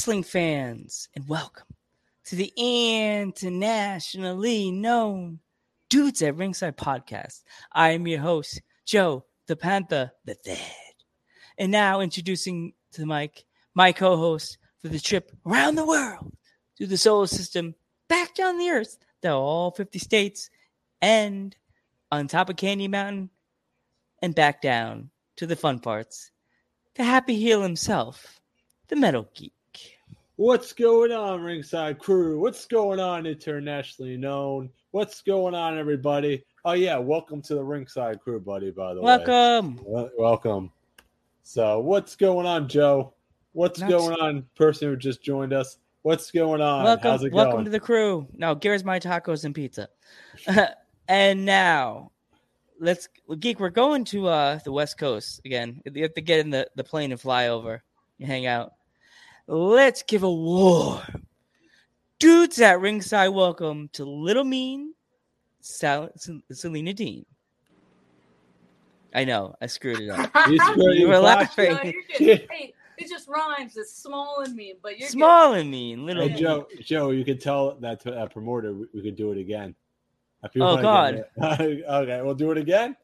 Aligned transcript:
wrestling 0.00 0.22
fans, 0.22 1.10
and 1.14 1.28
welcome 1.28 1.66
to 2.24 2.34
the 2.34 2.50
internationally 2.56 4.70
known 4.70 5.38
Dudes 5.90 6.22
at 6.22 6.36
Ringside 6.36 6.78
podcast. 6.78 7.42
I 7.72 7.90
am 7.90 8.06
your 8.06 8.20
host, 8.20 8.62
Joe 8.86 9.26
the 9.46 9.56
Panther 9.56 10.10
the 10.24 10.32
Third. 10.32 10.56
And 11.58 11.70
now 11.70 12.00
introducing 12.00 12.72
to 12.92 13.02
the 13.02 13.06
mic 13.06 13.44
my 13.74 13.92
co-host 13.92 14.56
for 14.80 14.88
the 14.88 14.98
trip 14.98 15.32
around 15.44 15.74
the 15.74 15.84
world 15.84 16.32
through 16.78 16.86
the 16.86 16.96
solar 16.96 17.26
system, 17.26 17.74
back 18.08 18.34
down 18.34 18.56
the 18.56 18.70
earth 18.70 18.96
to 19.20 19.32
all 19.32 19.70
50 19.70 19.98
states, 19.98 20.48
and 21.02 21.54
on 22.10 22.26
top 22.26 22.48
of 22.48 22.56
Candy 22.56 22.88
Mountain, 22.88 23.28
and 24.22 24.34
back 24.34 24.62
down 24.62 25.10
to 25.36 25.46
the 25.46 25.56
fun 25.56 25.78
parts. 25.78 26.30
The 26.94 27.04
happy 27.04 27.36
heel 27.36 27.60
himself, 27.60 28.40
the 28.88 28.96
Metal 28.96 29.28
Geek. 29.34 29.52
What's 30.40 30.72
going 30.72 31.12
on, 31.12 31.42
Ringside 31.42 31.98
Crew? 31.98 32.40
What's 32.40 32.64
going 32.64 32.98
on, 32.98 33.26
internationally 33.26 34.16
known? 34.16 34.70
What's 34.90 35.20
going 35.20 35.54
on, 35.54 35.76
everybody? 35.76 36.42
Oh 36.64 36.72
yeah, 36.72 36.96
welcome 36.96 37.42
to 37.42 37.54
the 37.54 37.62
Ringside 37.62 38.20
Crew, 38.20 38.40
buddy. 38.40 38.70
By 38.70 38.94
the 38.94 39.02
Welcome. 39.02 39.76
way, 39.76 39.82
Welcome. 39.84 40.12
welcome. 40.16 40.72
So, 41.42 41.80
what's 41.80 42.16
going 42.16 42.46
on, 42.46 42.68
Joe? 42.68 43.12
What's 43.52 43.80
Not- 43.80 43.90
going 43.90 44.18
on, 44.18 44.46
person 44.54 44.88
who 44.88 44.96
just 44.96 45.22
joined 45.22 45.52
us? 45.52 45.76
What's 46.00 46.30
going 46.30 46.62
on? 46.62 46.84
welcome, 46.84 47.10
How's 47.10 47.22
it 47.22 47.34
welcome 47.34 47.56
going? 47.56 47.64
to 47.66 47.70
the 47.70 47.78
crew. 47.78 48.26
Now, 48.32 48.58
here's 48.58 48.82
my 48.82 48.98
tacos 48.98 49.44
and 49.44 49.54
pizza. 49.54 49.90
and 51.08 51.44
now, 51.44 52.12
let's 52.80 53.10
geek. 53.40 53.60
We're 53.60 53.68
going 53.68 54.06
to 54.06 54.28
uh 54.28 54.58
the 54.64 54.72
West 54.72 54.96
Coast 54.96 55.42
again. 55.44 55.82
You 55.84 56.02
have 56.04 56.14
to 56.14 56.22
get 56.22 56.40
in 56.40 56.48
the 56.48 56.66
the 56.76 56.84
plane 56.84 57.12
and 57.12 57.20
fly 57.20 57.48
over. 57.48 57.82
You 58.16 58.26
hang 58.26 58.46
out. 58.46 58.72
Let's 59.60 60.04
give 60.04 60.22
a 60.22 60.30
warm 60.30 61.26
dudes 62.20 62.60
at 62.60 62.80
ringside. 62.80 63.30
Welcome 63.30 63.90
to 63.94 64.04
Little 64.04 64.44
Mean, 64.44 64.94
Sal- 65.60 66.10
Selena 66.52 66.94
Dean. 66.94 67.26
I 69.12 69.24
know 69.24 69.56
I 69.60 69.66
screwed 69.66 69.98
it 70.02 70.08
up. 70.10 70.30
You 70.48 70.56
screwed- 70.64 70.76
You 70.78 71.00
you 71.00 71.08
were 71.08 71.18
laughing. 71.18 71.72
it. 71.72 71.74
No, 71.74 71.82
you're 71.82 72.36
good. 72.38 72.46
hey, 72.48 72.74
it 72.96 73.08
just 73.08 73.28
rhymes. 73.28 73.76
It's 73.76 73.92
small 73.92 74.42
and 74.44 74.54
mean, 74.54 74.76
but 74.80 74.92
you're 75.00 75.08
good. 75.08 75.14
Small 75.14 75.54
and 75.54 75.68
mean, 75.68 76.06
little. 76.06 76.22
Hey 76.22 76.28
mean. 76.28 76.38
Joe, 76.38 76.68
Joe, 76.80 77.10
you 77.10 77.24
could 77.24 77.40
tell 77.40 77.74
that 77.80 77.98
to 78.02 78.12
that 78.12 78.32
promoter 78.32 78.72
we, 78.72 78.86
we 78.94 79.02
could 79.02 79.16
do 79.16 79.32
it 79.32 79.38
again. 79.38 79.74
If 80.44 80.54
you 80.54 80.62
Oh, 80.62 80.80
wanna 80.80 81.24
get 81.40 81.50
okay, 81.88 82.22
we'll 82.22 82.34
do 82.36 82.52
it 82.52 82.56
again. 82.58 82.96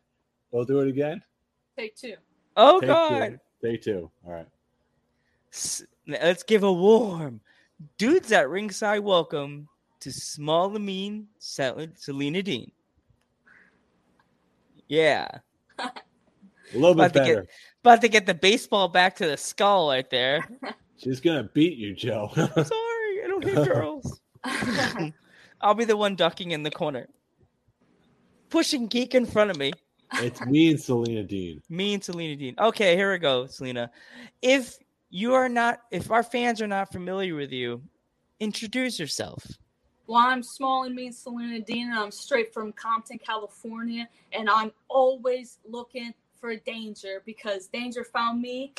We'll 0.52 0.64
do 0.64 0.78
it 0.78 0.86
again. 0.88 1.24
Take 1.76 1.96
two. 1.96 2.14
Oh 2.56 2.78
Take 2.80 2.86
God. 2.88 3.40
two. 3.62 3.68
Take 3.68 3.82
two. 3.82 4.10
All 4.24 4.32
right. 4.32 4.46
S- 5.52 5.84
Let's 6.06 6.42
give 6.42 6.62
a 6.62 6.72
warm 6.72 7.40
dudes 7.98 8.30
at 8.32 8.48
ringside 8.48 9.00
welcome 9.00 9.68
to 10.00 10.12
small 10.12 10.74
and 10.76 10.84
mean 10.86 11.28
Selena 11.38 12.42
Dean. 12.42 12.70
Yeah, 14.88 15.26
A 15.78 15.90
little 16.74 16.94
bit 16.94 17.06
About 17.06 17.12
to 17.14 17.18
get- 17.20 17.26
better. 17.36 17.46
about 17.82 18.00
to 18.02 18.08
get 18.08 18.26
the 18.26 18.34
baseball 18.34 18.88
back 18.88 19.16
to 19.16 19.26
the 19.26 19.36
skull 19.36 19.88
right 19.88 20.08
there. 20.10 20.46
She's 20.96 21.20
gonna 21.20 21.44
beat 21.54 21.76
you, 21.76 21.94
Joe. 21.94 22.30
Sorry, 22.34 23.24
I 23.24 23.26
don't 23.26 23.44
hit 23.44 23.54
girls. 23.68 24.20
I'll 25.60 25.74
be 25.74 25.84
the 25.84 25.96
one 25.96 26.14
ducking 26.16 26.52
in 26.52 26.62
the 26.62 26.70
corner, 26.70 27.08
pushing 28.48 28.86
geek 28.86 29.14
in 29.14 29.26
front 29.26 29.50
of 29.50 29.56
me. 29.58 29.72
it's 30.14 30.40
me 30.46 30.70
and 30.70 30.80
Selena 30.80 31.22
Dean. 31.24 31.60
Me 31.68 31.94
and 31.94 32.02
Selena 32.04 32.36
Dean. 32.36 32.54
Okay, 32.58 32.94
here 32.96 33.10
we 33.12 33.18
go, 33.18 33.46
Selena. 33.46 33.90
If 34.40 34.76
you 35.10 35.34
are 35.34 35.48
not, 35.48 35.80
if 35.90 36.10
our 36.10 36.22
fans 36.22 36.60
are 36.60 36.66
not 36.66 36.92
familiar 36.92 37.34
with 37.34 37.52
you, 37.52 37.82
introduce 38.40 38.98
yourself. 38.98 39.44
well, 40.06 40.18
I'm 40.18 40.42
small 40.42 40.84
and 40.84 40.94
mean 40.94 41.12
Selena 41.12 41.60
Dean, 41.60 41.88
and 41.90 41.98
I'm 41.98 42.10
straight 42.10 42.52
from 42.52 42.72
Compton, 42.72 43.18
California, 43.18 44.08
and 44.32 44.48
I'm 44.50 44.72
always 44.88 45.58
looking 45.68 46.12
for 46.40 46.54
danger 46.56 47.22
because 47.24 47.66
danger 47.68 48.04
found 48.04 48.40
me, 48.42 48.72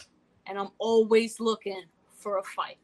and 0.46 0.58
I'm 0.58 0.70
always 0.78 1.40
looking 1.40 1.84
for 2.18 2.38
a 2.38 2.44
fight. 2.44 2.78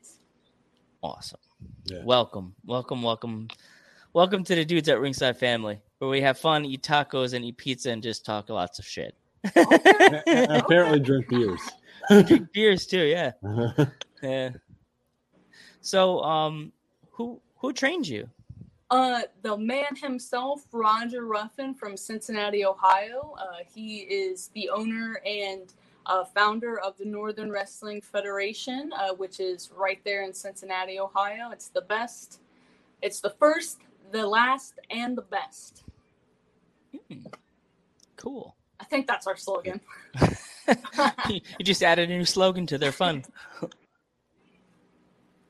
Awesome. 1.02 1.40
Yeah. 1.86 2.04
Welcome, 2.04 2.56
welcome, 2.66 3.02
welcome, 3.04 3.50
welcome 4.14 4.44
to 4.46 4.56
the 4.56 4.66
dudes 4.66 4.90
at 4.90 5.00
Ringside 5.00 5.38
family, 5.38 5.82
where 6.00 6.10
we 6.10 6.22
have 6.22 6.38
fun, 6.40 6.66
eat 6.66 6.82
tacos, 6.82 7.34
and 7.34 7.44
eat 7.46 7.58
pizza, 7.58 7.92
and 7.92 8.02
just 8.02 8.26
talk 8.26 8.50
lots 8.50 8.80
of 8.80 8.86
shit. 8.86 9.16
A- 9.56 10.24
a- 10.28 10.60
Apparently, 10.60 11.00
drink 11.02 11.28
beers. 11.30 11.60
Drink 12.28 12.52
beers 12.54 12.86
too, 12.86 13.04
yeah, 13.06 13.32
yeah. 14.24 14.50
So, 15.82 16.22
um, 16.22 16.72
who 17.12 17.42
who 17.58 17.74
trained 17.74 18.08
you? 18.08 18.30
Uh, 18.90 19.22
the 19.42 19.58
man 19.58 19.96
himself, 19.96 20.68
Roger 20.72 21.26
Ruffin 21.26 21.74
from 21.74 21.98
Cincinnati, 21.98 22.64
Ohio. 22.64 23.36
Uh, 23.40 23.64
he 23.74 24.02
is 24.02 24.50
the 24.54 24.70
owner 24.70 25.20
and 25.26 25.74
uh, 26.06 26.24
founder 26.24 26.80
of 26.80 26.98
the 26.98 27.06
Northern 27.06 27.50
Wrestling 27.50 28.02
Federation, 28.02 28.92
uh, 28.94 29.14
which 29.16 29.40
is 29.40 29.72
right 29.76 30.00
there 30.04 30.24
in 30.24 30.34
Cincinnati, 30.34 31.00
Ohio. 31.00 31.50
It's 31.52 31.70
the 31.70 31.82
best. 31.82 32.40
It's 33.02 33.20
the 33.20 33.32
first, 33.32 33.80
the 34.12 34.28
last, 34.28 34.80
and 34.90 35.18
the 35.18 35.24
best. 35.24 35.84
Hmm. 37.10 37.26
Cool. 38.16 38.56
I 38.84 38.86
think 38.86 39.08
that's 39.08 39.28
our 39.28 39.38
slogan. 39.38 39.80
you 41.30 41.40
you 41.58 41.64
just 41.64 41.82
added 41.82 42.12
a 42.12 42.18
new 42.18 42.26
slogan 42.26 42.68
to 42.68 42.78
their 42.78 42.92
fun. 42.92 43.24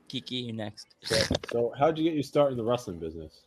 Kiki, 0.08 0.36
you 0.36 0.52
next. 0.52 0.94
So, 1.02 1.16
so 1.50 1.72
how'd 1.76 1.98
you 1.98 2.04
get 2.04 2.14
your 2.14 2.22
start 2.22 2.52
in 2.52 2.56
the 2.56 2.62
wrestling 2.62 3.00
business? 3.00 3.42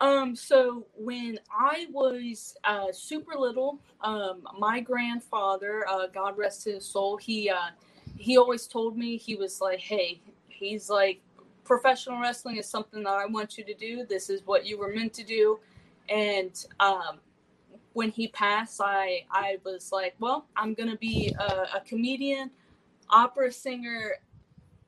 Um, 0.00 0.34
so 0.34 0.84
when 0.96 1.38
I 1.56 1.86
was 1.92 2.56
uh, 2.64 2.86
super 2.90 3.36
little, 3.36 3.78
um, 4.00 4.42
my 4.58 4.80
grandfather, 4.80 5.86
uh, 5.88 6.08
God 6.08 6.36
rest 6.36 6.64
his 6.64 6.84
soul, 6.84 7.16
he 7.16 7.48
uh, 7.48 7.70
he 8.16 8.36
always 8.36 8.66
told 8.66 8.98
me 8.98 9.16
he 9.16 9.36
was 9.36 9.60
like, 9.60 9.78
"Hey, 9.78 10.20
he's 10.48 10.90
like, 10.90 11.20
professional 11.62 12.20
wrestling 12.20 12.56
is 12.56 12.68
something 12.68 13.04
that 13.04 13.14
I 13.14 13.26
want 13.26 13.56
you 13.56 13.62
to 13.62 13.74
do. 13.74 14.04
This 14.04 14.28
is 14.28 14.44
what 14.44 14.66
you 14.66 14.76
were 14.76 14.92
meant 14.92 15.12
to 15.14 15.22
do." 15.22 15.60
And 16.08 16.52
um, 16.80 17.20
when 17.92 18.10
he 18.10 18.28
passed, 18.28 18.80
I 18.82 19.24
I 19.30 19.58
was 19.64 19.90
like, 19.92 20.14
"Well, 20.18 20.46
I'm 20.56 20.74
gonna 20.74 20.96
be 20.96 21.34
a, 21.38 21.76
a 21.76 21.82
comedian, 21.86 22.50
opera 23.08 23.52
singer, 23.52 24.16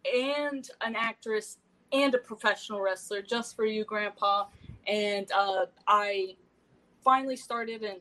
and 0.05 0.69
an 0.81 0.97
actress." 0.97 1.59
And 1.95 2.15
a 2.15 2.19
professional 2.19 2.81
wrestler, 2.81 3.21
just 3.21 3.55
for 3.55 3.67
you, 3.67 3.85
Grandpa 3.85 4.47
and 4.87 5.31
uh, 5.33 5.67
I 5.87 6.37
finally 7.05 7.37
started 7.37 7.83
in 7.83 7.97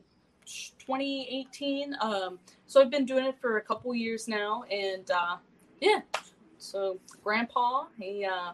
2018. 0.46 1.94
Um, 2.00 2.38
so 2.66 2.80
I've 2.80 2.90
been 2.90 3.04
doing 3.04 3.24
it 3.24 3.36
for 3.40 3.58
a 3.58 3.62
couple 3.62 3.94
years 3.94 4.28
now, 4.28 4.64
and 4.70 5.08
uh, 5.10 5.36
yeah. 5.80 6.00
So 6.58 6.98
Grandpa, 7.22 7.86
he 7.98 8.24
uh, 8.24 8.52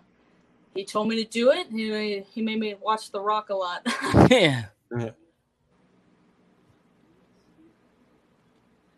he 0.75 0.85
told 0.85 1.09
me 1.09 1.23
to 1.23 1.29
do 1.29 1.51
it. 1.51 1.69
He 1.71 2.21
he 2.33 2.43
made 2.43 2.59
me 2.59 2.75
watch 2.81 3.11
The 3.11 3.21
Rock 3.21 3.51
a 3.51 3.55
lot. 3.55 3.87
yeah. 4.31 4.67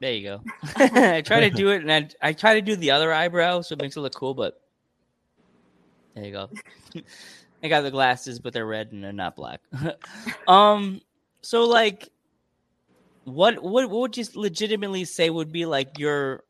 There 0.01 0.15
you 0.15 0.23
go. 0.23 0.43
I 0.77 1.21
try 1.21 1.41
to 1.41 1.51
do 1.51 1.71
it, 1.71 1.83
and 1.83 1.93
I, 1.93 2.29
I 2.29 2.33
try 2.33 2.55
to 2.55 2.63
do 2.63 2.75
the 2.75 2.91
other 2.91 3.13
eyebrow, 3.13 3.61
so 3.61 3.75
it 3.75 3.83
makes 3.83 3.97
it 3.97 4.01
look 4.01 4.15
cool. 4.15 4.35
But 4.35 4.61
there 6.15 6.25
you 6.25 6.33
go. 6.33 6.51
I 7.63 7.69
got 7.69 7.83
the 7.83 7.91
glasses, 7.91 8.39
but 8.39 8.55
they're 8.55 8.67
red 8.67 8.93
and 8.93 9.05
they're 9.05 9.13
not 9.13 9.37
black. 9.37 9.61
um, 10.49 11.03
so 11.43 11.65
like, 11.65 12.09
what 13.25 13.63
what 13.63 13.91
what 13.91 14.01
would 14.01 14.17
you 14.17 14.25
legitimately 14.35 15.05
say 15.05 15.29
would 15.29 15.53
be 15.53 15.67
like 15.67 15.99
your 15.99 16.45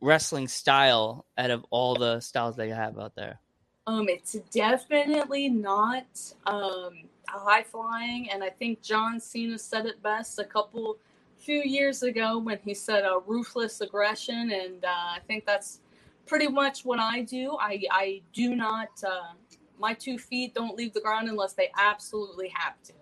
wrestling 0.00 0.48
style 0.48 1.26
out 1.36 1.50
of 1.50 1.64
all 1.70 1.96
the 1.96 2.20
styles 2.20 2.56
that 2.56 2.66
you 2.66 2.74
have 2.74 2.98
out 2.98 3.14
there? 3.14 3.38
Um, 3.86 4.08
it's 4.08 4.32
definitely 4.50 5.48
not 5.48 6.06
um, 6.46 7.04
high 7.28 7.62
flying, 7.62 8.30
and 8.30 8.42
I 8.42 8.50
think 8.50 8.82
John 8.82 9.20
Cena 9.20 9.58
said 9.58 9.86
it 9.86 10.02
best 10.02 10.38
a 10.38 10.44
couple 10.44 10.96
few 11.38 11.62
years 11.62 12.02
ago 12.02 12.38
when 12.38 12.58
he 12.64 12.74
said 12.74 13.04
uh, 13.04 13.20
ruthless 13.26 13.80
aggression, 13.80 14.50
and 14.52 14.84
uh, 14.84 14.88
I 14.88 15.18
think 15.26 15.44
that's 15.46 15.80
pretty 16.26 16.48
much 16.48 16.84
what 16.84 16.98
I 16.98 17.22
do. 17.22 17.56
I 17.60 17.82
I 17.90 18.22
do 18.32 18.54
not. 18.54 18.88
Uh, 19.06 19.34
my 19.78 19.94
two 19.94 20.18
feet 20.18 20.54
don't 20.54 20.76
leave 20.76 20.94
the 20.94 21.00
ground 21.00 21.28
unless 21.28 21.52
they 21.52 21.70
absolutely 21.78 22.48
have 22.54 22.74
to. 22.84 22.92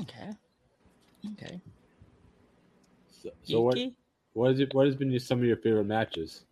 Okay. 0.00 0.30
Okay. 1.32 1.60
So, 3.22 3.30
so 3.44 3.60
what 3.60 3.78
what 4.32 4.52
is 4.52 4.60
it? 4.60 4.74
What 4.74 4.86
has 4.86 4.96
been 4.96 5.10
your, 5.10 5.20
some 5.20 5.38
of 5.40 5.44
your 5.44 5.56
favorite 5.56 5.84
matches? 5.84 6.44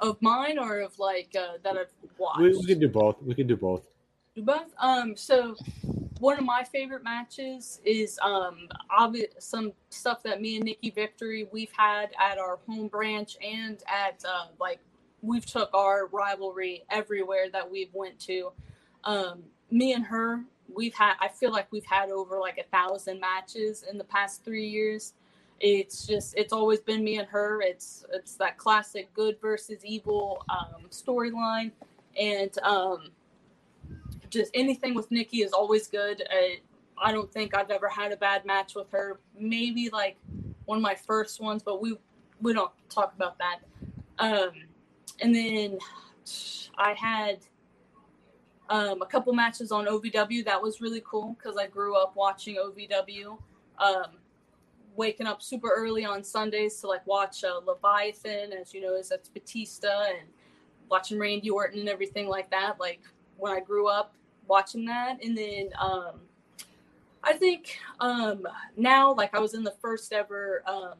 Of 0.00 0.20
mine 0.22 0.58
or 0.58 0.80
of 0.80 0.96
like 0.98 1.34
uh, 1.36 1.58
that 1.64 1.76
I've 1.76 1.86
watched. 2.18 2.40
We, 2.40 2.50
we 2.50 2.66
can 2.66 2.78
do 2.78 2.88
both. 2.88 3.20
We 3.22 3.34
can 3.34 3.46
do 3.46 3.56
both. 3.56 3.82
Both. 4.42 4.72
Um, 4.78 5.16
so 5.16 5.56
one 6.20 6.38
of 6.38 6.44
my 6.44 6.64
favorite 6.64 7.04
matches 7.04 7.80
is 7.84 8.18
um 8.22 8.68
obvious 8.90 9.28
some 9.38 9.72
stuff 9.90 10.22
that 10.24 10.40
me 10.40 10.56
and 10.56 10.64
Nikki 10.64 10.90
Victory 10.90 11.48
we've 11.52 11.72
had 11.76 12.10
at 12.18 12.38
our 12.38 12.58
home 12.66 12.88
branch 12.88 13.36
and 13.42 13.82
at 13.86 14.24
uh, 14.28 14.46
like 14.60 14.80
we've 15.22 15.46
took 15.46 15.72
our 15.74 16.06
rivalry 16.06 16.84
everywhere 16.90 17.46
that 17.52 17.68
we've 17.68 17.92
went 17.92 18.18
to. 18.20 18.52
Um, 19.04 19.42
me 19.70 19.92
and 19.92 20.04
her, 20.04 20.44
we've 20.72 20.94
had. 20.94 21.14
I 21.20 21.28
feel 21.28 21.52
like 21.52 21.70
we've 21.70 21.84
had 21.84 22.10
over 22.10 22.38
like 22.38 22.58
a 22.58 22.64
thousand 22.64 23.20
matches 23.20 23.84
in 23.90 23.98
the 23.98 24.04
past 24.04 24.44
three 24.44 24.66
years. 24.66 25.14
It's 25.60 26.06
just 26.06 26.34
it's 26.36 26.52
always 26.52 26.80
been 26.80 27.02
me 27.02 27.18
and 27.18 27.28
her. 27.28 27.60
It's 27.62 28.04
it's 28.12 28.34
that 28.36 28.58
classic 28.58 29.12
good 29.14 29.40
versus 29.40 29.84
evil 29.84 30.44
um, 30.48 30.88
storyline, 30.90 31.72
and 32.18 32.56
um, 32.62 33.08
just 34.30 34.50
anything 34.54 34.94
with 34.94 35.10
Nikki 35.10 35.38
is 35.38 35.52
always 35.52 35.86
good. 35.86 36.22
I, 36.30 36.58
I 37.00 37.12
don't 37.12 37.32
think 37.32 37.56
I've 37.56 37.70
ever 37.70 37.88
had 37.88 38.12
a 38.12 38.16
bad 38.16 38.44
match 38.44 38.74
with 38.74 38.90
her. 38.90 39.20
Maybe 39.38 39.90
like 39.90 40.16
one 40.64 40.78
of 40.78 40.82
my 40.82 40.94
first 40.94 41.40
ones, 41.40 41.62
but 41.62 41.80
we 41.80 41.96
we 42.40 42.52
don't 42.52 42.72
talk 42.88 43.14
about 43.14 43.36
that. 43.38 43.60
Um, 44.18 44.50
and 45.20 45.34
then 45.34 45.78
I 46.76 46.92
had 46.92 47.38
um, 48.70 49.02
a 49.02 49.06
couple 49.06 49.32
matches 49.32 49.72
on 49.72 49.86
OVW. 49.86 50.44
That 50.44 50.62
was 50.62 50.80
really 50.80 51.02
cool 51.04 51.36
because 51.38 51.56
I 51.56 51.66
grew 51.66 51.96
up 51.96 52.14
watching 52.14 52.56
OVW. 52.56 53.38
Um, 53.78 54.18
waking 54.96 55.26
up 55.26 55.40
super 55.40 55.70
early 55.74 56.04
on 56.04 56.24
Sundays 56.24 56.80
to 56.80 56.88
like 56.88 57.06
watch 57.06 57.44
uh, 57.44 57.60
Leviathan, 57.64 58.52
as 58.52 58.74
you 58.74 58.80
know, 58.80 58.96
is 58.96 59.08
that's 59.08 59.28
Batista 59.28 60.06
and 60.08 60.28
watching 60.90 61.18
Randy 61.18 61.50
Orton 61.50 61.80
and 61.80 61.88
everything 61.88 62.28
like 62.28 62.50
that. 62.50 62.80
Like 62.80 63.00
when 63.36 63.52
I 63.52 63.60
grew 63.60 63.88
up 63.88 64.14
watching 64.48 64.84
that, 64.86 65.22
and 65.22 65.36
then 65.36 65.70
um, 65.78 66.20
I 67.22 67.34
think 67.34 67.78
um, 68.00 68.46
now, 68.76 69.12
like 69.12 69.34
I 69.34 69.38
was 69.38 69.54
in 69.54 69.62
the 69.62 69.74
first 69.82 70.12
ever 70.12 70.62
um, 70.66 70.94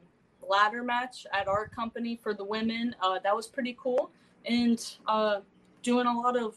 ladder 0.47 0.83
match 0.83 1.27
at 1.33 1.49
our 1.49 1.69
company 1.69 2.19
for 2.23 2.35
the 2.35 2.45
women. 2.45 2.95
Uh, 3.03 3.19
that 3.21 3.35
was 3.35 3.47
pretty 3.47 3.77
cool, 3.81 4.11
and 4.47 4.97
uh, 5.07 5.41
doing 5.83 6.07
a 6.07 6.13
lot 6.13 6.37
of 6.37 6.55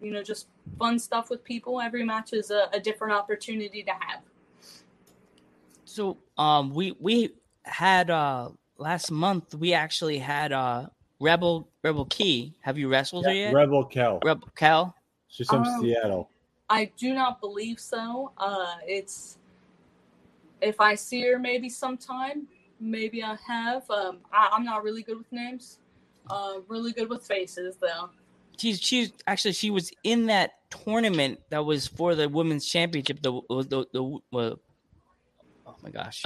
you 0.00 0.12
know 0.12 0.22
just 0.22 0.48
fun 0.78 0.98
stuff 0.98 1.30
with 1.30 1.44
people. 1.44 1.80
Every 1.80 2.04
match 2.04 2.32
is 2.32 2.50
a, 2.50 2.68
a 2.72 2.80
different 2.80 3.12
opportunity 3.12 3.82
to 3.82 3.90
have. 3.90 4.20
So 5.84 6.18
um 6.38 6.72
we 6.72 6.94
we 7.00 7.30
had 7.64 8.10
uh 8.10 8.50
last 8.78 9.10
month 9.10 9.54
we 9.54 9.74
actually 9.74 10.18
had 10.18 10.52
uh 10.52 10.86
Rebel 11.18 11.68
Rebel 11.82 12.06
Key. 12.06 12.54
Have 12.60 12.78
you 12.78 12.88
wrestled 12.88 13.26
her 13.26 13.32
yet? 13.32 13.52
Rebel 13.52 13.84
Kel. 13.84 14.20
Rebel 14.24 14.48
Cal. 14.54 14.94
She's 15.28 15.48
from 15.48 15.64
Um, 15.64 15.80
Seattle. 15.80 16.29
I 16.70 16.90
do 16.96 17.12
not 17.12 17.40
believe 17.40 17.80
so. 17.80 18.30
Uh, 18.38 18.76
it's 18.86 19.38
if 20.62 20.80
I 20.80 20.94
see 20.94 21.22
her 21.22 21.38
maybe 21.38 21.68
sometime, 21.68 22.46
maybe 22.78 23.24
I 23.24 23.36
have. 23.46 23.90
Um, 23.90 24.18
I, 24.32 24.50
I'm 24.52 24.64
not 24.64 24.84
really 24.84 25.02
good 25.02 25.18
with 25.18 25.30
names. 25.32 25.78
Uh, 26.30 26.60
really 26.68 26.92
good 26.92 27.10
with 27.10 27.26
faces 27.26 27.76
though. 27.80 28.10
She's 28.56 28.80
she's 28.80 29.12
actually 29.26 29.52
she 29.52 29.70
was 29.70 29.90
in 30.04 30.26
that 30.26 30.52
tournament 30.70 31.40
that 31.50 31.64
was 31.64 31.88
for 31.88 32.14
the 32.14 32.28
women's 32.28 32.66
championship. 32.66 33.20
The 33.20 33.40
the 33.48 33.86
the, 33.92 34.18
the 34.30 34.56
oh 35.66 35.76
my 35.82 35.90
gosh, 35.90 36.24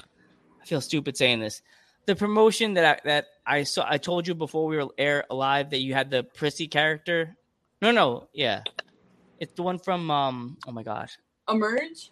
I 0.61 0.67
feel 0.67 0.83
stupid 0.83 1.17
saying 1.17 1.41
this. 1.41 1.63
The 2.05 2.15
promotion 2.15 2.75
that 2.75 2.85
I, 2.85 3.09
that 3.09 3.27
I 3.47 3.63
saw, 3.63 3.87
I 3.89 3.97
told 3.97 4.29
you 4.29 4.35
before 4.35 4.67
we 4.67 4.77
were 4.77 4.89
air 4.99 5.25
alive 5.31 5.71
that 5.71 5.81
you 5.81 5.95
had 5.95 6.11
the 6.11 6.23
Prissy 6.23 6.69
character. 6.69 7.35
No, 7.81 7.93
no, 7.93 8.29
yeah, 8.35 8.63
it's 9.39 9.55
the 9.55 9.63
one 9.63 9.79
from 9.79 10.11
um. 10.11 10.57
Oh 10.67 10.73
my 10.73 10.83
gosh, 10.83 11.19
Emerge. 11.49 12.11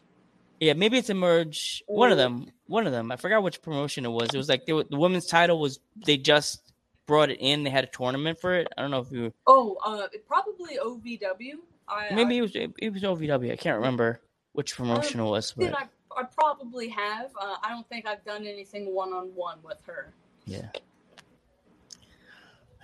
Yeah, 0.60 0.74
maybe 0.74 0.96
it's 0.96 1.10
Emerge. 1.10 1.82
One 1.86 2.12
of 2.12 2.18
them. 2.18 2.46
One 2.66 2.86
of 2.86 2.92
them. 2.92 3.10
I 3.10 3.16
forgot 3.16 3.42
which 3.42 3.62
promotion 3.62 4.04
it 4.04 4.10
was. 4.10 4.28
It 4.32 4.36
was 4.36 4.48
like 4.48 4.62
were, 4.68 4.84
the 4.84 4.96
women's 4.96 5.26
title 5.26 5.58
was 5.58 5.80
they 6.06 6.16
just 6.16 6.72
brought 7.06 7.30
it 7.30 7.38
in. 7.40 7.64
They 7.64 7.70
had 7.70 7.84
a 7.84 7.88
tournament 7.88 8.40
for 8.40 8.54
it. 8.54 8.68
I 8.76 8.82
don't 8.82 8.92
know 8.92 9.00
if 9.00 9.10
you 9.10 9.32
Oh, 9.46 9.76
uh, 9.84 10.06
probably 10.26 10.78
OVW. 10.78 11.54
I, 11.88 12.14
maybe 12.14 12.36
I, 12.36 12.38
it 12.38 12.42
was 12.42 12.54
it 12.54 12.92
was 12.92 13.02
OVW. 13.02 13.52
I 13.52 13.56
can't 13.56 13.76
remember 13.76 14.20
which 14.52 14.76
promotion 14.76 15.18
it 15.20 15.24
was, 15.24 15.52
but 15.52 15.76
I, 15.76 15.86
I 16.16 16.22
probably 16.24 16.88
have. 16.88 17.30
Uh, 17.40 17.56
I 17.62 17.70
don't 17.70 17.88
think 17.88 18.06
I've 18.06 18.24
done 18.24 18.46
anything 18.46 18.94
one 18.94 19.12
on 19.12 19.34
one 19.34 19.58
with 19.64 19.78
her. 19.86 20.12
yeah, 20.46 20.68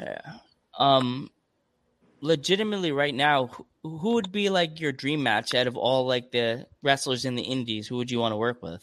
yeah. 0.00 0.20
Um, 0.79 1.31
legitimately, 2.20 2.93
right 2.93 3.15
now, 3.15 3.50
who, 3.82 4.15
would 4.15 4.32
be 4.32 4.50
like 4.50 4.81
your 4.81 4.93
dream 4.93 5.23
match 5.23 5.55
out 5.55 5.67
of 5.67 5.76
all 5.76 6.06
like 6.06 6.31
the 6.31 6.67
wrestlers 6.82 7.25
in 7.25 7.35
the 7.35 7.43
Indies? 7.43 7.88
Who 7.88 7.97
would 7.97 8.11
you 8.11 8.19
want 8.19 8.32
to 8.32 8.37
work 8.37 8.62
with? 8.62 8.82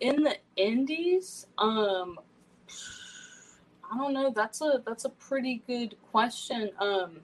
in 0.00 0.22
the 0.22 0.36
indies 0.56 1.46
um 1.58 2.18
i 3.90 3.96
don't 3.96 4.12
know 4.12 4.30
that's 4.34 4.60
a 4.60 4.82
that's 4.86 5.04
a 5.04 5.10
pretty 5.10 5.62
good 5.66 5.94
question 6.10 6.70
um 6.78 7.20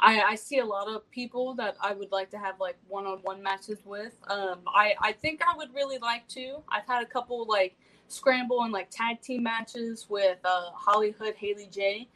I, 0.00 0.20
I 0.20 0.34
see 0.34 0.58
a 0.58 0.64
lot 0.66 0.86
of 0.86 1.10
people 1.10 1.54
that 1.54 1.76
I 1.80 1.94
would 1.94 2.12
like 2.12 2.28
to 2.32 2.38
have 2.38 2.60
like 2.60 2.76
one-on-one 2.88 3.42
matches 3.42 3.78
with. 3.86 4.12
Um, 4.28 4.58
I, 4.66 4.94
I 5.00 5.12
think 5.12 5.40
I 5.40 5.56
would 5.56 5.72
really 5.72 5.96
like 5.96 6.28
to. 6.30 6.58
I've 6.68 6.86
had 6.86 7.02
a 7.02 7.06
couple 7.06 7.46
like 7.46 7.74
scramble 8.08 8.64
and 8.64 8.72
like 8.72 8.90
tag 8.90 9.22
team 9.22 9.44
matches 9.44 10.06
with 10.10 10.36
uh, 10.44 10.72
Hollywood 10.74 11.36
Haley 11.36 11.70
J, 11.72 12.06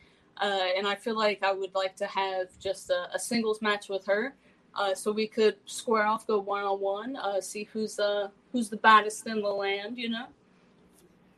uh, 0.40 0.66
and 0.76 0.86
I 0.86 0.94
feel 0.94 1.16
like 1.16 1.42
I 1.42 1.52
would 1.52 1.74
like 1.74 1.96
to 1.96 2.06
have 2.06 2.48
just 2.58 2.90
a, 2.90 3.08
a 3.14 3.18
singles 3.18 3.60
match 3.62 3.88
with 3.88 4.04
her, 4.06 4.34
uh, 4.74 4.94
so 4.94 5.10
we 5.12 5.26
could 5.26 5.56
square 5.66 6.06
off, 6.06 6.26
go 6.26 6.38
one-on-one, 6.38 7.16
uh, 7.16 7.40
see 7.40 7.64
who's 7.72 7.98
uh 7.98 8.28
who's 8.52 8.68
the 8.68 8.76
baddest 8.78 9.26
in 9.26 9.42
the 9.42 9.48
land, 9.48 9.98
you 9.98 10.08
know. 10.08 10.26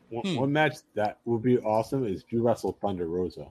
One, 0.09 0.25
Hmm. 0.25 0.35
one 0.35 0.51
match 0.51 0.77
that 0.95 1.19
would 1.25 1.41
be 1.41 1.57
awesome 1.59 2.05
is 2.05 2.21
if 2.21 2.31
you 2.33 2.41
wrestle 2.41 2.77
Thunder 2.81 3.07
Rosa. 3.07 3.47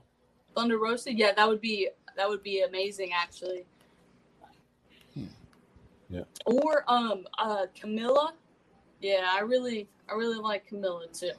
Thunder 0.55 0.77
Rosa, 0.77 1.13
yeah, 1.13 1.33
that 1.33 1.47
would 1.47 1.61
be 1.61 1.89
that 2.15 2.29
would 2.29 2.43
be 2.43 2.61
amazing 2.61 3.11
actually. 3.13 3.65
Hmm. 5.15 5.25
Yeah. 6.09 6.23
Or 6.45 6.83
um 6.87 7.25
uh 7.37 7.65
Camilla. 7.79 8.33
Yeah, 9.01 9.27
I 9.31 9.41
really 9.41 9.87
I 10.07 10.13
really 10.13 10.37
like 10.37 10.67
Camilla 10.67 11.07
too. 11.11 11.31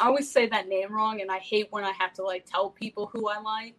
I 0.00 0.06
always 0.06 0.30
say 0.30 0.46
that 0.48 0.68
name 0.68 0.92
wrong 0.92 1.20
and 1.20 1.30
I 1.30 1.38
hate 1.38 1.68
when 1.70 1.84
I 1.84 1.92
have 1.92 2.12
to 2.14 2.22
like 2.22 2.46
tell 2.46 2.70
people 2.70 3.06
who 3.12 3.28
I 3.28 3.40
like 3.40 3.74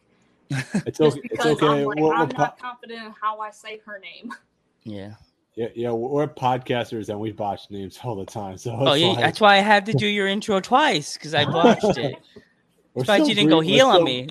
It's 0.86 0.98
just 0.98 1.18
okay. 1.18 1.28
It's 1.32 1.46
okay. 1.46 1.66
I'm 1.68 1.86
like 1.86 1.98
We're, 1.98 2.08
we're 2.08 2.14
I'm 2.16 2.30
po- 2.30 2.44
not 2.44 2.60
confident 2.60 3.06
in 3.06 3.14
how 3.22 3.40
I 3.40 3.52
say 3.52 3.82
her 3.86 4.00
name. 4.00 4.32
Yeah. 4.84 5.12
yeah, 5.56 5.68
yeah, 5.76 5.92
we're 5.92 6.26
podcasters 6.26 7.10
and 7.10 7.20
we 7.20 7.32
botch 7.34 7.70
names 7.70 8.00
all 8.02 8.16
the 8.16 8.26
time. 8.26 8.58
So 8.58 8.76
Oh 8.80 8.94
yeah, 8.94 9.08
like- 9.08 9.20
that's 9.20 9.42
why 9.42 9.56
I 9.58 9.60
had 9.60 9.86
to 9.88 9.94
do 9.94 10.08
your 10.08 10.28
intro 10.28 10.60
twice 10.62 11.14
because 11.16 11.36
I 11.36 11.44
botched 11.46 11.98
it. 11.98 12.16
we're 12.94 13.04
Surprised 13.04 13.24
still 13.26 13.30
you 13.30 13.36
didn't 13.36 13.50
go 13.50 13.60
green- 13.60 13.70
we're 13.72 13.76
heel 13.76 13.88
on 13.88 14.04
me. 14.06 14.30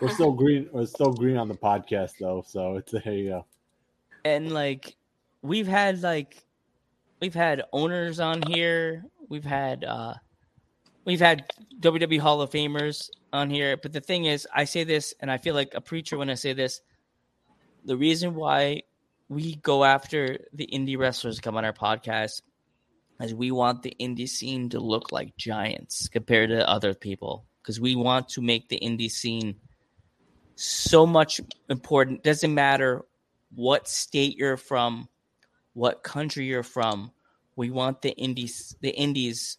We're 0.00 0.08
still 0.10 0.32
green. 0.32 0.68
We're 0.72 0.86
still 0.86 1.12
green 1.12 1.36
on 1.36 1.48
the 1.48 1.54
podcast 1.54 2.12
though. 2.18 2.42
So 2.46 2.76
it's 2.76 2.92
there 2.92 3.12
you 3.12 3.28
go. 3.28 3.46
And 4.24 4.52
like, 4.52 4.96
we've 5.42 5.68
had 5.68 6.02
like, 6.02 6.42
we've 7.20 7.34
had 7.34 7.62
owners 7.72 8.18
on 8.18 8.42
here. 8.42 9.04
We've 9.28 9.44
had 9.44 9.84
uh, 9.84 10.14
we've 11.04 11.20
had 11.20 11.50
WWE 11.80 12.18
Hall 12.20 12.42
of 12.42 12.50
Famers 12.50 13.10
on 13.32 13.50
here. 13.50 13.76
But 13.76 13.92
the 13.92 14.00
thing 14.00 14.26
is, 14.26 14.46
I 14.54 14.64
say 14.64 14.84
this, 14.84 15.14
and 15.20 15.30
I 15.30 15.38
feel 15.38 15.54
like 15.54 15.74
a 15.74 15.80
preacher 15.80 16.18
when 16.18 16.30
I 16.30 16.34
say 16.34 16.52
this. 16.52 16.80
The 17.84 17.96
reason 17.96 18.34
why 18.34 18.82
we 19.28 19.56
go 19.56 19.84
after 19.84 20.38
the 20.52 20.68
indie 20.72 20.98
wrestlers 20.98 21.40
come 21.40 21.56
on 21.56 21.64
our 21.64 21.72
podcast 21.72 22.42
is 23.20 23.34
we 23.34 23.50
want 23.50 23.82
the 23.82 23.94
indie 24.00 24.28
scene 24.28 24.68
to 24.70 24.80
look 24.80 25.12
like 25.12 25.36
giants 25.36 26.08
compared 26.08 26.50
to 26.50 26.68
other 26.68 26.94
people 26.94 27.46
because 27.62 27.80
we 27.80 27.94
want 27.94 28.28
to 28.30 28.42
make 28.42 28.68
the 28.68 28.80
indie 28.80 29.10
scene 29.10 29.54
so 30.56 31.06
much 31.06 31.40
important 31.68 32.22
doesn't 32.22 32.52
matter 32.52 33.04
what 33.54 33.88
state 33.88 34.36
you're 34.36 34.56
from 34.56 35.08
what 35.74 36.02
country 36.02 36.44
you're 36.44 36.62
from 36.62 37.10
we 37.56 37.70
want 37.70 38.02
the 38.02 38.10
indies 38.12 38.76
the 38.80 38.90
indies 38.90 39.58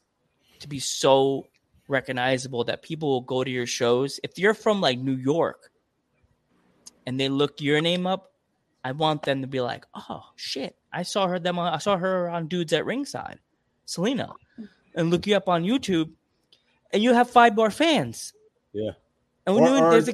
to 0.62 0.68
be 0.68 0.80
so 0.80 1.48
recognizable 1.88 2.64
that 2.66 2.82
people 2.82 3.10
will 3.10 3.22
go 3.22 3.44
to 3.44 3.52
your 3.52 3.66
shows 3.66 4.20
if 4.24 4.38
you're 4.40 4.54
from 4.54 4.80
like 4.82 4.98
new 5.00 5.16
york 5.16 5.70
and 7.06 7.20
they 7.20 7.30
look 7.30 7.60
your 7.62 7.82
name 7.82 8.08
up 8.08 8.32
i 8.84 8.92
want 8.92 9.24
them 9.24 9.42
to 9.42 9.48
be 9.48 9.60
like 9.62 9.86
oh 9.94 10.24
shit 10.36 10.76
i 10.94 11.04
saw 11.04 11.28
her 11.28 11.40
them 11.40 11.60
on, 11.60 11.74
i 11.74 11.78
saw 11.78 11.98
her 11.98 12.30
on 12.30 12.48
dudes 12.48 12.74
at 12.74 12.86
ringside 12.86 13.40
selena 13.86 14.32
and 14.96 15.10
look 15.10 15.28
you 15.28 15.36
up 15.36 15.50
on 15.50 15.64
youtube 15.64 16.10
and 16.94 17.04
you 17.04 17.14
have 17.14 17.30
five 17.30 17.56
more 17.56 17.72
fans 17.72 18.34
Yeah. 18.74 18.92
and 19.46 19.56
when 19.56 19.66
Or- 19.66 19.78
you, 19.78 19.84
or- 19.84 19.92
there's 19.92 20.10
a 20.10 20.14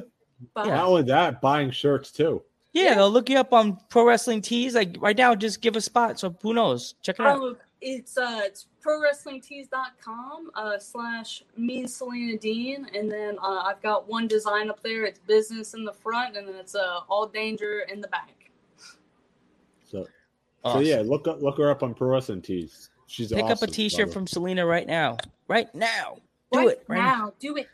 But 0.54 0.66
Yeah. 0.66 0.76
Not 0.76 0.86
only 0.86 1.02
that, 1.10 1.40
buying 1.40 1.72
shirts 1.72 2.12
too. 2.12 2.42
yeah, 2.72 2.82
Yeah. 2.82 2.94
they'll 2.94 3.10
look 3.10 3.28
you 3.28 3.38
up 3.38 3.52
on 3.52 3.76
pro 3.90 4.04
wrestling 4.06 4.40
tees. 4.40 4.72
Like 4.72 4.94
right 5.00 5.16
now, 5.18 5.34
just 5.34 5.60
give 5.60 5.74
a 5.74 5.80
spot. 5.80 6.20
So 6.20 6.30
who 6.42 6.54
knows? 6.54 6.94
Check 7.02 7.18
it 7.18 7.26
out. 7.26 7.58
It's 7.80 8.18
uh, 8.18 8.40
it's 8.44 8.66
prowrestlingtees.com 8.84 10.50
uh, 10.54 10.78
slash 10.78 11.44
me 11.56 11.86
Selena 11.86 12.36
Dean, 12.36 12.86
and 12.94 13.10
then 13.10 13.36
uh, 13.40 13.62
I've 13.66 13.80
got 13.82 14.08
one 14.08 14.26
design 14.26 14.68
up 14.68 14.82
there. 14.82 15.04
It's 15.04 15.20
business 15.20 15.74
in 15.74 15.84
the 15.84 15.92
front, 15.92 16.36
and 16.36 16.48
then 16.48 16.56
it's 16.56 16.74
uh, 16.74 17.00
all 17.08 17.26
danger 17.26 17.86
in 17.92 18.00
the 18.00 18.08
back. 18.08 18.50
So, 19.88 20.06
so 20.64 20.80
yeah, 20.80 21.02
look 21.04 21.28
up, 21.28 21.40
look 21.40 21.58
her 21.58 21.70
up 21.70 21.82
on 21.82 21.94
Pro 21.94 22.08
Wrestling 22.08 22.42
Tees. 22.42 22.90
She's 23.06 23.32
Pick 23.32 23.44
up 23.44 23.50
a 23.50 23.52
awesome, 23.52 23.70
T-shirt 23.70 24.12
from 24.12 24.26
Selena 24.26 24.66
right 24.66 24.86
now. 24.86 25.16
Right 25.46 25.74
now. 25.74 26.18
Do 26.52 26.58
right 26.58 26.68
it 26.68 26.84
right 26.88 26.98
now. 26.98 27.32
Do 27.38 27.56
it. 27.56 27.68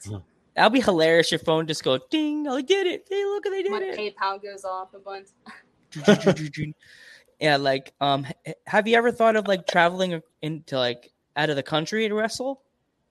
That'll 0.55 0.71
be 0.71 0.81
hilarious. 0.81 1.33
Your 1.33 1.41
phone 1.41 1.67
just 1.67 1.83
go 1.83 1.99
ding. 2.11 2.47
I 2.47 2.61
did 2.61 2.87
it. 2.87 3.07
Hey, 3.09 3.25
look, 3.25 3.45
they 3.45 3.63
did 3.63 3.67
it. 3.67 3.71
My 3.73 3.81
it. 3.81 4.17
PayPal 4.17 4.43
goes 4.43 4.65
off 4.65 4.95
a 4.95 4.99
bunch. 4.99 5.29
yeah, 7.45 7.57
like 7.59 7.93
um, 8.01 8.27
have 8.67 8.89
you 8.89 8.97
ever 8.97 9.13
thought 9.13 9.37
of 9.37 9.47
like 9.47 9.67
traveling 9.67 10.23
into 10.41 10.79
like 10.79 11.13
out 11.37 11.51
of 11.51 11.57
the 11.57 11.63
country 11.63 12.09
to 12.09 12.15
wrestle? 12.15 12.63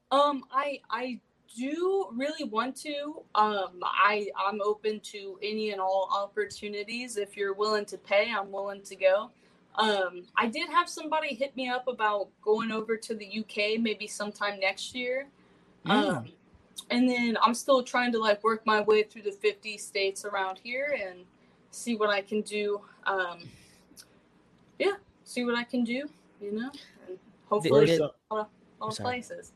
Um, 0.10 0.44
I 0.52 0.80
I 0.90 1.20
do 1.56 2.08
really 2.16 2.50
want 2.50 2.76
to. 2.78 3.22
Um, 3.36 3.80
I 3.84 4.28
I'm 4.36 4.60
open 4.64 5.02
to 5.12 5.38
any 5.44 5.70
and 5.70 5.80
all 5.80 6.10
opportunities. 6.12 7.16
If 7.16 7.38
you're 7.38 7.54
willing 7.54 7.86
to 7.86 7.98
pay, 8.00 8.34
I'm 8.36 8.52
willing 8.52 8.82
to 8.82 8.96
go. 8.96 9.30
Um, 9.76 10.24
I 10.36 10.48
did 10.48 10.68
have 10.72 10.90
somebody 10.90 11.36
hit 11.36 11.56
me 11.56 11.70
up 11.70 11.88
about 11.88 12.30
going 12.42 12.72
over 12.72 12.98
to 12.98 13.14
the 13.14 13.40
UK 13.40 13.80
maybe 13.80 14.08
sometime 14.08 14.60
next 14.60 14.96
year. 14.96 15.28
Um, 15.86 16.26
and 16.90 17.08
then 17.08 17.38
I'm 17.40 17.54
still 17.54 17.84
trying 17.84 18.12
to 18.14 18.20
like 18.20 18.44
work 18.44 18.66
my 18.66 18.82
way 18.82 19.04
through 19.04 19.24
the 19.24 19.32
50 19.32 19.78
states 19.78 20.26
around 20.26 20.60
here 20.64 20.98
and 21.00 21.20
see 21.70 21.96
what 21.96 22.10
I 22.10 22.22
can 22.22 22.42
do. 22.42 22.82
Um, 23.06 23.44
yeah, 24.84 24.94
see 25.24 25.46
what 25.46 25.56
I 25.56 25.64
can 25.64 25.84
do. 25.84 26.10
You 26.42 26.52
know, 26.52 26.70
and 27.08 27.18
What 27.48 27.64
hopefully 27.64 27.84
are 27.84 27.86
Did- 27.86 27.98
some- 28.00 28.12
all 28.32 28.50
all 28.82 28.92
sorry. 28.92 29.06
places. 29.22 29.54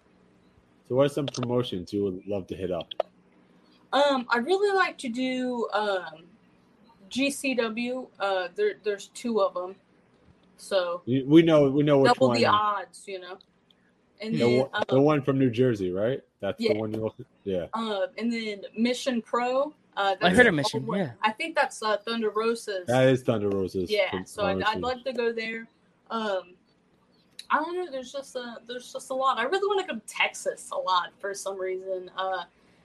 so, 0.88 0.96
what 0.96 1.06
are 1.08 1.10
some 1.10 1.26
promotions 1.26 1.92
you 1.92 2.04
would 2.04 2.26
love 2.28 2.48
to 2.48 2.56
hit 2.56 2.72
up? 2.72 2.88
Um, 3.92 4.26
I'd 4.30 4.46
really 4.46 4.74
like 4.76 4.98
to 5.00 5.10
do 5.10 5.68
um, 5.74 6.24
GCW. 7.10 8.08
Uh, 8.20 8.48
there, 8.56 8.74
there's 8.84 9.08
two 9.08 9.42
of 9.42 9.54
them, 9.54 9.76
so 10.58 11.02
We 11.06 11.42
know, 11.42 11.70
we 11.70 11.84
know 11.84 12.00
which 12.00 12.14
double 12.14 12.30
one. 12.30 12.38
the 12.38 12.46
odds, 12.46 13.04
you 13.08 13.20
know. 13.20 13.38
And 14.22 14.34
The, 14.34 14.38
then, 14.40 14.60
one- 14.60 14.84
the 14.90 14.96
um, 14.98 15.04
one 15.04 15.22
from 15.22 15.40
New 15.40 15.50
Jersey, 15.50 15.92
right? 15.92 16.22
That's 16.40 16.60
Yeah. 16.60 16.74
the 16.74 16.80
one 16.80 16.92
you're 16.94 17.04
looking. 17.04 17.26
Yeah. 17.44 17.68
uh, 17.74 18.08
and 18.18 18.32
then 18.32 18.62
Mission 18.78 19.22
Pro. 19.22 19.74
Uh, 19.98 20.16
I 20.22 20.30
heard 20.30 20.46
a 20.46 20.52
Mission, 20.52 20.86
old 20.88 20.96
yeah. 20.96 21.12
I 21.24 21.32
think 21.32 21.56
that's 21.56 21.82
uh, 21.82 21.98
Thunder 21.98 22.30
Rosa's. 22.30 22.86
That 22.86 23.08
is 23.08 23.24
Thunder 23.24 23.50
Rosa's. 23.50 23.90
yeah, 23.90 24.12
from- 24.12 24.26
so 24.28 24.44
I'd, 24.46 24.62
I'd 24.62 24.80
like 24.82 25.04
to 25.06 25.12
go 25.12 25.34
there. 25.34 25.68
Um, 26.12 26.54
I 27.50 27.58
don't 27.58 27.76
know. 27.76 27.90
There's 27.92 28.12
just 28.12 28.36
a 28.36 28.58
there's 28.68 28.94
just 28.94 29.10
a 29.10 29.14
lot. 29.14 29.40
I 29.40 29.44
really 29.44 29.66
want 29.68 29.88
to 29.88 29.94
go 29.94 30.00
to 30.00 30.06
Texas 30.08 30.70
a 30.72 30.78
lot 30.78 31.10
for 31.18 31.34
some 31.34 31.60
reason. 31.60 32.12
Uh, 32.16 32.44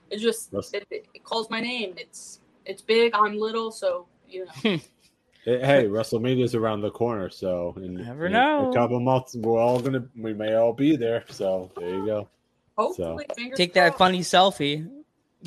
it 0.09 0.17
just 0.17 0.51
it, 0.73 0.87
it 0.91 1.23
calls 1.23 1.49
my 1.49 1.61
name. 1.61 1.93
It's 1.97 2.39
it's 2.65 2.81
big. 2.81 3.13
I'm 3.13 3.37
little, 3.37 3.71
so 3.71 4.07
you 4.27 4.45
know. 4.45 4.79
Hey, 5.45 5.59
hey, 5.59 5.83
WrestleMania's 5.87 6.55
around 6.55 6.79
the 6.79 6.89
corner, 6.89 7.29
so 7.29 7.73
in, 7.75 7.95
Never 7.95 8.27
in 8.27 8.31
know. 8.31 8.71
a 8.71 8.73
couple 8.73 8.97
months 9.01 9.35
we're 9.35 9.59
all 9.59 9.77
gonna 9.81 10.05
we 10.17 10.33
may 10.33 10.53
all 10.55 10.71
be 10.71 10.95
there. 10.95 11.25
So 11.29 11.69
there 11.75 11.89
you 11.89 12.05
go. 12.05 12.29
Hopefully, 12.77 13.25
fingers 13.35 13.57
Take 13.57 13.73
that 13.73 13.97
funny 13.97 14.21
selfie. 14.21 14.89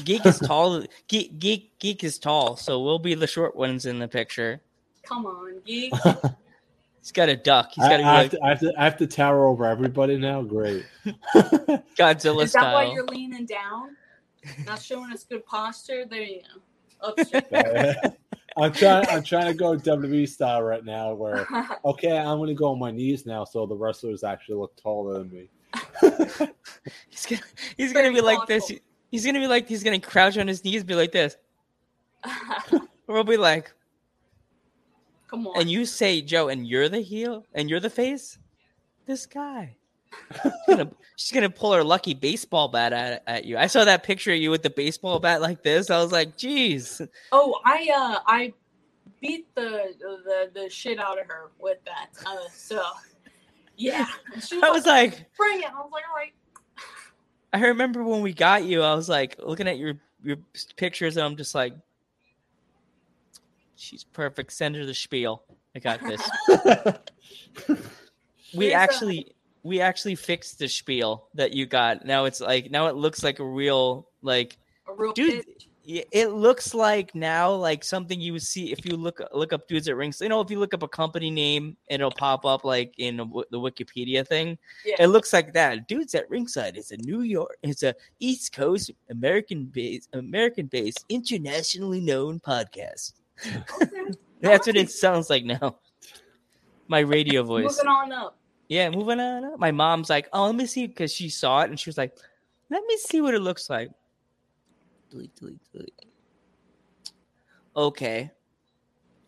Geek 0.05 0.27
is 0.27 0.39
tall. 0.39 0.85
Geek, 1.09 1.39
geek, 1.39 1.79
geek 1.79 2.05
is 2.05 2.19
tall, 2.19 2.57
so 2.57 2.83
we'll 2.83 2.99
be 2.99 3.15
the 3.15 3.27
short 3.27 3.57
ones 3.57 3.87
in 3.87 3.99
the 3.99 4.09
picture. 4.09 4.61
Come 5.03 5.27
on, 5.27 5.61
geek. 5.65 5.93
He's 7.01 7.13
got 7.13 7.29
a 7.29 7.37
duck. 7.37 7.71
He's 7.73 7.85
I, 7.85 7.89
got 7.89 7.97
to 7.99 8.03
I 8.03 8.07
have 8.07 8.23
like 8.23 8.31
to, 8.33 8.43
I, 8.43 8.49
have 8.49 8.61
to, 8.61 8.73
I 8.77 8.85
have 8.85 8.97
to 8.97 9.07
tower 9.07 9.47
over 9.47 9.65
everybody 9.65 10.19
now. 10.19 10.43
Great. 10.43 10.85
Godzilla 11.97 12.43
Is 12.43 12.53
that 12.53 12.75
why 12.75 12.93
you're 12.93 13.05
leaning 13.05 13.47
down? 13.47 13.97
Not 14.67 14.83
showing 14.83 15.13
us 15.13 15.25
good 15.25 15.47
posture. 15.47 16.05
There 16.05 16.23
you 16.23 16.41
go. 16.43 16.61
Up. 17.09 17.19
I'm 18.59 18.73
trying. 18.73 19.07
I'm 19.09 19.23
trying 19.23 19.47
to 19.47 19.55
go 19.55 19.77
WWE 19.77 20.29
style 20.29 20.63
right 20.63 20.85
now, 20.85 21.15
where 21.15 21.47
okay, 21.85 22.17
I'm 22.17 22.39
gonna 22.39 22.55
go 22.55 22.73
on 22.73 22.79
my 22.79 22.91
knees 22.91 23.27
now, 23.27 23.45
so 23.45 23.67
the 23.67 23.77
wrestlers 23.77 24.25
actually 24.25 24.57
look 24.57 24.75
taller 24.77 25.19
than 25.19 25.31
me. 25.31 25.49
He's 27.09 27.27
gonna, 27.27 27.43
he's 27.77 27.93
gonna 27.93 28.05
Very 28.05 28.15
be 28.15 28.21
like 28.23 28.47
this. 28.47 28.73
He's 29.11 29.25
gonna 29.25 29.41
be 29.41 29.47
like 29.47 29.69
he's 29.69 29.83
gonna 29.85 30.01
crouch 30.01 30.37
on 30.39 30.49
his 30.49 30.65
knees, 30.65 30.85
be 30.85 30.95
like 30.95 31.13
this. 31.13 31.37
We'll 33.09 33.23
be 33.23 33.37
like, 33.37 33.73
Come 35.29 35.47
on. 35.47 35.61
and 35.61 35.71
you 35.71 35.85
say 35.87 36.21
Joe, 36.21 36.49
and 36.49 36.67
you're 36.67 36.89
the 36.89 37.01
heel, 37.01 37.45
and 37.55 37.71
you're 37.71 37.79
the 37.79 37.89
face. 37.89 38.37
This 39.07 39.27
guy. 39.27 39.77
She's 40.43 40.53
gonna, 40.67 40.91
she's 41.15 41.33
gonna 41.33 41.51
pull 41.51 41.73
her 41.73 41.85
lucky 41.85 42.15
baseball 42.15 42.67
bat 42.67 42.93
at, 42.93 43.23
at 43.29 43.45
you. 43.45 43.59
I 43.59 43.69
saw 43.69 43.85
that 43.85 44.03
picture 44.03 44.33
of 44.33 44.39
you 44.39 44.51
with 44.51 44.65
the 44.65 44.71
baseball 44.71 45.21
bat 45.21 45.41
like 45.41 45.63
this. 45.63 45.89
I 45.89 45.99
was 46.03 46.11
like, 46.11 46.37
"Geez, 46.37 47.01
oh, 47.31 47.61
I 47.65 47.89
uh 47.95 48.19
I 48.27 48.53
beat 49.21 49.55
the 49.55 49.95
the 50.01 50.51
the 50.53 50.69
shit 50.69 50.99
out 50.99 51.21
of 51.21 51.27
her 51.27 51.51
with 51.61 51.79
that. 51.85 52.09
Uh, 52.27 52.39
so 52.53 52.83
yeah, 53.77 54.07
she 54.45 54.61
I 54.65 54.71
was 54.71 54.85
like, 54.87 55.27
bring 55.37 55.61
it. 55.61 55.71
I 55.71 55.75
was 55.81 55.91
like, 55.93 56.05
all 56.11 56.17
right. 56.17 56.33
I 57.53 57.61
remember 57.67 58.03
when 58.03 58.23
we 58.23 58.33
got 58.33 58.65
you. 58.65 58.83
I 58.83 58.95
was 58.95 59.09
like 59.09 59.37
looking 59.39 59.69
at 59.69 59.79
your 59.79 59.95
your 60.23 60.37
pictures, 60.77 61.17
and 61.17 61.25
I'm 61.25 61.37
just 61.37 61.55
like, 61.55 61.75
she's 63.77 64.05
perfect. 64.05 64.53
Send 64.53 64.77
her 64.77 64.85
the 64.85 64.95
spiel. 64.95 65.43
I 65.75 65.79
got 65.79 66.01
this. 66.03 66.99
we 68.55 68.73
actually 68.73 69.35
we 69.63 69.81
actually 69.81 70.15
fixed 70.15 70.59
the 70.59 70.69
spiel 70.69 71.29
that 71.35 71.53
you 71.53 71.67
got. 71.67 72.05
Now 72.05 72.25
it's 72.25 72.41
like 72.41 72.71
now 72.71 72.87
it 72.87 72.97
looks 72.97 73.23
like 73.23 73.39
a 73.39 73.45
real 73.45 74.09
like 74.23 74.57
A 74.89 74.95
real 74.95 75.13
Dude, 75.13 75.45
pitch. 75.47 75.69
It 75.87 76.33
looks 76.33 76.75
like 76.75 77.15
now 77.15 77.53
like 77.53 77.85
something 77.85 78.21
you 78.21 78.33
would 78.33 78.43
see 78.43 78.73
if 78.73 78.85
you 78.85 78.97
look 78.97 79.21
look 79.33 79.53
up 79.53 79.69
dudes 79.69 79.89
at 79.89 79.97
rings. 79.97 80.21
You 80.21 80.29
know, 80.29 80.41
if 80.41 80.51
you 80.51 80.59
look 80.59 80.75
up 80.75 80.83
a 80.83 80.89
company 80.89 81.31
name, 81.31 81.77
it'll 81.89 82.11
pop 82.11 82.45
up 82.45 82.65
like 82.65 82.93
in 82.99 83.17
the 83.17 83.25
the 83.51 83.59
Wikipedia 83.59 84.27
thing. 84.27 84.59
Yeah. 84.85 84.97
It 84.99 85.07
looks 85.09 85.33
like 85.33 85.53
that. 85.53 85.87
Dudes 85.87 86.15
at 86.17 86.29
ringside. 86.29 86.77
It's 86.77 86.91
a 86.91 86.97
New 86.97 87.21
York. 87.21 87.57
It's 87.63 87.85
a 87.85 87.95
East 88.19 88.53
Coast 88.53 88.91
American 89.11 89.67
based 89.67 90.09
American 90.13 90.67
based 90.67 91.05
internationally 91.09 92.01
known 92.01 92.41
podcast. 92.41 93.13
That's 94.41 94.67
what 94.67 94.77
it 94.77 94.91
sounds 94.91 95.31
like 95.31 95.45
now. 95.45 95.77
My 96.89 97.01
radio 97.01 97.45
voice. 97.45 97.65
Moving 97.65 97.89
on 97.89 98.13
up. 98.13 98.37
Yeah, 98.69 98.91
moving 98.91 99.21
on. 99.21 99.45
Up. 99.45 99.59
My 99.61 99.71
mom's 99.71 100.11
like, 100.11 100.29
"Oh, 100.33 100.47
let 100.47 100.57
me 100.57 100.67
see," 100.67 100.89
because 100.89 101.13
she 101.13 101.29
saw 101.29 101.61
it 101.61 101.71
and 101.71 101.79
she 101.79 101.89
was 101.89 101.97
like, 101.97 102.17
"Let 102.71 102.83
me 102.87 102.97
see 102.97 103.21
what 103.21 103.35
it 103.35 103.41
looks 103.41 103.71
like." 103.71 103.91
Delete, 105.11 105.35
delete, 105.37 105.73
delete. 105.73 106.01
Okay, 107.77 108.31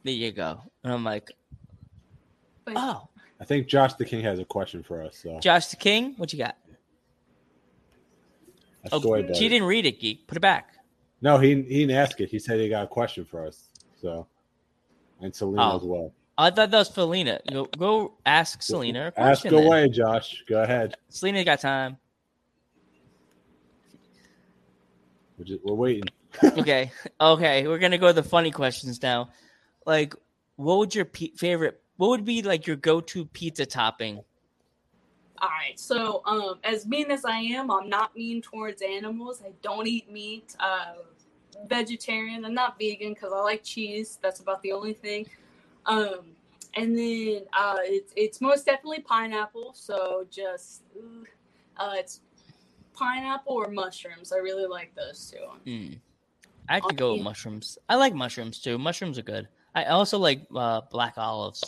there 0.05 0.15
you 0.15 0.33
go. 0.33 0.61
And 0.85 0.93
I'm 0.93 1.05
like, 1.05 1.31
But 2.65 2.75
"Oh, 2.77 3.09
I 3.41 3.45
think 3.45 3.67
Josh 3.69 3.95
the 3.95 4.05
King 4.05 4.23
has 4.25 4.39
a 4.39 4.45
question 4.45 4.83
for 4.83 5.03
us. 5.03 5.19
So 5.23 5.39
Josh 5.41 5.67
the 5.69 5.77
King, 5.77 6.15
what 6.17 6.33
you 6.33 6.39
got?" 6.39 6.57
that's 8.83 8.95
Oh, 8.95 8.99
the 9.01 9.35
she 9.35 9.49
didn't 9.49 9.69
read 9.69 9.87
it, 9.87 10.01
geek. 10.01 10.27
Put 10.27 10.37
it 10.37 10.41
back. 10.41 10.75
No, 11.21 11.37
he 11.39 11.49
he 11.63 11.81
didn't 11.81 11.97
ask 11.97 12.21
it. 12.21 12.31
He 12.31 12.39
said 12.39 12.59
he 12.61 12.69
got 12.69 12.85
a 12.85 12.87
question 12.89 13.25
for 13.25 13.47
us. 13.47 13.69
So 14.01 14.27
and 15.21 15.35
Selena 15.35 15.73
Oh. 15.73 15.77
as 15.77 15.83
well. 15.83 16.13
I 16.41 16.51
thought 16.51 16.71
that 16.71 16.79
was 16.79 16.89
Felina. 16.89 17.41
Go, 17.53 17.65
go 17.65 18.15
ask 18.25 18.63
Selena. 18.63 19.13
a 19.17 19.21
Ask 19.21 19.41
question 19.43 19.57
then. 19.57 19.67
away, 19.67 19.89
Josh. 19.89 20.45
Go 20.49 20.63
ahead. 20.63 20.95
Selena 21.09 21.43
got 21.45 21.59
time. 21.61 21.97
We're, 25.39 25.45
just, 25.45 25.65
we're 25.65 25.75
waiting. 25.75 26.05
Okay, 26.43 26.93
okay. 27.21 27.67
We're 27.67 27.79
gonna 27.79 27.99
go 27.99 28.09
to 28.09 28.13
the 28.13 28.23
funny 28.23 28.51
questions 28.51 29.03
now. 29.03 29.31
Like, 29.87 30.15
what 30.57 30.79
would 30.79 30.95
your 30.95 31.05
pe- 31.05 31.33
favorite? 31.37 31.81
What 31.97 32.09
would 32.11 32.25
be 32.25 32.43
like 32.43 32.67
your 32.67 32.77
go-to 32.77 33.25
pizza 33.27 33.67
topping? 33.67 34.21
All 35.41 35.49
right. 35.49 35.79
So, 35.79 36.23
um, 36.27 36.59
as 36.65 36.87
mean 36.87 37.11
as 37.11 37.25
I 37.25 37.39
am, 37.39 37.71
I'm 37.71 37.89
not 37.89 38.17
mean 38.17 38.43
towards 38.43 38.83
animals. 38.83 39.41
I 39.45 39.53
don't 39.63 39.87
eat 39.87 40.11
meat. 40.11 40.57
Uh, 40.59 40.95
vegetarian. 41.69 42.45
I'm 42.45 42.55
not 42.55 42.79
vegan 42.79 43.15
because 43.15 43.33
I 43.33 43.41
like 43.41 43.63
cheese. 43.63 44.19
That's 44.23 44.41
about 44.41 44.63
the 44.63 44.73
only 44.73 44.93
thing. 44.93 45.27
Um, 45.87 46.37
and 46.75 46.97
then 46.97 47.43
uh, 47.53 47.79
it's 47.83 48.13
it's 48.17 48.41
most 48.41 48.67
definitely 48.67 49.01
pineapple. 49.01 49.73
So 49.75 50.27
just 50.31 50.83
uh, 51.77 51.93
it's 51.95 52.21
pineapple 52.99 53.55
or 53.55 53.71
mushrooms. 53.71 54.33
I 54.33 54.39
really 54.39 54.67
like 54.67 54.95
those 54.95 55.31
two. 55.31 55.71
Hmm. 55.71 55.95
I 56.69 56.81
could 56.81 56.97
go 56.97 57.15
with 57.15 57.23
mushrooms. 57.23 57.79
I 57.89 57.97
like 57.97 58.15
mushrooms 58.15 58.59
too. 58.59 58.77
Mushrooms 58.79 59.19
are 59.19 59.23
good. 59.23 59.49
I 59.75 59.85
also 59.85 60.19
like 60.19 60.43
uh, 60.55 60.83
black 60.91 61.15
olives. 61.17 61.65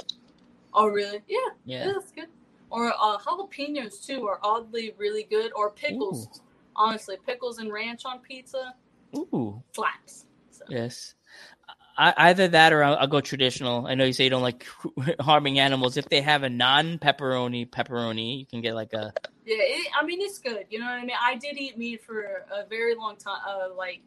Oh, 0.75 0.87
really? 0.87 1.21
Yeah. 1.27 1.39
Yeah. 1.65 1.87
Yeah, 1.87 1.93
that's 1.95 2.13
good. 2.13 2.29
Or 2.71 2.93
uh, 2.93 3.19
jalapenos 3.19 4.05
too 4.05 4.27
are 4.27 4.41
oddly 4.43 4.95
really 4.99 5.25
good. 5.25 5.53
Or 5.55 5.71
pickles. 5.71 6.43
Honestly, 6.77 7.17
pickles 7.27 7.59
and 7.59 7.73
ranch 7.73 8.03
on 8.05 8.21
pizza 8.21 8.75
Ooh. 9.17 9.63
slaps. 9.73 10.27
So. 10.51 10.65
Yes. 10.69 11.15
I, 12.01 12.15
either 12.31 12.49
that 12.49 12.73
or 12.73 12.83
I'll, 12.83 12.97
I'll 12.97 13.07
go 13.07 13.21
traditional. 13.21 13.87
I 13.87 13.95
know 13.95 14.05
you 14.07 14.15
say 14.15 14.25
you 14.25 14.31
don't 14.31 14.41
like 14.43 14.67
harming 15.21 15.59
animals. 15.59 15.99
If 15.99 16.09
they 16.09 16.23
have 16.23 16.45
a 16.45 16.49
non 16.49 16.99
pepperoni 16.99 17.69
pepperoni, 17.69 18.39
you 18.39 18.47
can 18.47 18.63
get 18.63 18.75
like 18.75 18.95
a 18.95 19.13
Yeah, 19.45 19.57
it, 19.59 19.89
I 20.01 20.05
mean 20.05 20.23
it's 20.23 20.39
good. 20.39 20.65
You 20.71 20.79
know 20.79 20.87
what 20.87 20.95
I 20.95 21.05
mean. 21.05 21.17
I 21.23 21.37
did 21.37 21.59
eat 21.59 21.77
meat 21.77 22.03
for 22.03 22.47
a 22.51 22.67
very 22.67 22.95
long 22.95 23.17
time, 23.17 23.41
uh, 23.47 23.75
like 23.77 24.01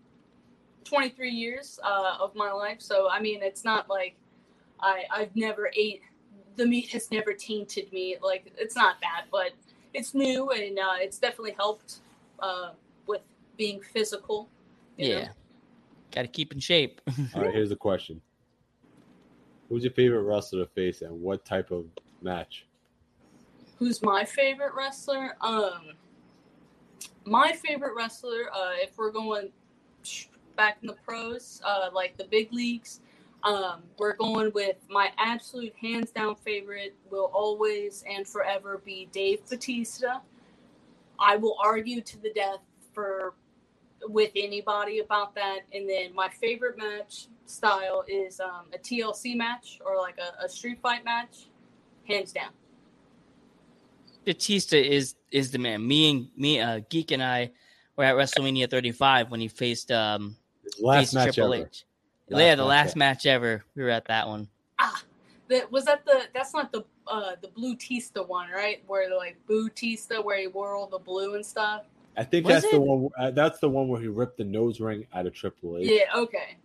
twenty 0.84 1.10
three 1.10 1.30
years 1.30 1.80
uh, 1.84 2.18
of 2.20 2.34
my 2.36 2.52
life. 2.52 2.82
So 2.82 3.10
I 3.12 3.20
mean, 3.20 3.44
it's 3.44 3.64
not 3.64 3.88
like 3.90 4.16
I 4.82 5.04
I've 5.12 5.36
never 5.36 5.70
ate 5.78 6.02
the 6.56 6.66
meat 6.66 6.90
has 6.90 7.12
never 7.12 7.34
tainted 7.34 7.94
me. 7.94 8.18
Like 8.24 8.52
it's 8.58 8.76
not 8.76 8.96
that, 9.02 9.26
but 9.32 9.52
it's 9.94 10.16
new 10.16 10.50
and 10.50 10.80
uh, 10.80 10.96
it's 10.98 11.20
definitely 11.20 11.54
helped 11.54 12.00
uh, 12.40 12.72
with 13.06 13.22
being 13.56 13.82
physical. 13.82 14.50
you 14.98 15.10
know? 15.16 15.28
Yeah. 16.14 16.22
Got 16.22 16.22
to 16.24 16.28
keep 16.28 16.54
in 16.54 16.60
shape. 16.60 17.02
All 17.36 17.42
right, 17.42 17.54
here's 17.54 17.70
the 17.70 17.76
question: 17.76 18.22
Who's 19.70 19.84
your 19.84 19.94
favorite 19.94 20.24
wrestler 20.24 20.66
to 20.66 20.72
face, 20.72 21.02
and 21.02 21.22
what 21.22 21.46
type 21.46 21.72
of 21.72 21.86
match? 22.22 22.66
who's 23.84 24.02
my 24.02 24.24
favorite 24.24 24.74
wrestler? 24.76 25.36
Um, 25.42 25.94
my 27.26 27.52
favorite 27.52 27.94
wrestler, 27.96 28.50
uh, 28.54 28.72
if 28.76 28.98
we're 28.98 29.12
going 29.12 29.50
back 30.56 30.78
in 30.82 30.88
the 30.88 30.96
pros, 31.06 31.62
uh, 31.66 31.90
like 31.94 32.16
the 32.18 32.26
big 32.26 32.54
leagues, 32.54 33.02
um, 33.44 33.84
we're 33.98 34.16
going 34.16 34.52
with 34.54 34.78
my 34.90 35.12
absolute 35.18 35.74
hands 35.76 36.12
down 36.12 36.36
favorite 36.36 36.96
will 37.12 37.30
always 37.34 38.06
and 38.10 38.26
forever 38.26 38.82
be 38.86 39.10
Dave 39.12 39.42
Batista. 39.50 40.20
I 41.20 41.36
will 41.36 41.58
argue 41.62 42.00
to 42.02 42.22
the 42.22 42.32
death 42.34 42.62
for 42.94 43.34
with 44.08 44.32
anybody 44.36 45.00
about 45.00 45.36
that. 45.36 45.62
And 45.74 45.90
then 45.90 46.14
my 46.14 46.30
favorite 46.30 46.78
match 46.78 47.28
style 47.46 48.04
is 48.08 48.40
um, 48.40 48.66
a 48.74 48.78
TLC 48.78 49.36
match 49.36 49.80
or 49.86 49.98
like 49.98 50.18
a, 50.18 50.46
a 50.46 50.50
street 50.50 50.80
fight 50.82 51.04
match, 51.06 51.48
hands 52.08 52.32
down. 52.32 52.52
Batista 54.26 54.78
is 54.78 55.16
is 55.32 55.52
the 55.52 55.58
man. 55.58 55.86
Me 55.86 56.10
and 56.10 56.28
me, 56.38 56.60
uh, 56.60 56.80
Geek 56.90 57.12
and 57.12 57.22
I 57.22 57.52
were 57.96 58.06
at 58.06 58.16
WrestleMania 58.16 58.70
35 58.70 59.32
when 59.32 59.40
he 59.40 59.48
faced 59.48 59.92
um 59.92 60.38
last 60.80 61.00
faced 61.00 61.16
match 61.16 61.36
Triple 61.36 61.54
ever. 61.54 61.66
H. 61.66 61.86
Last 62.30 62.42
yeah, 62.42 62.56
the 62.56 62.64
match 62.64 62.70
last 62.70 62.90
ever. 62.92 63.00
match 63.00 63.26
ever. 63.26 63.66
We 63.76 63.84
were 63.84 63.90
at 63.90 64.06
that 64.06 64.28
one. 64.28 64.48
Ah, 64.80 65.04
that 65.50 65.72
was 65.72 65.86
that 65.86 66.06
the 66.06 66.24
that's 66.34 66.54
not 66.54 66.72
the 66.72 66.86
uh 67.08 67.36
the 67.42 67.50
blue 67.50 67.76
Tista 67.76 68.24
one, 68.24 68.50
right? 68.50 68.82
Where 68.88 69.14
like 69.16 69.38
Boo 69.46 69.70
Tista, 69.70 70.22
where 70.22 70.40
he 70.40 70.48
wore 70.48 70.76
all 70.76 70.88
the 70.88 71.00
blue 71.00 71.36
and 71.36 71.46
stuff. 71.46 71.84
I 72.18 72.24
think 72.24 72.46
Was 72.48 72.62
that's 72.62 72.72
the 72.74 72.80
one. 72.80 73.10
Uh, 73.18 73.32
that's 73.32 73.60
the 73.60 73.70
one 73.70 73.88
where 73.88 74.00
he 74.02 74.08
ripped 74.08 74.38
the 74.38 74.44
nose 74.44 74.80
ring 74.80 75.08
out 75.14 75.26
of 75.26 75.34
Triple 75.34 75.78
H. 75.78 75.90
Yeah, 75.90 76.16
okay, 76.16 76.58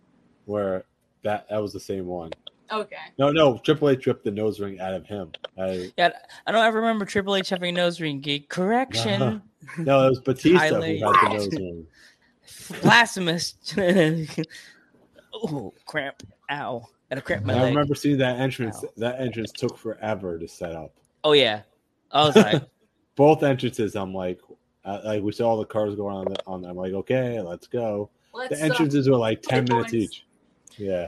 Where 0.45 0.85
that 1.23 1.47
that 1.49 1.61
was 1.61 1.73
the 1.73 1.79
same 1.79 2.05
one. 2.05 2.31
okay. 2.71 2.95
No, 3.17 3.31
no, 3.31 3.57
Triple 3.57 3.89
H 3.89 4.05
ripped 4.05 4.23
the 4.23 4.31
nose 4.31 4.59
ring 4.59 4.79
out 4.79 4.93
of 4.93 5.05
him. 5.07 5.31
I, 5.57 5.91
Yeah, 5.97 6.11
I 6.45 6.51
don't 6.51 6.63
ever 6.65 6.79
remember 6.79 7.05
Triple 7.05 7.35
H 7.35 7.49
having 7.49 7.69
a 7.75 7.77
nose 7.81 7.99
ring. 7.99 8.19
Geek. 8.19 8.47
Correction. 8.49 9.41
no, 9.79 10.05
it 10.05 10.09
was 10.09 10.19
Batista 10.19 10.67
who 10.67 10.75
Highlight. 10.75 10.99
had 11.17 11.31
the 11.31 11.33
nose 11.35 11.49
ring. 11.53 11.87
Blasphemous. 12.81 13.55
oh, 15.33 15.73
cramp. 15.85 16.23
Ow. 16.51 16.87
Gotta 17.09 17.21
cramp 17.21 17.45
my 17.45 17.53
I 17.53 17.61
leg. 17.63 17.69
remember 17.75 17.95
seeing 17.95 18.17
that 18.19 18.39
entrance. 18.39 18.83
Ow. 18.83 18.89
That 18.97 19.19
entrance 19.19 19.51
took 19.51 19.77
forever 19.77 20.37
to 20.37 20.47
set 20.47 20.73
up. 20.75 20.93
Oh, 21.23 21.31
yeah. 21.33 21.61
I 22.11 22.25
was 22.25 22.35
like, 22.35 22.63
Both 23.15 23.43
entrances, 23.43 23.95
I'm 23.97 24.13
like, 24.13 24.39
uh, 24.89 25.01
like 25.05 25.23
we 25.23 25.31
saw 25.31 25.49
all 25.49 25.57
the 25.57 25.65
cars 25.65 25.95
going 25.95 26.15
on. 26.15 26.25
The, 26.25 26.43
on 26.47 26.65
I'm 26.65 26.75
like, 26.75 26.93
okay, 26.93 27.39
let's 27.41 27.67
go. 27.67 28.09
Let's 28.33 28.55
The 28.55 28.61
uh, 28.61 28.65
entrances 28.65 29.09
were 29.09 29.17
like 29.17 29.41
ten 29.41 29.65
minutes 29.65 29.91
boys. 29.91 30.01
each. 30.01 30.25
Yeah, 30.77 31.07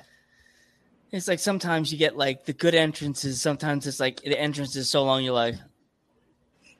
it's 1.11 1.27
like 1.27 1.39
sometimes 1.39 1.91
you 1.91 1.97
get 1.97 2.15
like 2.15 2.45
the 2.45 2.53
good 2.53 2.75
entrances. 2.75 3.41
Sometimes 3.41 3.85
it's 3.85 3.99
like 3.99 4.21
the 4.21 4.39
entrance 4.39 4.75
is 4.75 4.89
so 4.89 5.03
long, 5.03 5.23
you're 5.23 5.33
like, 5.33 5.55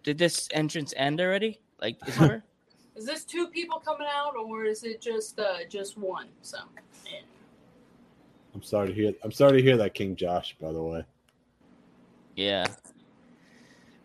did 0.03 0.17
this 0.17 0.47
entrance 0.51 0.93
end 0.95 1.19
already? 1.19 1.59
Like, 1.81 1.97
is 2.07 2.17
there? 2.17 2.43
is 2.95 3.05
this 3.05 3.25
two 3.25 3.47
people 3.47 3.79
coming 3.79 4.07
out 4.09 4.35
or 4.35 4.63
is 4.65 4.83
it 4.83 5.01
just 5.01 5.39
uh 5.39 5.65
just 5.69 5.97
one? 5.97 6.27
So 6.41 6.57
yeah. 7.05 7.19
I'm 8.55 8.63
sorry 8.63 8.89
to 8.89 8.93
hear. 8.93 9.13
I'm 9.23 9.31
sorry 9.31 9.57
to 9.57 9.63
hear 9.63 9.77
that, 9.77 9.93
King 9.93 10.15
Josh. 10.15 10.55
By 10.61 10.71
the 10.71 10.81
way, 10.81 11.03
yeah. 12.35 12.65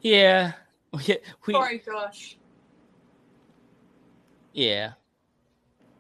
Yeah. 0.00 0.52
We, 0.92 1.18
we, 1.46 1.54
sorry, 1.54 1.82
Josh. 1.84 2.36
Yeah. 4.56 4.92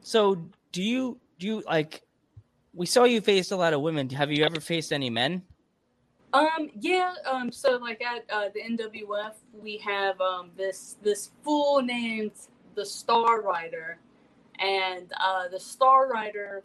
So 0.00 0.42
do 0.72 0.82
you 0.82 1.20
do 1.38 1.46
you 1.46 1.62
like 1.66 2.02
we 2.72 2.86
saw 2.86 3.04
you 3.04 3.20
faced 3.20 3.52
a 3.52 3.56
lot 3.56 3.74
of 3.74 3.82
women. 3.82 4.08
Have 4.10 4.32
you 4.32 4.44
ever 4.44 4.60
faced 4.60 4.92
any 4.92 5.10
men? 5.10 5.42
Um, 6.32 6.70
yeah, 6.80 7.14
um, 7.30 7.52
so 7.52 7.76
like 7.76 8.02
at 8.02 8.24
uh, 8.30 8.48
the 8.54 8.60
NWF, 8.60 9.34
we 9.52 9.76
have 9.78 10.18
um, 10.22 10.50
this 10.56 10.96
this 11.02 11.30
fool 11.44 11.82
named 11.82 12.32
the 12.74 12.84
Star 12.84 13.42
Rider, 13.42 13.98
and 14.58 15.12
uh, 15.20 15.48
the 15.48 15.60
Star 15.60 16.08
Rider 16.08 16.64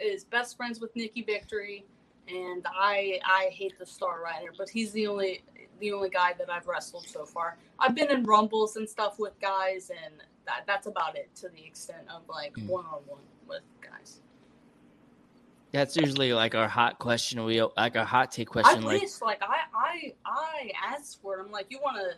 is 0.00 0.24
best 0.24 0.56
friends 0.56 0.80
with 0.80 0.94
Nikki 0.96 1.22
Victory, 1.22 1.84
and 2.28 2.66
I 2.66 3.20
I 3.24 3.50
hate 3.52 3.78
the 3.78 3.86
Star 3.86 4.20
Rider, 4.20 4.52
but 4.58 4.68
he's 4.68 4.90
the 4.92 5.06
only 5.06 5.42
the 5.78 5.92
only 5.92 6.10
guy 6.10 6.34
that 6.38 6.50
I've 6.50 6.66
wrestled 6.66 7.06
so 7.06 7.24
far. 7.24 7.56
I've 7.78 7.94
been 7.94 8.10
in 8.10 8.24
rumbles 8.24 8.76
and 8.76 8.88
stuff 8.88 9.18
with 9.18 9.38
guys, 9.40 9.90
and 9.90 10.14
that 10.50 10.66
that's 10.66 10.86
about 10.86 11.16
it 11.16 11.30
to 11.36 11.48
the 11.48 11.64
extent 11.64 12.02
of 12.14 12.22
like 12.28 12.56
one 12.66 12.84
on 12.86 13.00
one 13.06 13.20
with 13.48 13.62
guys. 13.80 14.20
That's 15.72 15.96
usually 15.96 16.32
like 16.32 16.54
our 16.54 16.68
hot 16.68 16.98
question. 16.98 17.44
We 17.44 17.62
like 17.76 17.96
our 17.96 18.04
hot 18.04 18.32
take 18.32 18.48
I 18.50 18.52
question. 18.52 18.82
Like, 18.82 19.02
wish, 19.02 19.20
like, 19.22 19.40
I, 19.40 19.58
I, 19.72 20.14
I 20.26 20.72
asked 20.84 21.22
for 21.22 21.38
it. 21.38 21.44
I'm 21.44 21.52
like, 21.52 21.66
you 21.68 21.78
want 21.80 21.96
to, 21.96 22.16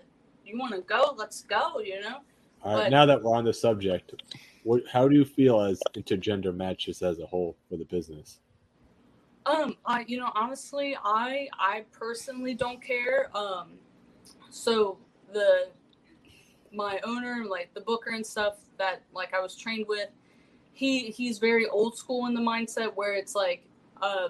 you 0.50 0.58
want 0.58 0.74
to 0.74 0.80
go? 0.80 1.14
Let's 1.16 1.42
go. 1.42 1.80
You 1.80 2.00
know? 2.00 2.18
all 2.62 2.74
right. 2.76 2.84
But- 2.84 2.90
Now 2.90 3.04
that 3.06 3.22
we're 3.22 3.36
on 3.36 3.44
the 3.44 3.52
subject, 3.52 4.14
what, 4.64 4.82
how 4.90 5.06
do 5.06 5.14
you 5.14 5.24
feel 5.24 5.60
as 5.60 5.82
intergender 5.94 6.54
matches 6.54 7.02
as 7.02 7.18
a 7.18 7.26
whole 7.26 7.56
for 7.68 7.76
the 7.76 7.84
business? 7.84 8.38
Um, 9.44 9.76
I, 9.84 10.04
you 10.06 10.18
know, 10.18 10.30
honestly, 10.34 10.96
I, 11.04 11.48
I 11.58 11.84
personally 11.92 12.54
don't 12.54 12.80
care. 12.80 13.36
Um, 13.36 13.72
so 14.50 14.98
the, 15.32 15.68
my 16.72 17.00
owner, 17.04 17.44
like 17.48 17.72
the 17.74 17.80
booker 17.80 18.10
and 18.10 18.26
stuff 18.26 18.56
that 18.78 19.02
like 19.14 19.34
I 19.34 19.40
was 19.40 19.56
trained 19.56 19.86
with, 19.88 20.08
he, 20.72 21.10
he's 21.10 21.38
very 21.38 21.66
old 21.66 21.96
school 21.96 22.26
in 22.26 22.34
the 22.34 22.40
mindset 22.40 22.94
where 22.94 23.14
it's 23.14 23.34
like, 23.34 23.64
uh, 24.00 24.28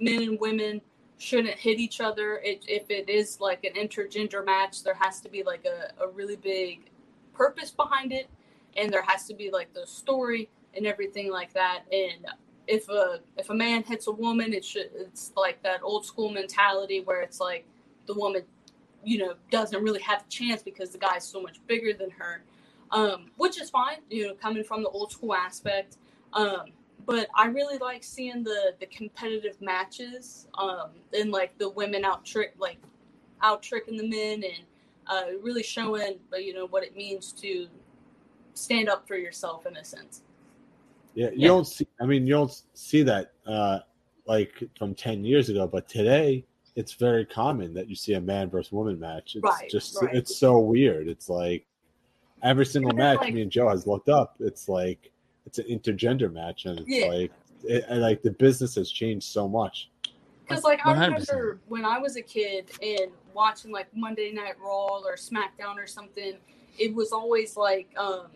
men 0.00 0.22
and 0.22 0.40
women 0.40 0.80
shouldn't 1.18 1.56
hit 1.56 1.78
each 1.78 2.00
other. 2.00 2.40
It, 2.44 2.64
if 2.68 2.90
it 2.90 3.08
is 3.08 3.40
like 3.40 3.64
an 3.64 3.74
intergender 3.74 4.44
match, 4.44 4.82
there 4.82 4.94
has 4.94 5.20
to 5.20 5.28
be 5.28 5.42
like 5.42 5.64
a, 5.66 5.92
a 6.02 6.08
really 6.08 6.36
big 6.36 6.90
purpose 7.32 7.70
behind 7.70 8.12
it, 8.12 8.28
and 8.76 8.92
there 8.92 9.02
has 9.02 9.26
to 9.26 9.34
be 9.34 9.50
like 9.50 9.72
the 9.74 9.86
story 9.86 10.48
and 10.74 10.86
everything 10.86 11.30
like 11.30 11.52
that. 11.54 11.82
And 11.92 12.26
if 12.66 12.88
a 12.88 13.20
if 13.36 13.50
a 13.50 13.54
man 13.54 13.82
hits 13.82 14.06
a 14.06 14.12
woman, 14.12 14.52
it 14.52 14.64
should 14.64 14.90
it's 14.94 15.32
like 15.36 15.62
that 15.62 15.80
old 15.82 16.04
school 16.04 16.30
mentality 16.30 17.00
where 17.00 17.20
it's 17.22 17.40
like 17.40 17.66
the 18.06 18.14
woman, 18.14 18.42
you 19.04 19.18
know, 19.18 19.34
doesn't 19.50 19.82
really 19.82 20.00
have 20.00 20.24
a 20.26 20.28
chance 20.28 20.62
because 20.62 20.90
the 20.90 20.98
guy's 20.98 21.24
so 21.24 21.40
much 21.40 21.58
bigger 21.66 21.92
than 21.92 22.10
her, 22.10 22.42
um, 22.90 23.30
which 23.36 23.60
is 23.60 23.70
fine, 23.70 23.98
you 24.10 24.26
know, 24.26 24.34
coming 24.34 24.64
from 24.64 24.82
the 24.82 24.88
old 24.88 25.12
school 25.12 25.34
aspect. 25.34 25.96
Um, 26.32 26.72
but 27.06 27.28
I 27.34 27.46
really 27.46 27.78
like 27.78 28.04
seeing 28.04 28.42
the 28.42 28.74
the 28.80 28.86
competitive 28.86 29.60
matches, 29.62 30.46
um, 30.58 30.90
and 31.16 31.30
like 31.30 31.56
the 31.58 31.70
women 31.70 32.04
out 32.04 32.24
trick 32.24 32.54
like 32.58 32.78
out 33.40 33.62
tricking 33.62 33.96
the 33.96 34.08
men 34.08 34.42
and 34.44 34.64
uh, 35.06 35.38
really 35.42 35.62
showing 35.62 36.18
uh, 36.32 36.36
you 36.36 36.52
know 36.52 36.66
what 36.66 36.82
it 36.82 36.96
means 36.96 37.32
to 37.32 37.68
stand 38.54 38.88
up 38.88 39.06
for 39.06 39.16
yourself 39.16 39.64
in 39.66 39.76
a 39.76 39.84
sense. 39.84 40.22
Yeah, 41.14 41.30
you 41.30 41.40
Yeah. 41.40 41.48
don't 41.48 41.66
see. 41.66 41.86
I 42.00 42.06
mean, 42.06 42.26
you 42.26 42.34
don't 42.34 42.62
see 42.74 43.02
that 43.04 43.32
uh, 43.46 43.80
like 44.26 44.62
from 44.76 44.94
ten 44.94 45.24
years 45.24 45.48
ago, 45.48 45.66
but 45.66 45.88
today 45.88 46.44
it's 46.78 46.92
very 46.92 47.24
common 47.26 47.74
that 47.74 47.88
you 47.88 47.96
see 47.96 48.14
a 48.14 48.20
man 48.20 48.48
versus 48.48 48.70
woman 48.70 49.00
match. 49.00 49.34
It's 49.34 49.42
Right, 49.42 49.68
just 49.68 50.00
right. 50.00 50.14
it's 50.14 50.36
so 50.36 50.60
weird. 50.60 51.08
It's 51.08 51.28
like 51.28 51.66
every 52.44 52.64
single 52.64 52.90
And 52.90 52.98
match 52.98 53.18
like- 53.18 53.34
me 53.34 53.42
and 53.42 53.50
Joe 53.50 53.68
has 53.68 53.84
looked 53.84 54.08
up. 54.08 54.36
It's 54.38 54.68
like 54.68 55.10
it's 55.44 55.58
an 55.58 55.64
intergender 55.66 56.32
match, 56.32 56.66
and 56.66 56.78
it's 56.78 56.88
Yeah. 56.88 57.06
like 57.06 57.32
it, 57.64 57.84
and, 57.88 58.00
like 58.00 58.22
the 58.22 58.30
business 58.30 58.76
has 58.76 58.92
changed 58.92 59.26
so 59.26 59.48
much. 59.48 59.90
Because 60.46 60.62
like 60.62 60.78
I 60.86 60.92
100%. 60.94 61.28
remember 61.28 61.60
when 61.66 61.84
I 61.84 61.98
was 61.98 62.14
a 62.16 62.22
kid 62.22 62.70
and 62.80 63.10
watching 63.34 63.72
like 63.72 63.88
Monday 63.96 64.30
Night 64.30 64.54
Raw 64.60 65.00
or 65.00 65.16
SmackDown 65.16 65.76
or 65.76 65.88
something, 65.88 66.34
it 66.78 66.94
was 66.94 67.10
always 67.12 67.56
like 67.56 67.88
um, 67.98 68.26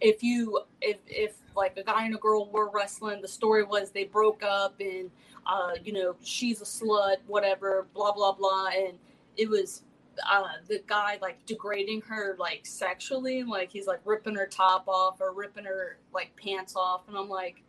if 0.00 0.22
you 0.22 0.60
if 0.80 0.98
if 1.06 1.36
like 1.56 1.76
a 1.76 1.82
guy 1.82 2.04
and 2.06 2.14
a 2.14 2.18
girl 2.18 2.50
were 2.50 2.70
wrestling, 2.70 3.20
the 3.20 3.28
story 3.28 3.64
was 3.64 3.90
they 3.90 4.04
broke 4.04 4.42
up 4.42 4.74
and 4.80 5.10
uh, 5.46 5.72
you 5.84 5.92
know 5.92 6.16
she's 6.22 6.60
a 6.60 6.64
slut, 6.64 7.16
whatever, 7.26 7.86
blah 7.94 8.12
blah 8.12 8.32
blah, 8.32 8.68
and 8.68 8.98
it 9.36 9.48
was 9.48 9.82
uh, 10.30 10.44
the 10.68 10.82
guy 10.86 11.18
like 11.20 11.44
degrading 11.46 12.00
her 12.02 12.36
like 12.38 12.66
sexually, 12.66 13.42
like 13.44 13.70
he's 13.70 13.86
like 13.86 14.00
ripping 14.04 14.34
her 14.34 14.46
top 14.46 14.86
off 14.88 15.20
or 15.20 15.32
ripping 15.32 15.64
her 15.64 15.98
like 16.12 16.34
pants 16.36 16.76
off, 16.76 17.08
and 17.08 17.16
I'm 17.16 17.28
like 17.28 17.62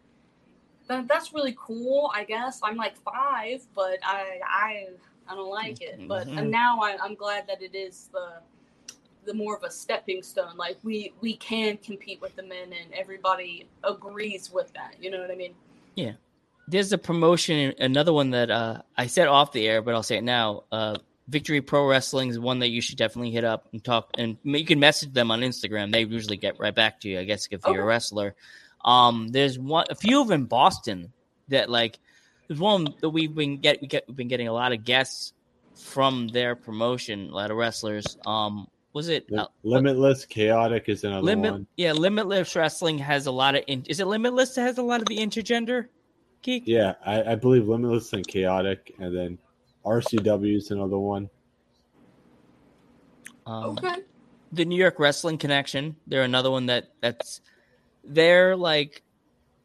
that, 0.87 1.07
that's 1.07 1.33
really 1.33 1.55
cool. 1.59 2.11
I 2.13 2.23
guess 2.23 2.59
I'm 2.63 2.75
like 2.75 2.95
five, 2.97 3.61
but 3.75 3.99
I 4.03 4.39
I 4.47 4.87
I 5.27 5.35
don't 5.35 5.49
like 5.49 5.81
it. 5.81 6.01
But 6.07 6.27
Mhm. 6.27 6.37
and 6.39 6.51
now 6.51 6.79
I, 6.81 6.97
I'm 7.01 7.15
glad 7.15 7.47
that 7.47 7.61
it 7.61 7.75
is 7.75 8.09
the 8.11 8.41
the 9.25 9.33
more 9.33 9.55
of 9.55 9.63
a 9.63 9.71
stepping 9.71 10.23
stone. 10.23 10.55
Like 10.57 10.77
we 10.83 11.13
we 11.21 11.35
can 11.37 11.77
compete 11.77 12.21
with 12.21 12.35
the 12.35 12.43
men, 12.43 12.73
and 12.73 12.93
everybody 12.93 13.67
agrees 13.83 14.51
with 14.51 14.71
that. 14.73 14.95
You 15.01 15.11
know 15.11 15.19
what 15.19 15.31
I 15.31 15.35
mean? 15.35 15.53
Yeah. 15.95 16.13
There's 16.67 16.91
a 16.93 16.97
promotion, 16.99 17.73
another 17.79 18.13
one 18.13 18.29
that 18.31 18.51
uh, 18.51 18.83
I 18.95 19.07
said 19.07 19.27
off 19.27 19.51
the 19.51 19.67
air, 19.67 19.81
but 19.81 19.95
I'll 19.95 20.03
say 20.03 20.17
it 20.17 20.23
now. 20.23 20.65
Uh, 20.71 20.97
Victory 21.27 21.61
Pro 21.61 21.87
Wrestling 21.87 22.29
is 22.29 22.37
one 22.37 22.59
that 22.59 22.69
you 22.69 22.79
should 22.79 22.97
definitely 22.97 23.31
hit 23.31 23.43
up 23.43 23.67
and 23.71 23.83
talk. 23.83 24.11
And 24.19 24.37
you 24.43 24.65
can 24.65 24.79
message 24.79 25.11
them 25.11 25.31
on 25.31 25.41
Instagram. 25.41 25.91
They 25.91 26.03
usually 26.03 26.37
get 26.37 26.59
right 26.59 26.73
back 26.73 26.99
to 27.01 27.09
you. 27.09 27.19
I 27.19 27.23
guess 27.23 27.47
if 27.49 27.61
you're 27.65 27.71
Okay. 27.71 27.79
a 27.81 27.85
wrestler. 27.85 28.35
Um, 28.85 29.29
there's 29.29 29.57
one, 29.57 29.85
a 29.89 29.95
few 29.95 30.21
of 30.21 30.27
them 30.27 30.41
in 30.41 30.47
Boston 30.47 31.11
that 31.49 31.69
like. 31.69 31.97
There's 32.47 32.59
one 32.59 32.87
that 33.01 33.09
we've 33.09 33.33
been 33.33 33.57
get 33.57 33.79
we 33.81 33.87
get 33.87 34.07
we've 34.07 34.17
been 34.17 34.27
getting 34.27 34.47
a 34.47 34.53
lot 34.53 34.71
of 34.71 34.83
guests 34.83 35.33
from 35.75 36.27
their 36.29 36.55
promotion. 36.55 37.29
A 37.29 37.35
lot 37.35 37.51
of 37.51 37.57
wrestlers. 37.57 38.17
Um, 38.25 38.67
was 38.93 39.09
it 39.09 39.29
Lim- 39.29 39.39
uh, 39.41 39.45
Limitless 39.63 40.25
Chaotic 40.25 40.89
is 40.89 41.03
another 41.03 41.21
Limit? 41.21 41.51
one. 41.51 41.67
Yeah, 41.77 41.93
Limitless 41.93 42.55
Wrestling 42.55 42.97
has 42.99 43.27
a 43.27 43.31
lot 43.31 43.55
of. 43.55 43.63
In, 43.67 43.83
is 43.87 43.99
it 43.99 44.07
Limitless 44.07 44.55
that 44.55 44.61
has 44.61 44.77
a 44.77 44.83
lot 44.83 45.01
of 45.01 45.07
the 45.07 45.17
intergender? 45.17 45.87
Geek. 46.41 46.63
Yeah, 46.65 46.93
I, 47.05 47.33
I 47.33 47.35
believe 47.35 47.67
Limitless 47.67 48.13
and 48.13 48.25
Chaotic, 48.27 48.95
and 48.99 49.15
then 49.15 49.37
RCW 49.85 50.55
is 50.55 50.71
another 50.71 50.97
one. 50.97 51.29
Um, 53.45 53.77
Okay. 53.77 54.01
the 54.51 54.65
New 54.65 54.77
York 54.77 54.99
Wrestling 54.99 55.37
Connection. 55.37 55.95
They're 56.07 56.23
another 56.23 56.51
one 56.51 56.67
that 56.67 56.91
that's 57.01 57.41
they're 58.03 58.55
like 58.55 59.03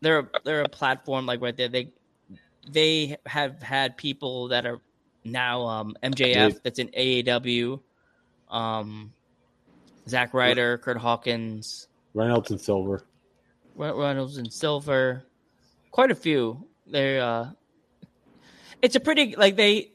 they're 0.00 0.30
they're 0.44 0.62
a 0.62 0.68
platform 0.68 1.26
like 1.26 1.40
right 1.40 1.56
there. 1.56 1.68
They 1.68 1.92
they 2.68 3.16
have 3.26 3.62
had 3.62 3.96
people 3.96 4.48
that 4.48 4.66
are 4.66 4.80
now 5.24 5.62
um, 5.62 5.96
MJF 6.02 6.54
They- 6.54 6.58
that's 6.62 6.78
in 6.78 6.88
AAW, 6.88 7.80
um, 8.54 9.12
Zack 10.08 10.32
Ryder, 10.32 10.78
Kurt 10.78 10.96
Hawkins, 10.96 11.88
Reynolds 12.14 12.50
and 12.50 12.60
Silver. 12.60 13.04
Reynolds 13.76 14.36
and 14.36 14.52
Silver, 14.52 15.24
quite 15.90 16.10
a 16.10 16.14
few. 16.14 16.66
They're 16.86 17.22
uh, 17.22 17.50
it's 18.80 18.96
a 18.96 19.00
pretty 19.00 19.34
like 19.36 19.56
they. 19.56 19.90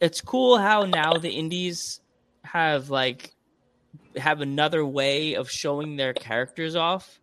It's 0.00 0.20
cool 0.20 0.58
how 0.58 0.84
now 0.84 1.14
the 1.14 1.30
indies 1.30 2.00
have 2.44 2.88
like 2.88 3.34
have 4.16 4.40
another 4.40 4.86
way 4.86 5.34
of 5.34 5.50
showing 5.50 5.96
their 5.96 6.14
characters 6.14 6.76
off. 6.76 7.20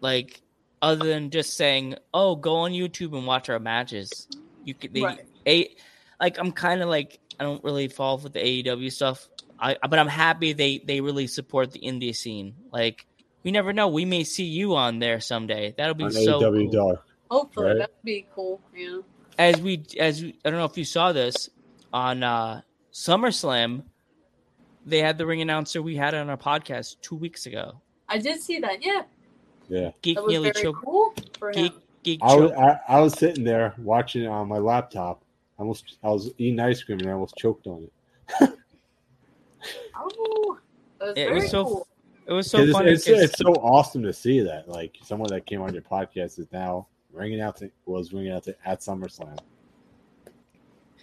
Like 0.00 0.42
other 0.82 1.06
than 1.06 1.30
just 1.30 1.56
saying, 1.56 1.94
"Oh, 2.12 2.36
go 2.36 2.56
on 2.56 2.72
YouTube 2.72 3.16
and 3.16 3.26
watch 3.26 3.48
our 3.48 3.60
matches." 3.60 4.28
You 4.64 4.74
could 4.74 4.92
they 4.92 5.02
Right. 5.02 5.20
a 5.46 5.74
like 6.20 6.38
I'm 6.38 6.52
kind 6.52 6.82
of 6.82 6.88
like 6.88 7.20
I 7.38 7.44
don't 7.44 7.62
really 7.64 7.88
fall 7.88 8.18
for 8.18 8.28
the 8.28 8.40
AEW 8.40 8.92
stuff. 8.92 9.28
I 9.60 9.76
but 9.88 9.98
I'm 9.98 10.08
happy 10.08 10.52
they 10.52 10.78
they 10.78 11.00
really 11.00 11.26
support 11.26 11.70
the 11.72 11.80
indie 11.80 12.14
scene. 12.16 12.54
Like 12.72 13.06
we 13.42 13.50
never 13.50 13.72
know, 13.72 13.88
we 13.88 14.04
may 14.04 14.24
see 14.24 14.44
you 14.44 14.74
on 14.76 14.98
there 14.98 15.20
someday. 15.20 15.74
That'll 15.76 15.94
be 15.94 16.04
on 16.04 16.12
so 16.12 16.40
AEW 16.40 16.70
cool. 16.72 16.88
Dark. 16.88 17.06
Hopefully 17.30 17.66
Right. 17.66 17.78
that'd 17.78 17.94
be 18.04 18.26
cool. 18.34 18.60
Yeah. 18.76 18.98
As 19.38 19.60
we 19.60 19.82
as 19.98 20.22
we, 20.22 20.36
I 20.44 20.50
don't 20.50 20.58
know 20.58 20.64
if 20.64 20.76
you 20.78 20.84
saw 20.84 21.12
this 21.12 21.50
on 21.92 22.22
uh 22.22 22.62
SummerSlam, 22.92 23.82
they 24.86 24.98
had 24.98 25.18
the 25.18 25.26
ring 25.26 25.40
announcer 25.42 25.82
we 25.82 25.96
had 25.96 26.14
on 26.14 26.28
our 26.30 26.36
podcast 26.36 26.96
two 27.02 27.16
weeks 27.16 27.46
ago. 27.46 27.80
I 28.08 28.18
did 28.18 28.40
see 28.40 28.58
that. 28.60 28.84
Yeah. 28.84 29.02
Yeah, 29.68 29.90
Geek 30.02 30.16
That 30.16 30.24
was 30.24 30.32
nearly 30.32 30.50
very 30.50 30.64
choked. 30.64 30.84
cool 30.84 31.14
for 31.38 31.52
Geek 31.52 31.72
him. 31.72 31.80
geek 32.02 32.18
I 32.22 32.34
was. 32.34 32.50
I, 32.52 32.80
I 32.88 33.00
was 33.00 33.12
sitting 33.16 33.44
there 33.44 33.72
watching 33.78 34.24
it 34.24 34.26
on 34.26 34.48
my 34.48 34.58
laptop. 34.58 35.22
I 35.58 35.62
almost 35.62 35.96
I 36.02 36.08
was 36.08 36.32
eating 36.38 36.58
ice 36.58 36.82
cream 36.82 36.98
and 36.98 37.08
I 37.08 37.12
almost 37.12 37.36
choked 37.36 37.66
on 37.68 37.88
it. 38.40 38.50
Oh, 39.96 40.58
was 41.00 41.16
It 41.16 41.32
was 41.32 41.50
so 41.50 41.64
cool. 41.64 41.86
It 42.26 42.32
was 42.32 42.50
so 42.50 42.58
'Cause 42.58 42.72
funny. 42.72 42.92
it's, 42.92 43.04
'cause- 43.04 43.14
it's, 43.20 43.32
it's 43.32 43.38
so 43.42 43.52
awesome 43.54 44.02
to 44.04 44.12
see 44.12 44.40
that 44.40 44.68
like 44.68 44.96
someone 45.02 45.28
that 45.30 45.46
came 45.46 45.62
on 45.62 45.72
your 45.72 45.82
podcast 45.82 46.38
is 46.38 46.46
now 46.52 46.86
ringing 47.12 47.40
out 47.40 47.56
to 47.56 47.70
was 47.86 48.12
ringing 48.12 48.32
out 48.32 48.44
to 48.44 48.54
at 48.64 48.80
SummerSlam. 48.80 49.38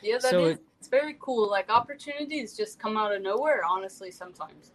Yeah, 0.02 0.18
that 0.20 0.24
is. 0.26 0.30
So 0.30 0.46
it- 0.46 0.62
it's 0.80 0.88
very 0.88 1.16
cool. 1.20 1.50
Like 1.50 1.70
opportunities 1.70 2.56
just 2.56 2.80
come 2.80 2.98
out 2.98 3.14
of 3.14 3.22
nowhere. 3.22 3.64
Honestly, 3.68 4.12
sometimes. 4.12 4.72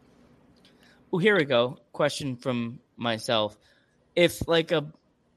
Well, 1.11 1.21
here 1.21 1.37
we 1.37 1.45
go. 1.45 1.79
Question 1.93 2.37
from 2.37 2.81
myself: 2.97 3.59
If 4.17 4.47
like 4.49 4.73
a 4.73 4.85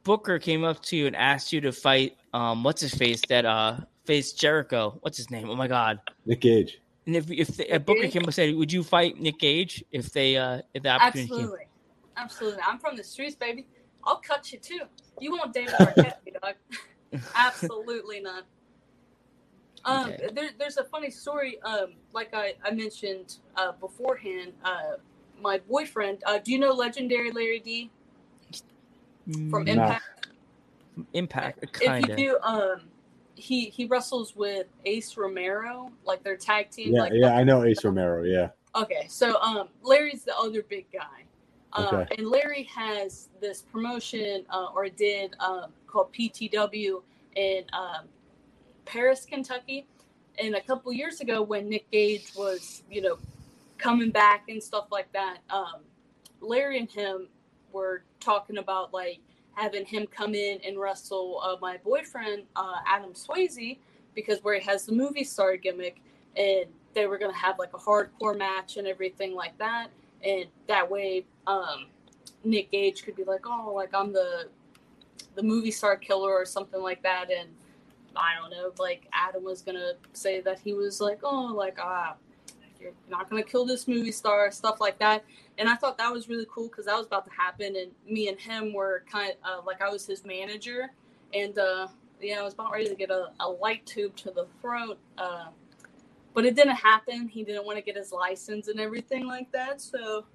booker 0.03 0.39
came 0.39 0.63
up 0.63 0.81
to 0.83 0.97
you 0.97 1.07
and 1.07 1.15
asked 1.15 1.53
you 1.53 1.61
to 1.61 1.71
fight, 1.71 2.17
um, 2.33 2.63
what's 2.63 2.81
his 2.81 2.93
face 2.93 3.21
that 3.29 3.45
uh 3.45 3.77
faced 4.05 4.39
Jericho? 4.39 4.97
What's 5.01 5.17
his 5.17 5.29
name? 5.29 5.49
Oh 5.49 5.55
my 5.55 5.67
god! 5.67 5.99
Nick 6.25 6.41
Gage. 6.41 6.81
And 7.07 7.15
if 7.15 7.29
if 7.29 7.47
the, 7.57 7.67
a 7.75 7.79
booker 7.79 8.07
and 8.13 8.33
said, 8.33 8.55
"Would 8.55 8.71
you 8.71 8.83
fight 8.83 9.19
Nick 9.19 9.39
Gage 9.39 9.83
if 9.91 10.11
they 10.11 10.37
uh 10.37 10.61
if 10.73 10.83
the 10.83 10.89
opportunity 10.89 11.27
came?" 11.27 11.37
Absolutely, 11.37 11.67
absolutely. 12.17 12.61
I'm 12.67 12.79
from 12.79 12.95
the 12.95 13.03
streets, 13.03 13.35
baby. 13.35 13.67
I'll 14.03 14.17
cut 14.17 14.51
you 14.51 14.59
too. 14.59 14.81
You 15.19 15.31
won't 15.31 15.53
David 15.53 15.73
Arquette, 15.73 16.15
me, 16.25 16.33
dog. 16.41 16.55
Absolutely 17.35 18.21
not. 18.21 18.45
Um, 19.85 20.09
Okay. 20.09 20.29
there, 20.33 20.49
there's 20.57 20.77
a 20.77 20.83
funny 20.83 21.11
story. 21.11 21.61
Um, 21.61 21.93
like 22.11 22.33
I, 22.33 22.55
I 22.63 22.71
mentioned 22.71 23.37
uh, 23.55 23.71
beforehand, 23.73 24.53
uh, 24.63 24.97
my 25.39 25.59
boyfriend. 25.59 26.23
Uh, 26.25 26.39
do 26.39 26.51
you 26.51 26.59
know 26.59 26.71
legendary 26.71 27.31
Larry 27.31 27.59
D 27.59 27.91
from 29.49 29.65
Mm, 29.65 29.75
No. 29.75 29.83
Impact? 29.83 30.03
Impact, 31.13 31.81
If 31.81 32.01
you 32.09 32.15
do, 32.15 32.37
um, 32.41 32.81
he 33.35 33.65
he 33.69 33.85
wrestles 33.85 34.35
with 34.35 34.67
Ace 34.85 35.15
Romero, 35.17 35.91
like 36.05 36.23
their 36.23 36.37
tag 36.37 36.71
team. 36.71 36.93
Yeah, 36.93 37.01
like 37.01 37.13
yeah, 37.15 37.35
I 37.35 37.43
know 37.43 37.63
Ace 37.63 37.83
Romero. 37.83 38.23
Yeah, 38.23 38.49
Okay, 38.75 39.05
so 39.07 39.39
um, 39.39 39.69
Larry's 39.83 40.23
the 40.25 40.35
other 40.37 40.61
big 40.63 40.85
guy, 40.91 41.23
uh, 41.73 42.03
Okay. 42.03 42.15
and 42.17 42.27
Larry 42.27 42.63
has 42.63 43.29
this 43.39 43.61
promotion 43.61 44.45
uh, 44.49 44.67
or 44.75 44.89
did 44.89 45.33
um, 45.39 45.71
called 45.87 46.11
PTW 46.13 47.01
in 47.35 47.63
um, 47.71 48.07
Paris, 48.83 49.25
Kentucky, 49.25 49.87
and 50.39 50.55
a 50.55 50.61
couple 50.61 50.91
years 50.91 51.21
ago 51.21 51.41
when 51.41 51.69
Nick 51.69 51.89
Gage 51.89 52.33
was, 52.35 52.83
you 52.91 53.01
know, 53.01 53.17
coming 53.77 54.09
back 54.11 54.49
and 54.49 54.61
stuff 54.61 54.87
like 54.91 55.11
that, 55.13 55.37
um, 55.49 55.81
Larry 56.41 56.77
and 56.79 56.91
him 56.91 57.29
were 57.71 58.03
talking 58.19 58.57
about 58.57 58.93
like 58.93 59.19
having 59.55 59.85
him 59.85 60.05
come 60.07 60.35
in 60.35 60.59
and 60.65 60.79
wrestle 60.79 61.41
uh, 61.43 61.55
my 61.61 61.77
boyfriend 61.77 62.43
uh, 62.55 62.75
Adam 62.87 63.13
Swayze 63.13 63.77
because 64.13 64.43
where 64.43 64.57
he 64.59 64.65
has 64.65 64.85
the 64.85 64.93
movie 64.93 65.23
star 65.23 65.57
gimmick 65.57 66.01
and 66.37 66.65
they 66.95 67.05
were 67.05 67.17
gonna 67.17 67.33
have 67.33 67.59
like 67.59 67.73
a 67.73 67.77
hardcore 67.77 68.37
match 68.37 68.77
and 68.77 68.87
everything 68.87 69.35
like 69.35 69.55
that, 69.59 69.89
and 70.23 70.45
that 70.67 70.89
way, 70.89 71.25
um, 71.45 71.87
Nick 72.43 72.71
Gage 72.71 73.03
could 73.03 73.15
be 73.15 73.23
like, 73.23 73.45
"Oh, 73.45 73.73
like 73.75 73.93
I'm 73.93 74.11
the 74.11 74.47
the 75.35 75.43
movie 75.43 75.71
star 75.71 75.97
killer" 75.97 76.31
or 76.31 76.45
something 76.45 76.81
like 76.81 77.03
that, 77.03 77.29
and 77.29 77.49
I 78.15 78.35
don't 78.39 78.49
know, 78.49 78.71
like 78.79 79.07
Adam 79.13 79.43
was 79.43 79.61
gonna 79.61 79.93
say 80.13 80.41
that 80.41 80.59
he 80.59 80.73
was 80.73 81.01
like, 81.01 81.19
"Oh, 81.23 81.53
like 81.53 81.77
ah, 81.79 82.15
you're 82.85 82.93
not 83.09 83.29
gonna 83.29 83.43
kill 83.43 83.65
this 83.65 83.87
movie 83.87 84.11
star," 84.11 84.51
stuff 84.51 84.79
like 84.79 84.99
that, 84.99 85.23
and 85.57 85.67
I 85.67 85.75
thought 85.75 85.97
that 85.97 86.11
was 86.11 86.29
really 86.29 86.45
cool 86.49 86.67
because 86.67 86.85
that 86.85 86.95
was 86.95 87.07
about 87.07 87.25
to 87.25 87.31
happen, 87.31 87.75
and 87.75 87.91
me 88.07 88.27
and 88.29 88.39
him 88.39 88.73
were 88.73 89.03
kind 89.11 89.31
of 89.43 89.59
uh, 89.59 89.65
like 89.65 89.81
I 89.81 89.89
was 89.89 90.05
his 90.05 90.23
manager, 90.25 90.91
and 91.33 91.57
uh, 91.57 91.87
yeah, 92.21 92.39
I 92.39 92.43
was 92.43 92.53
about 92.53 92.71
ready 92.71 92.87
to 92.87 92.95
get 92.95 93.09
a, 93.09 93.31
a 93.39 93.49
light 93.49 93.85
tube 93.85 94.15
to 94.17 94.31
the 94.31 94.45
throat. 94.61 94.97
Uh, 95.17 95.47
but 96.33 96.45
it 96.45 96.55
didn't 96.55 96.75
happen. 96.75 97.27
He 97.29 97.43
didn't 97.43 97.65
want 97.65 97.77
to 97.77 97.81
get 97.81 97.95
his 97.95 98.11
license 98.11 98.67
and 98.67 98.79
everything 98.79 99.25
like 99.25 99.51
that. 99.53 99.79
So 99.81 100.25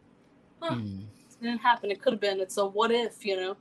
huh, 0.61 0.75
Hmm. 0.75 1.01
it 1.19 1.43
didn't 1.43 1.61
happen. 1.61 1.91
It 1.91 2.01
could 2.03 2.15
have 2.15 2.21
been. 2.21 2.41
It's 2.41 2.57
a 2.57 2.67
what 2.67 2.91
if, 2.91 3.25
you 3.25 3.37
know? 3.37 3.57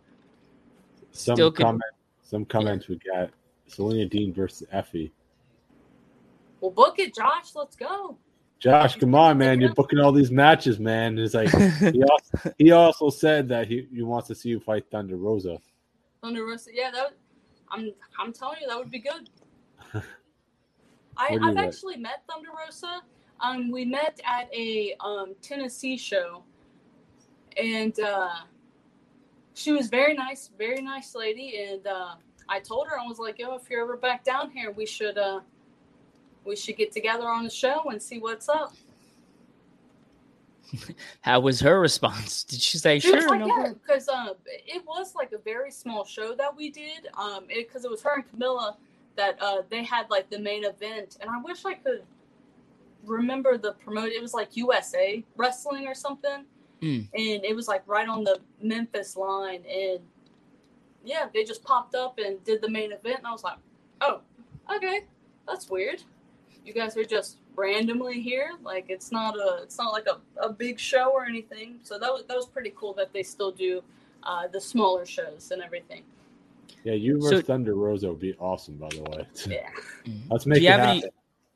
some 1.12 1.36
Still 1.36 1.52
could- 1.52 1.64
comment, 1.64 1.84
some 2.22 2.46
comments 2.46 2.88
we 2.88 2.98
got. 2.98 3.30
Selena 3.68 4.06
Dean 4.06 4.34
versus 4.34 4.68
Effie. 4.72 5.12
Well, 6.62 6.72
book 6.72 6.98
it, 7.00 7.14
Josh. 7.16 7.56
Let's 7.56 7.76
go. 7.76 8.18
Josh, 8.60 8.98
come 8.98 9.16
on, 9.16 9.38
man! 9.38 9.62
You're 9.62 9.74
booking 9.74 10.00
all 10.00 10.12
these 10.12 10.32
matches, 10.32 10.80
man. 10.80 11.18
It's 11.18 11.34
like 11.34 11.50
he 11.50 12.04
also, 12.12 12.54
he 12.58 12.72
also 12.72 13.10
said 13.10 13.48
that 13.48 13.68
he, 13.68 13.88
he 13.94 14.02
wants 14.02 14.28
to 14.28 14.36
see 14.36 14.50
you 14.50 14.60
fight 14.60 14.86
Thunder 14.92 15.16
Rosa. 15.16 15.60
Thunder 16.22 16.46
Rosa. 16.46 16.72
Yeah, 16.74 16.92
that. 16.92 17.04
Would, 17.06 17.14
I'm. 17.72 17.94
I'm 18.20 18.34
telling 18.34 18.58
you, 18.62 18.68
that 18.68 18.78
would 18.78 18.92
be 18.92 19.00
good. 19.00 19.30
I, 21.16 21.32
What 21.32 21.40
do 21.40 21.46
you 21.46 21.50
I've 21.50 21.56
bet? 21.56 21.66
actually 21.66 21.98
met 21.98 22.24
Thunder 22.30 22.50
Rosa. 22.58 23.02
Um, 23.40 23.72
we 23.72 23.86
met 23.86 24.20
at 24.26 24.54
a 24.54 24.94
um, 25.00 25.36
Tennessee 25.42 25.96
show, 25.96 26.44
and 27.56 27.98
uh, 28.02 28.36
she 29.54 29.72
was 29.72 29.88
very 29.88 30.14
nice, 30.14 30.52
very 30.58 30.82
nice 30.82 31.16
lady. 31.16 31.66
And 31.70 31.88
uh, 31.88 32.16
I 32.50 32.60
told 32.60 32.88
her 32.90 33.00
I 33.00 33.06
was 33.08 33.20
like, 33.20 33.40
"Yo, 33.40 33.56
if 33.56 33.70
you're 33.70 33.84
ever 33.84 33.96
back 33.96 34.26
down 34.26 34.52
here, 34.52 34.72
we 34.72 34.86
should 34.86 35.18
uh, 35.18 35.40
we 36.46 36.56
should 36.56 36.78
get 36.78 36.92
together 36.92 37.28
on 37.28 37.46
a 37.46 37.50
show 37.50 37.90
and 37.90 38.02
see 38.02 38.20
what's 38.20 38.50
up." 38.50 38.74
How 41.22 41.40
was 41.40 41.60
her 41.62 41.80
response? 41.80 42.44
Did 42.50 42.62
she 42.62 42.78
say 42.78 43.00
She 43.00 43.10
sure? 43.10 43.28
like, 43.28 43.40
no 43.40 43.48
yeah, 43.48 43.74
because 43.74 44.08
um, 44.08 44.32
it 44.48 44.84
was 44.86 45.16
like 45.16 45.32
a 45.32 45.38
very 45.40 45.72
small 45.72 46.06
show 46.06 46.36
that 46.36 46.56
we 46.56 46.70
did. 46.70 47.08
Um, 47.18 47.46
because 47.48 47.86
it, 47.86 47.92
was 47.92 48.02
her 48.04 48.16
and 48.16 48.30
Camilla 48.30 48.78
that 49.16 49.42
uh 49.42 49.64
they 49.70 49.84
had 49.84 50.10
like 50.10 50.30
the 50.30 50.40
main 50.40 50.64
event, 50.66 51.18
and 51.22 51.30
I 51.30 51.42
wish 51.42 51.66
I 51.66 51.74
could 51.74 52.04
remember 53.06 53.58
the 53.58 53.74
promote. 53.74 54.10
It 54.10 54.22
was 54.22 54.34
like 54.34 54.56
USA 54.56 55.24
Wrestling 55.36 55.88
or 55.88 55.96
something, 55.96 56.46
Mm. 56.82 57.10
and 57.14 57.44
it 57.44 57.54
was 57.54 57.68
like 57.68 57.84
right 57.88 58.08
on 58.08 58.24
the 58.24 58.40
Memphis 58.62 59.18
line, 59.18 59.64
and 59.70 60.00
yeah, 61.04 61.26
they 61.34 61.44
just 61.44 61.62
popped 61.64 61.94
up 61.94 62.20
and 62.20 62.42
did 62.46 62.62
the 62.62 62.70
main 62.70 62.94
event, 62.94 63.18
and 63.18 63.28
I 63.28 63.32
was 63.32 63.44
like, 63.44 63.58
oh, 64.00 64.22
okay, 64.74 65.02
that's 65.46 65.70
weird. 65.70 66.02
You 66.66 66.74
guys 66.74 66.96
are 66.98 67.04
just 67.04 67.38
randomly 67.56 68.22
here. 68.22 68.52
Like 68.64 68.86
it's 68.90 69.12
not 69.12 69.36
a 69.38 69.60
it's 69.64 69.78
not 69.78 69.92
like 69.92 70.06
a, 70.08 70.20
a 70.42 70.50
big 70.52 70.80
show 70.80 71.12
or 71.12 71.26
anything. 71.26 71.80
So 71.84 71.98
that 72.00 72.12
was 72.12 72.24
that 72.28 72.36
was 72.38 72.48
pretty 72.48 72.74
cool 72.76 72.94
that 72.94 73.12
they 73.14 73.24
still 73.24 73.52
do 73.52 73.84
uh, 74.24 74.48
the 74.48 74.60
smaller 74.62 75.06
shows 75.06 75.52
and 75.52 75.62
everything. 75.62 76.04
Yeah, 76.84 76.94
you 76.94 77.22
So- 77.22 77.30
versus 77.32 77.46
Thunder 77.46 77.76
Rosa 77.76 78.10
would 78.10 78.20
be 78.20 78.36
awesome, 78.40 78.76
by 78.76 78.90
the 78.90 79.02
way. 79.04 79.28
Yeah. 79.48 79.70
Let's 80.30 80.44
Do 80.46 80.52
make 80.52 80.62
you 80.62 80.68
it 80.68 80.72
have 80.72 80.80
happen. 80.82 80.98
any? 81.04 81.12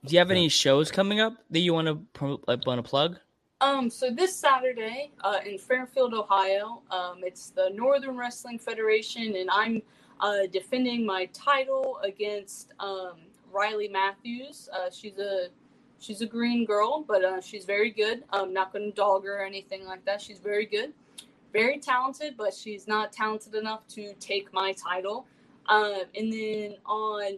Do 0.06 0.13
you 0.13 0.20
have 0.20 0.32
any 0.32 0.50
shows 0.50 0.92
coming 0.92 1.22
up 1.22 1.34
that 1.52 1.60
you 1.60 1.74
want 1.74 1.88
to 1.88 1.96
pro- 2.13 2.42
like 2.48 2.66
want 2.66 2.84
to 2.84 2.89
plug? 2.89 3.18
Um, 3.62 3.89
so 3.89 4.10
this 4.12 4.36
Saturday 4.36 5.12
uh, 5.24 5.39
in 5.46 5.58
Fairfield, 5.58 6.13
Ohio, 6.13 6.82
um, 6.92 7.20
it's 7.24 7.52
the 7.52 7.70
Northern 7.74 8.18
Wrestling 8.18 8.60
Federation, 8.60 9.38
and 9.38 9.50
I'm 9.50 9.82
uh, 10.20 10.48
defending 10.52 11.06
my 11.06 11.28
title 11.32 12.00
against 12.04 12.74
um, 12.82 13.20
Riley 13.54 13.88
Matthews. 13.88 14.70
Uh, 14.74 14.89
she's 14.92 15.18
a 15.20 15.50
she's 16.00 16.22
a 16.22 16.26
green 16.26 16.66
girl, 16.66 17.04
but 17.08 17.24
uh, 17.24 17.42
she's 17.42 17.66
very 17.66 17.92
good. 17.92 18.24
I'm 18.32 18.54
not 18.54 18.74
going 18.74 18.86
to 18.86 18.96
dog 18.96 19.26
her 19.26 19.42
or 19.42 19.46
anything 19.46 19.86
like 19.86 20.06
that. 20.06 20.22
She's 20.22 20.39
very 20.39 20.66
good, 20.66 20.94
very 21.54 21.80
talented, 21.80 22.36
but 22.38 22.54
she's 22.54 22.88
not 22.88 23.12
talented 23.13 23.56
enough 23.56 23.88
to 23.89 24.13
take 24.20 24.54
my 24.54 24.74
title. 24.74 25.28
Um, 25.68 26.04
and 26.16 26.34
then 26.34 26.76
on 26.86 27.38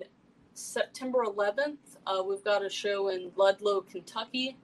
September 0.53 1.25
11th, 1.25 1.77
uh, 2.07 2.23
we've 2.23 2.43
got 2.43 2.65
a 2.65 2.69
show 2.69 3.09
in 3.09 3.31
Ludlow, 3.35 3.81
Kentucky 3.81 4.57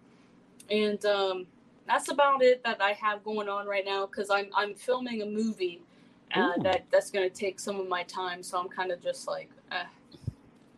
and 0.69 1.03
um, 1.05 1.47
that's 1.87 2.09
about 2.09 2.43
it 2.43 2.63
that 2.63 2.81
I 2.81 2.93
have 2.93 3.23
going 3.23 3.49
on 3.49 3.67
right 3.67 3.85
now 3.85 4.05
because 4.07 4.29
I'm 4.31 4.49
I'm 4.55 4.73
filming 4.75 5.21
a 5.21 5.25
movie 5.25 5.81
uh, 6.35 6.53
that 6.63 6.85
that's 6.91 7.11
going 7.11 7.29
to 7.29 7.35
take 7.35 7.59
some 7.59 7.79
of 7.79 7.87
my 7.87 8.03
time, 8.03 8.41
so 8.43 8.59
I'm 8.59 8.69
kind 8.69 8.91
of 8.91 9.01
just 9.01 9.27
like 9.27 9.49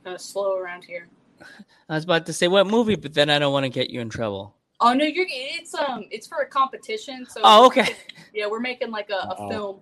uh, 0.03 0.09
kind 0.09 0.15
of 0.15 0.21
slow 0.21 0.57
around 0.57 0.83
here. 0.83 1.07
I 1.89 1.95
was 1.95 2.03
about 2.03 2.25
to 2.27 2.33
say 2.33 2.47
what 2.47 2.67
movie, 2.67 2.95
but 2.95 3.13
then 3.13 3.29
I 3.29 3.39
don't 3.39 3.53
want 3.53 3.63
to 3.63 3.69
get 3.69 3.89
you 3.89 4.01
in 4.01 4.09
trouble. 4.09 4.55
Oh 4.79 4.93
no, 4.93 5.05
you're 5.05 5.25
it's 5.29 5.73
um 5.73 6.05
it's 6.11 6.27
for 6.27 6.39
a 6.39 6.47
competition, 6.47 7.25
so 7.25 7.41
Oh, 7.43 7.65
okay. 7.67 7.95
yeah, 8.33 8.47
we're 8.47 8.59
making 8.59 8.91
like 8.91 9.09
a, 9.09 9.29
a 9.29 9.49
film. 9.49 9.79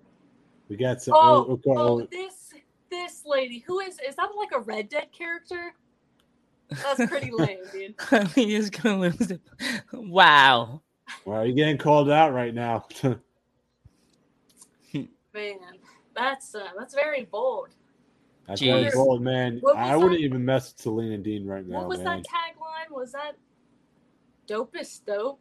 We 0.68 0.76
got 0.76 1.02
some. 1.02 1.14
Oh, 1.16 1.20
oh, 1.20 1.60
oh, 1.66 1.72
Oh, 1.72 2.00
oh, 2.02 2.08
this 2.10 2.50
this 2.90 3.22
lady 3.26 3.58
who 3.66 3.80
is 3.80 3.98
is 4.06 4.14
that 4.16 4.28
like 4.36 4.52
a 4.52 4.60
Red 4.60 4.88
Dead 4.88 5.08
character? 5.10 5.74
That's 6.70 7.06
pretty 7.06 7.30
lame, 7.32 7.58
dude. 7.72 7.94
he 8.34 8.54
is 8.54 8.70
gonna 8.70 8.98
lose 8.98 9.30
it. 9.30 9.40
Wow. 9.92 10.82
well, 11.24 11.44
you're 11.44 11.56
getting 11.56 11.78
called 11.78 12.10
out 12.10 12.32
right 12.32 12.54
now. 12.54 12.86
Man, 15.34 15.58
that's 16.14 16.54
uh, 16.54 16.68
that's 16.78 16.94
very 16.94 17.24
bold. 17.24 17.70
That's 18.46 18.60
very 18.60 18.84
Jeez. 18.84 18.92
bold, 18.94 19.22
man. 19.22 19.58
What 19.60 19.76
was 19.76 19.88
I 19.88 19.96
wouldn't 19.96 20.20
that? 20.20 20.24
even 20.24 20.44
mess 20.44 20.72
with 20.72 20.80
Selena 20.80 21.18
Dean 21.18 21.46
right 21.46 21.66
now, 21.66 21.78
what 21.80 21.88
was 21.88 22.00
man. 22.00 22.22
that 22.22 22.26
tagline? 22.26 22.94
Was 22.94 23.12
that 23.12 23.36
dopest 24.48 25.04
dope? 25.06 25.40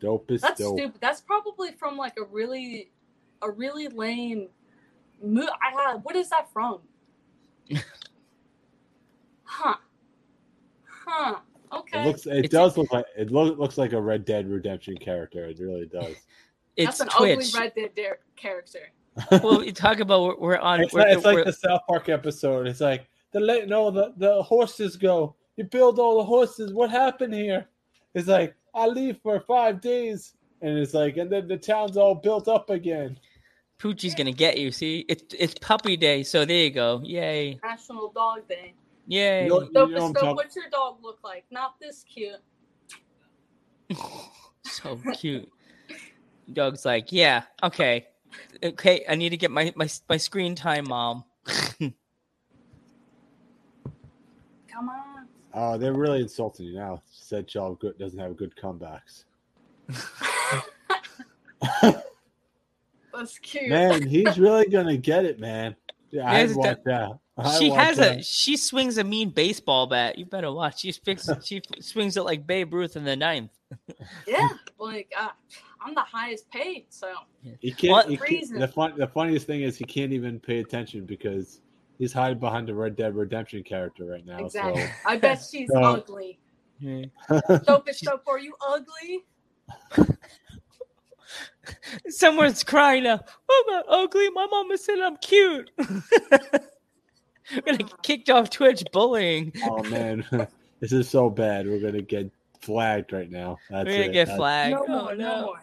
Dope 0.00 0.30
is 0.30 0.40
That's 0.40 0.60
dope. 0.60 0.78
stupid. 0.78 1.00
That's 1.00 1.20
probably 1.20 1.72
from 1.72 1.96
like 1.96 2.14
a 2.18 2.24
really, 2.24 2.90
a 3.42 3.50
really 3.50 3.88
lame. 3.88 4.48
Mo- 5.22 5.42
I, 5.62 5.92
uh, 5.92 5.98
what 5.98 6.14
is 6.16 6.28
that 6.30 6.52
from? 6.52 6.80
huh. 9.44 9.74
Huh. 11.06 11.36
Okay. 11.72 12.02
It 12.02 12.06
looks. 12.06 12.26
It 12.26 12.32
It's- 12.44 12.50
does 12.50 12.76
look 12.76 12.92
like. 12.92 13.06
It 13.16 13.30
loo- 13.30 13.54
looks 13.54 13.76
like 13.78 13.92
a 13.92 14.00
Red 14.00 14.24
Dead 14.24 14.48
Redemption 14.48 14.96
character. 14.96 15.44
It 15.46 15.58
really 15.58 15.86
does. 15.86 16.14
It's 16.76 16.98
That's 16.98 17.00
an 17.00 17.08
Twitch. 17.08 17.48
ugly 17.54 17.60
Red 17.60 17.74
Dead 17.74 17.94
Dare 17.94 18.18
character. 18.36 18.90
Well, 19.30 19.64
you 19.64 19.72
talk 19.72 20.00
about 20.00 20.22
we're, 20.22 20.36
we're 20.36 20.58
on. 20.58 20.80
it's 20.82 20.92
we're, 20.92 21.00
like, 21.00 21.16
it's 21.16 21.24
like 21.24 21.34
we're- 21.34 21.44
the 21.44 21.52
South 21.52 21.82
Park 21.88 22.08
episode. 22.08 22.66
It's 22.66 22.80
like 22.80 23.06
the 23.32 23.40
la- 23.40 23.64
no 23.66 23.90
the 23.90 24.12
the 24.16 24.42
horses 24.42 24.96
go. 24.96 25.34
You 25.56 25.64
build 25.64 25.98
all 25.98 26.18
the 26.18 26.24
horses. 26.24 26.72
What 26.72 26.90
happened 26.90 27.34
here? 27.34 27.66
It's 28.14 28.28
like 28.28 28.54
I 28.74 28.86
leave 28.86 29.18
for 29.22 29.40
five 29.40 29.80
days, 29.80 30.34
and 30.62 30.78
it's 30.78 30.94
like, 30.94 31.16
and 31.16 31.30
then 31.30 31.48
the 31.48 31.56
town's 31.56 31.96
all 31.96 32.14
built 32.14 32.48
up 32.48 32.70
again. 32.70 33.18
Poochie's 33.80 34.14
gonna 34.14 34.32
get 34.32 34.58
you. 34.58 34.70
See, 34.72 35.04
it's 35.08 35.22
it's 35.38 35.54
puppy 35.60 35.96
day, 35.96 36.22
so 36.22 36.44
there 36.44 36.64
you 36.64 36.70
go. 36.70 37.00
Yay, 37.04 37.58
National 37.62 38.10
Dog 38.12 38.46
Day. 38.48 38.74
yay. 39.06 39.44
You 39.44 39.48
know, 39.50 39.60
you 39.62 39.66
Dopest 39.68 39.72
know 39.72 39.80
what 39.84 39.90
I'm 40.02 40.12
dope. 40.12 40.14
talking- 40.14 40.36
What's 40.36 40.56
your 40.56 40.68
dog 40.70 40.96
look 41.02 41.18
like? 41.22 41.44
Not 41.50 41.78
this 41.80 42.04
cute. 42.04 42.40
so 44.64 44.98
cute. 45.14 45.48
Dog's 46.52 46.84
like, 46.84 47.12
yeah, 47.12 47.42
okay, 47.62 48.06
okay. 48.62 49.04
I 49.08 49.14
need 49.14 49.30
to 49.30 49.36
get 49.36 49.50
my 49.50 49.72
my 49.76 49.88
my 50.08 50.16
screen 50.16 50.54
time, 50.54 50.88
mom. 50.88 51.24
Come 54.68 54.88
on. 54.88 55.26
Oh, 55.54 55.78
they're 55.78 55.94
really 55.94 56.20
insulting 56.20 56.66
you 56.66 56.74
now. 56.74 57.02
Said 57.10 57.50
Shaw 57.50 57.74
good 57.74 57.98
doesn't 57.98 58.18
have 58.18 58.36
good 58.36 58.54
comebacks. 58.56 59.24
That's 63.12 63.38
cute. 63.40 63.68
man, 63.68 64.06
he's 64.06 64.38
really 64.38 64.66
gonna 64.68 64.96
get 64.96 65.24
it, 65.24 65.40
man. 65.40 65.74
Yeah, 66.10 66.30
I 66.30 66.40
Yes, 66.40 66.54
want 66.54 66.84
that. 66.84 67.18
I 67.36 67.58
she 67.58 67.68
want 67.70 67.80
has 67.80 67.96
that. 67.96 68.18
a 68.18 68.22
she 68.22 68.56
swings 68.56 68.98
a 68.98 69.04
mean 69.04 69.30
baseball 69.30 69.86
bat. 69.86 70.18
You 70.18 70.26
better 70.26 70.52
watch. 70.52 70.80
She 70.80 70.92
fix, 70.92 71.28
she 71.44 71.62
swings 71.80 72.16
it 72.16 72.22
like 72.22 72.46
Babe 72.46 72.72
Ruth 72.72 72.96
in 72.96 73.04
the 73.04 73.16
ninth. 73.16 73.50
yeah, 74.26 74.48
like 74.78 75.12
uh, 75.18 75.30
I'm 75.80 75.94
the 75.94 76.00
highest 76.00 76.50
paid, 76.50 76.86
so 76.90 77.12
He 77.60 77.70
can't. 77.72 77.92
What 77.92 78.08
he 78.08 78.16
can't- 78.16 78.30
reason? 78.30 78.58
the 78.58 78.68
fun. 78.68 78.94
The 78.96 79.06
funniest 79.06 79.46
thing 79.46 79.62
is 79.62 79.76
he 79.76 79.84
can't 79.84 80.12
even 80.12 80.40
pay 80.40 80.58
attention 80.58 81.04
because 81.06 81.60
he's 81.98 82.12
hiding 82.12 82.38
behind 82.38 82.66
the 82.68 82.74
Red 82.74 82.96
Dead 82.96 83.14
Redemption 83.14 83.62
character 83.62 84.04
right 84.04 84.24
now. 84.26 84.38
exactly. 84.38 84.84
I 85.06 85.16
bet 85.18 85.40
she's 85.50 85.68
So- 85.72 85.80
ugly. 85.82 86.38
Yeah. 86.80 87.06
So 87.28 87.38
Dopest 87.58 88.02
dope, 88.02 88.22
are 88.28 88.38
you 88.38 88.54
ugly? 88.66 89.24
Someone's 92.08 92.64
crying 92.64 93.02
now. 93.04 93.14
I'm 93.50 93.64
not 93.74 93.84
ugly. 93.88 94.30
My 94.30 94.46
mama 94.46 94.78
said 94.78 94.98
I'm 95.00 95.16
cute. 95.18 95.70
We're 95.78 97.62
gonna 97.64 97.78
get 97.78 98.02
kicked 98.02 98.30
off 98.30 98.50
Twitch 98.50 98.84
bullying. 98.92 99.52
oh 99.64 99.82
man, 99.84 100.24
this 100.80 100.92
is 100.92 101.08
so 101.08 101.28
bad. 101.30 101.66
We're 101.66 101.80
gonna 101.80 102.02
get 102.02 102.30
flagged 102.60 103.12
right 103.12 103.30
now. 103.30 103.56
That's 103.70 103.86
We're 103.86 103.92
gonna 103.96 104.04
it. 104.08 104.12
get 104.12 104.26
That's, 104.28 104.38
flagged. 104.38 104.76
no 104.76 104.84
Oh, 104.86 105.02
more, 105.04 105.14
no, 105.14 105.24
no. 105.40 105.44
more. 105.46 105.60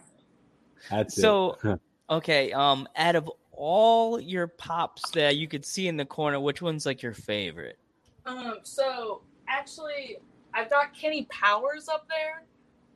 That's 0.90 1.14
So- 1.20 1.56
it. 1.64 1.80
Okay, 2.08 2.52
um, 2.52 2.86
out 2.94 3.16
of 3.16 3.28
all 3.50 4.20
your 4.20 4.46
pops 4.46 5.10
that 5.10 5.36
you 5.36 5.48
could 5.48 5.64
see 5.64 5.88
in 5.88 5.96
the 5.96 6.04
corner, 6.04 6.38
which 6.38 6.62
one's 6.62 6.86
like 6.86 7.02
your 7.02 7.14
favorite? 7.14 7.80
Um, 8.26 8.58
so 8.62 9.22
actually, 9.48 10.18
I've 10.54 10.70
got 10.70 10.94
Kenny 10.94 11.24
Powers 11.30 11.88
up 11.88 12.06
there. 12.08 12.44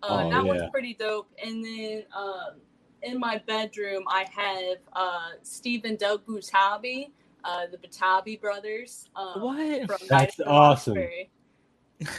Uh, 0.01 0.07
Oh, 0.27 0.31
that 0.31 0.37
yeah. 0.37 0.43
one's 0.43 0.71
pretty 0.71 0.95
dope. 0.95 1.29
And 1.45 1.65
then 1.65 2.05
um, 2.17 2.61
in 3.03 3.19
my 3.19 3.43
bedroom, 3.49 4.05
I 4.07 4.27
have 4.33 4.77
uh, 4.93 5.31
Steve 5.43 5.85
and 5.85 5.99
Doug 5.99 6.25
Butabi, 6.25 7.11
uh, 7.43 7.63
the 7.73 7.79
Butabi 7.79 8.41
brothers. 8.41 9.09
Um, 9.17 9.41
What? 9.43 9.89
From 9.89 10.07
That's 10.09 10.39
Night 10.39 10.47
awesome. 10.47 11.05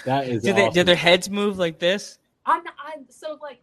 That 0.03 0.27
is. 0.27 0.43
Do 0.43 0.51
they 0.51 0.69
do 0.71 0.83
their 0.83 0.95
heads 0.97 1.29
move 1.29 1.57
like 1.57 1.79
this? 1.79 2.19
I'm, 2.45 2.63
I'm 2.67 3.05
so 3.09 3.39
like, 3.41 3.61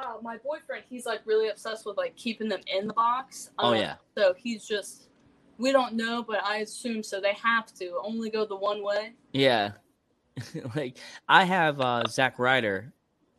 uh, 0.00 0.14
my 0.22 0.36
boyfriend, 0.38 0.84
he's 0.88 1.06
like 1.06 1.20
really 1.24 1.48
obsessed 1.48 1.86
with 1.86 1.96
like 1.96 2.16
keeping 2.16 2.48
them 2.48 2.60
in 2.66 2.86
the 2.86 2.92
box. 2.92 3.50
Oh 3.58 3.68
Um, 3.68 3.76
yeah. 3.76 3.94
So 4.16 4.34
he's 4.36 4.66
just, 4.66 5.08
we 5.58 5.72
don't 5.72 5.94
know, 5.94 6.22
but 6.22 6.42
I 6.44 6.58
assume 6.58 7.02
so. 7.02 7.20
They 7.20 7.34
have 7.34 7.72
to 7.74 7.98
only 8.02 8.30
go 8.30 8.44
the 8.46 8.56
one 8.56 8.82
way. 8.82 9.12
Yeah. 9.32 9.72
like 10.76 10.98
I 11.28 11.44
have 11.44 11.80
uh 11.80 12.04
Zack 12.08 12.38
Ryder. 12.38 12.92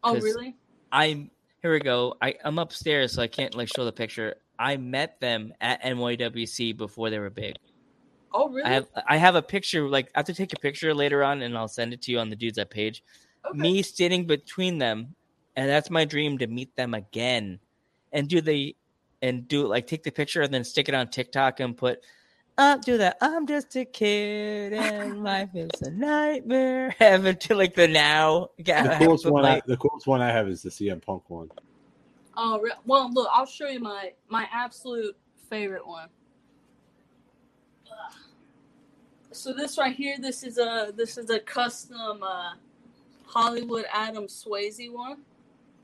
Oh 0.03 0.15
really? 0.15 0.55
I'm 0.91 1.29
here 1.61 1.71
we 1.73 1.79
go. 1.79 2.15
I, 2.21 2.35
I'm 2.43 2.59
upstairs 2.59 3.13
so 3.13 3.21
I 3.21 3.27
can't 3.27 3.55
like 3.55 3.69
show 3.75 3.85
the 3.85 3.91
picture. 3.91 4.35
I 4.59 4.77
met 4.77 5.19
them 5.19 5.53
at 5.61 5.81
NYWC 5.83 6.75
before 6.77 7.09
they 7.09 7.19
were 7.19 7.29
big. 7.29 7.55
Oh, 8.33 8.49
really? 8.49 8.63
I 8.63 8.73
have 8.73 8.87
I 9.07 9.17
have 9.17 9.35
a 9.35 9.41
picture 9.41 9.87
like 9.87 10.09
I 10.15 10.19
have 10.19 10.25
to 10.27 10.33
take 10.33 10.53
a 10.53 10.59
picture 10.59 10.93
later 10.93 11.23
on 11.23 11.41
and 11.41 11.57
I'll 11.57 11.67
send 11.67 11.93
it 11.93 12.01
to 12.03 12.11
you 12.11 12.19
on 12.19 12.29
the 12.29 12.35
dudes 12.35 12.57
at 12.57 12.69
page. 12.69 13.03
okay. 13.47 13.57
Me 13.57 13.81
sitting 13.83 14.25
between 14.25 14.77
them, 14.79 15.15
and 15.57 15.67
that's 15.67 15.89
my 15.89 16.05
dream 16.05 16.37
to 16.37 16.47
meet 16.47 16.73
them 16.77 16.93
again. 16.93 17.59
And 18.13 18.29
do 18.29 18.39
the 18.39 18.75
and 19.21 19.47
do 19.47 19.67
like 19.67 19.87
take 19.87 20.03
the 20.03 20.11
picture 20.11 20.43
and 20.43 20.53
then 20.53 20.63
stick 20.63 20.87
it 20.87 20.95
on 20.95 21.09
TikTok 21.09 21.59
and 21.59 21.75
put 21.75 21.99
uh 22.57 22.77
do 22.77 22.97
that. 22.99 23.17
I'm 23.19 23.45
just 23.47 23.75
a 23.75 23.83
kid 23.83 24.71
and 24.71 25.23
life 25.23 25.49
is 25.55 25.81
a 25.81 25.89
nightmare. 25.89 26.95
Have 26.99 27.25
it 27.25 27.41
to 27.41 27.55
like 27.55 27.73
the 27.73 27.87
now. 27.87 28.49
Yeah, 28.57 28.83
The 28.99 29.05
coolest 29.05 29.23
put 29.25 29.33
one. 29.33 29.45
I, 29.45 29.61
the 29.65 29.77
coolest 29.77 30.07
one 30.07 30.21
I 30.21 30.31
have 30.31 30.47
is 30.47 30.61
the 30.61 30.69
CM 30.69 31.01
Punk 31.01 31.29
one. 31.29 31.49
Oh, 32.37 32.59
re- 32.59 32.71
well, 32.85 33.11
look, 33.11 33.27
I'll 33.33 33.47
show 33.47 33.67
you 33.67 33.79
my 33.79 34.13
my 34.29 34.47
absolute 34.53 35.17
favorite 35.49 35.85
one. 35.85 36.07
Ugh. 37.91 38.13
So 39.31 39.53
this 39.53 39.77
right 39.77 39.95
here, 39.95 40.17
this 40.19 40.43
is 40.43 40.59
a 40.59 40.93
this 40.95 41.17
is 41.17 41.31
a 41.31 41.39
custom 41.39 42.21
uh, 42.21 42.53
Hollywood 43.25 43.85
Adam 43.91 44.27
Swayze 44.27 44.91
one. 44.93 45.17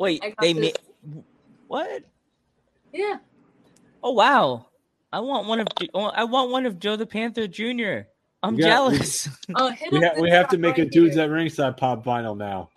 Wait, 0.04 0.22
they 0.42 0.54
this- 0.54 0.74
made 1.06 1.24
what? 1.68 2.04
Yeah, 2.94 3.18
Oh 4.04 4.12
wow! 4.12 4.68
I 5.12 5.20
want 5.22 5.48
one 5.48 5.60
of 5.62 5.68
I 5.96 6.24
want 6.26 6.52
one 6.52 6.66
of 6.66 6.78
Joe 6.80 6.96
the 6.96 7.06
Panther 7.06 7.48
Jr. 7.48 8.02
I'm 8.44 8.56
We 8.56 8.64
got- 8.64 8.92
we- 8.92 8.98
jealous. 8.98 9.30
Uh, 9.56 9.72
We, 9.92 10.00
ha- 10.04 10.14
we 10.20 10.30
have 10.30 10.50
to 10.50 10.58
guy 10.58 10.62
make 10.62 10.78
a 10.78 10.86
dudes 10.86 11.16
here. 11.16 11.24
at 11.24 11.30
ringside 11.30 11.78
pop 11.78 12.04
vinyl 12.04 12.36
now. 12.38 12.70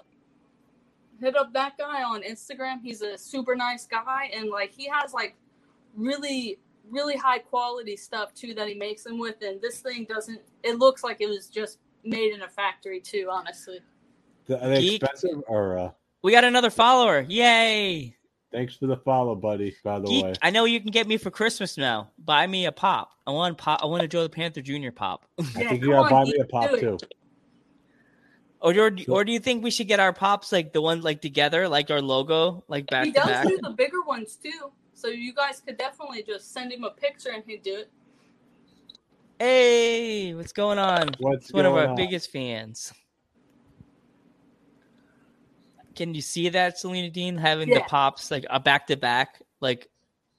hit 1.20 1.36
up 1.36 1.52
that 1.54 1.76
guy 1.76 2.02
on 2.04 2.22
Instagram. 2.22 2.80
He's 2.82 3.02
a 3.02 3.18
super 3.18 3.56
nice 3.56 3.86
guy, 3.86 4.30
and 4.34 4.48
like 4.50 4.70
he 4.72 4.88
has 4.88 5.12
like 5.12 5.34
really, 5.96 6.58
really 6.90 7.16
high 7.16 7.38
quality 7.40 7.96
stuff 7.96 8.32
too 8.34 8.54
that 8.54 8.68
he 8.68 8.74
makes 8.74 9.02
them 9.02 9.18
with. 9.18 9.42
And 9.42 9.60
this 9.60 9.80
thing 9.80 10.06
doesn't. 10.08 10.40
It 10.62 10.78
looks 10.78 11.02
like 11.02 11.20
it 11.20 11.28
was 11.28 11.48
just 11.48 11.78
made 12.04 12.32
in 12.32 12.42
a 12.42 12.48
factory 12.48 13.00
too. 13.00 13.28
Honestly, 13.30 13.80
Th- 14.46 14.60
Are 14.60 14.68
they 14.68 14.80
Geek. 14.80 15.02
expensive 15.02 15.42
or? 15.48 15.78
Uh, 15.78 15.90
we 16.26 16.32
got 16.32 16.42
another 16.42 16.70
follower. 16.70 17.24
Yay! 17.28 18.16
thanks 18.50 18.74
for 18.74 18.88
the 18.88 18.96
follow, 18.96 19.36
buddy. 19.36 19.72
By 19.84 20.00
the 20.00 20.08
Geek, 20.08 20.24
way, 20.24 20.34
I 20.42 20.50
know 20.50 20.64
you 20.64 20.80
can 20.80 20.90
get 20.90 21.06
me 21.06 21.18
for 21.18 21.30
Christmas 21.30 21.76
now. 21.78 22.10
Buy 22.18 22.48
me 22.48 22.66
a 22.66 22.72
pop. 22.72 23.12
I 23.28 23.30
want 23.30 23.56
pop. 23.58 23.80
I 23.80 23.86
want 23.86 24.02
a 24.02 24.08
Joe 24.08 24.24
the 24.24 24.28
Panther 24.28 24.60
Jr. 24.60 24.90
pop. 24.90 25.24
I 25.38 25.42
Yeah, 25.60 25.68
think 25.68 25.84
you 25.84 25.92
come 25.92 26.04
gotta 26.04 26.14
on, 26.16 26.24
buy 26.24 26.30
me 26.32 26.38
a 26.40 26.44
pop 26.46 26.70
too. 26.80 26.98
Or 28.60 28.72
do, 28.72 29.04
or 29.08 29.24
do 29.24 29.30
you 29.30 29.38
think 29.38 29.62
we 29.62 29.70
should 29.70 29.86
get 29.86 30.00
our 30.00 30.12
pops 30.12 30.50
like 30.50 30.72
the 30.72 30.82
ones 30.82 31.04
like 31.04 31.20
together, 31.20 31.68
like 31.68 31.92
our 31.92 32.02
logo, 32.02 32.64
like 32.66 32.88
back 32.88 33.04
he 33.04 33.12
to 33.12 33.20
does 33.20 33.28
back? 33.28 33.46
do 33.46 33.58
the 33.62 33.70
bigger 33.70 34.02
ones 34.02 34.34
too. 34.34 34.72
So 34.94 35.06
you 35.06 35.32
guys 35.32 35.62
could 35.64 35.78
definitely 35.78 36.24
just 36.24 36.52
send 36.52 36.72
him 36.72 36.82
a 36.82 36.90
picture 36.90 37.30
and 37.32 37.44
he'd 37.46 37.62
do 37.62 37.76
it. 37.76 37.90
Hey, 39.38 40.34
what's 40.34 40.52
going 40.52 40.80
on? 40.80 41.10
What's 41.20 41.44
It's 41.44 41.52
one 41.54 41.66
of 41.66 41.74
our 41.74 41.86
on? 41.86 41.94
biggest 41.94 42.32
fans. 42.32 42.92
Can 45.96 46.14
you 46.14 46.20
see 46.20 46.48
that, 46.50 46.78
Selena 46.78 47.10
Dean, 47.10 47.36
having 47.36 47.70
the 47.70 47.80
pops 47.80 48.30
like 48.30 48.44
a 48.50 48.60
back 48.60 48.86
to 48.88 48.96
back, 48.96 49.40
like 49.60 49.88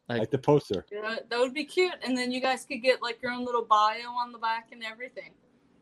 like 0.07 0.19
like 0.19 0.31
the 0.31 0.37
poster. 0.37 0.85
Yeah, 0.91 1.15
that 1.29 1.39
would 1.39 1.53
be 1.53 1.65
cute. 1.65 1.93
And 2.03 2.15
then 2.17 2.31
you 2.31 2.39
guys 2.39 2.63
could 2.65 2.81
get 2.81 3.01
like 3.01 3.21
your 3.21 3.31
own 3.31 3.43
little 3.43 3.65
bio 3.65 4.09
on 4.11 4.31
the 4.31 4.37
back 4.37 4.69
and 4.71 4.83
everything. 4.83 5.31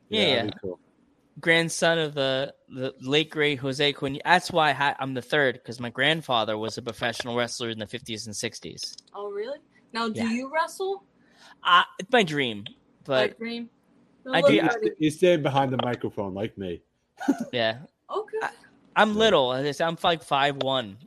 Yeah, 0.09 0.35
that'd 0.37 0.61
cool. 0.61 0.79
grandson 1.39 1.99
of 1.99 2.13
the 2.15 2.53
the 2.69 2.93
late 3.01 3.29
great 3.29 3.59
Jose 3.59 3.93
Quinn. 3.93 4.19
That's 4.23 4.51
why 4.51 4.71
I, 4.71 4.95
I'm 4.99 5.13
the 5.13 5.21
third 5.21 5.55
because 5.55 5.79
my 5.79 5.89
grandfather 5.89 6.57
was 6.57 6.77
a 6.77 6.81
professional 6.81 7.35
wrestler 7.35 7.69
in 7.69 7.77
the 7.77 7.85
50s 7.85 8.25
and 8.25 8.33
60s. 8.35 8.95
Oh, 9.13 9.29
really? 9.29 9.59
Now, 9.93 10.07
do 10.09 10.21
Yeah. 10.21 10.31
you 10.31 10.51
wrestle? 10.53 11.03
Uh, 11.63 11.83
it's 11.99 12.11
my 12.11 12.23
dream, 12.23 12.65
but 13.03 13.29
like 13.29 13.37
dream. 13.37 13.69
I 14.31 14.41
do- 14.41 14.59
at 14.59 14.77
it. 14.83 14.95
You 14.97 15.11
stay 15.11 15.37
behind 15.37 15.71
the 15.71 15.77
microphone 15.83 16.33
like 16.33 16.57
me. 16.57 16.81
yeah, 17.53 17.77
Okay. 18.09 18.47
I'm 18.95 19.09
Yeah. 19.13 19.15
little. 19.19 19.51
I 19.51 19.63
just- 19.63 19.81
I'm 19.81 19.97
like 20.03 20.23
five 20.23 20.57
one, 20.57 20.97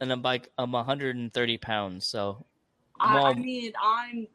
and 0.00 0.10
I'm 0.12 0.22
like 0.22 0.50
I'm 0.58 0.72
130 0.72 1.58
pounds. 1.58 2.06
So 2.06 2.44
I, 3.00 3.18
I 3.18 3.34
mean, 3.34 3.72
I'm 3.82 4.26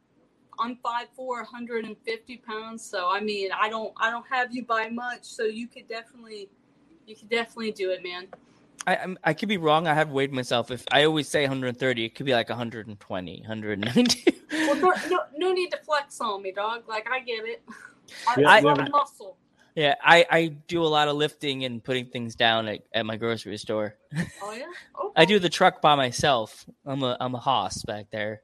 I'm 0.58 0.76
five 0.82 1.08
four, 1.16 1.38
150 1.38 2.36
pounds. 2.38 2.84
So 2.84 3.08
I 3.10 3.20
mean, 3.20 3.50
I 3.52 3.68
don't 3.68 3.92
I 3.96 4.10
don't 4.10 4.26
have 4.30 4.54
you 4.54 4.64
by 4.64 4.88
much. 4.88 5.24
So 5.24 5.44
you 5.44 5.66
could 5.66 5.88
definitely 5.88 6.48
you 7.06 7.16
could 7.16 7.28
definitely 7.30 7.72
do 7.72 7.90
it, 7.90 8.02
man. 8.02 8.28
I 8.86 8.96
I'm, 8.96 9.18
I 9.24 9.34
could 9.34 9.48
be 9.48 9.56
wrong. 9.56 9.86
I 9.86 9.94
have 9.94 10.10
weighed 10.10 10.32
myself. 10.32 10.70
If 10.70 10.84
I 10.92 11.04
always 11.04 11.28
say 11.28 11.42
130, 11.42 12.04
it 12.04 12.14
could 12.14 12.26
be 12.26 12.32
like 12.32 12.48
120, 12.48 13.40
190. 13.40 14.38
Well, 14.52 14.74
no, 14.76 14.92
no, 15.10 15.20
no 15.36 15.52
need 15.52 15.70
to 15.72 15.78
flex 15.78 16.20
on 16.20 16.42
me, 16.42 16.52
dog. 16.52 16.84
Like 16.88 17.08
I 17.10 17.20
get 17.20 17.44
it. 17.44 17.62
I, 18.28 18.40
Yeah, 18.40 18.48
I 18.50 18.58
yeah, 18.58 18.64
love 18.64 18.76
but- 18.78 18.90
muscle. 18.90 19.36
Yeah, 19.74 19.94
I 20.02 20.26
I 20.30 20.46
do 20.66 20.82
a 20.82 20.86
lot 20.86 21.08
of 21.08 21.16
lifting 21.16 21.64
and 21.64 21.82
putting 21.82 22.06
things 22.06 22.34
down 22.34 22.68
at, 22.68 22.80
at 22.92 23.06
my 23.06 23.16
grocery 23.16 23.56
store. 23.56 23.96
Oh 24.42 24.52
yeah. 24.52 24.64
Okay. 24.64 25.12
I 25.16 25.24
do 25.24 25.38
the 25.38 25.48
truck 25.48 25.80
by 25.80 25.94
myself. 25.94 26.66
I'm 26.84 27.02
a 27.02 27.16
I'm 27.20 27.34
a 27.34 27.38
hoss 27.38 27.82
back 27.84 28.06
there. 28.10 28.42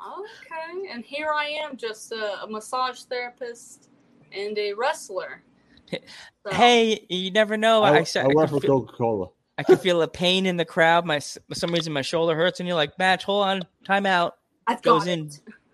Okay, 0.00 0.88
and 0.92 1.04
here 1.04 1.30
I 1.34 1.46
am, 1.48 1.76
just 1.76 2.12
a, 2.12 2.42
a 2.44 2.48
massage 2.48 3.00
therapist 3.02 3.90
and 4.32 4.56
a 4.56 4.72
wrestler. 4.72 5.42
So, 5.90 5.98
Hey, 6.52 7.04
you 7.08 7.32
never 7.32 7.56
know. 7.56 7.82
I, 7.82 7.90
I, 7.90 7.98
I, 7.98 8.06
I, 8.16 8.20
I, 8.20 8.26
work 8.28 8.50
can 8.50 8.60
for 8.60 8.66
Coca 8.66 8.92
Cola. 8.92 9.28
I 9.58 9.64
can 9.64 9.76
feel 9.76 10.00
a 10.02 10.08
pain 10.08 10.46
in 10.46 10.56
the 10.56 10.64
crowd. 10.64 11.04
My 11.04 11.18
for 11.18 11.54
some 11.54 11.72
reason 11.72 11.92
my 11.92 12.02
shoulder 12.02 12.36
hurts, 12.36 12.60
and 12.60 12.68
you're 12.68 12.76
like, 12.76 12.96
"Match, 12.98 13.24
hold 13.24 13.44
on, 13.44 13.62
time 13.84 14.06
out." 14.06 14.36
I've 14.66 14.82
Goes 14.82 15.04
got 15.04 15.10
in. 15.10 15.30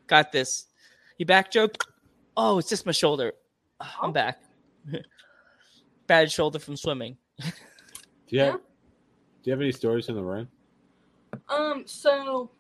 Got 0.07 0.33
this. 0.33 0.67
You 1.19 1.27
back, 1.27 1.51
joke? 1.51 1.77
Oh, 2.37 2.59
it's 2.59 2.69
just 2.69 2.87
my 2.87 2.93
shoulder. 2.93 3.33
Oh. 3.81 3.87
I'm 4.03 4.13
back. 4.13 4.41
Bad 6.07 6.31
shoulder 6.31 6.59
from 6.59 6.77
swimming. 6.77 7.17
Do 7.39 7.47
you, 8.29 8.41
have, 8.41 8.49
Yeah. 8.49 8.57
do 8.57 8.61
you 9.45 9.53
have 9.53 9.61
any 9.61 9.73
stories 9.73 10.09
in 10.09 10.15
the 10.15 10.23
ring? 10.23 10.49
Um, 11.49 11.85
so 11.87 12.51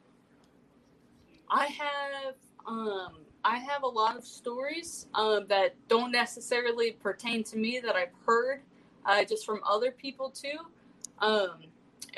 I 1.50 1.66
have 1.66 2.34
um 2.66 3.18
I 3.44 3.58
have 3.58 3.82
a 3.82 3.86
lot 3.88 4.16
of 4.16 4.24
stories 4.24 5.06
um 5.14 5.46
that 5.48 5.74
don't 5.88 6.10
necessarily 6.10 6.92
pertain 6.92 7.44
to 7.44 7.56
me 7.56 7.78
that 7.80 7.94
I've 7.94 8.14
heard 8.26 8.62
uh, 9.06 9.22
just 9.24 9.44
from 9.44 9.60
other 9.68 9.90
people 9.90 10.30
too. 10.30 10.58
Um, 11.18 11.64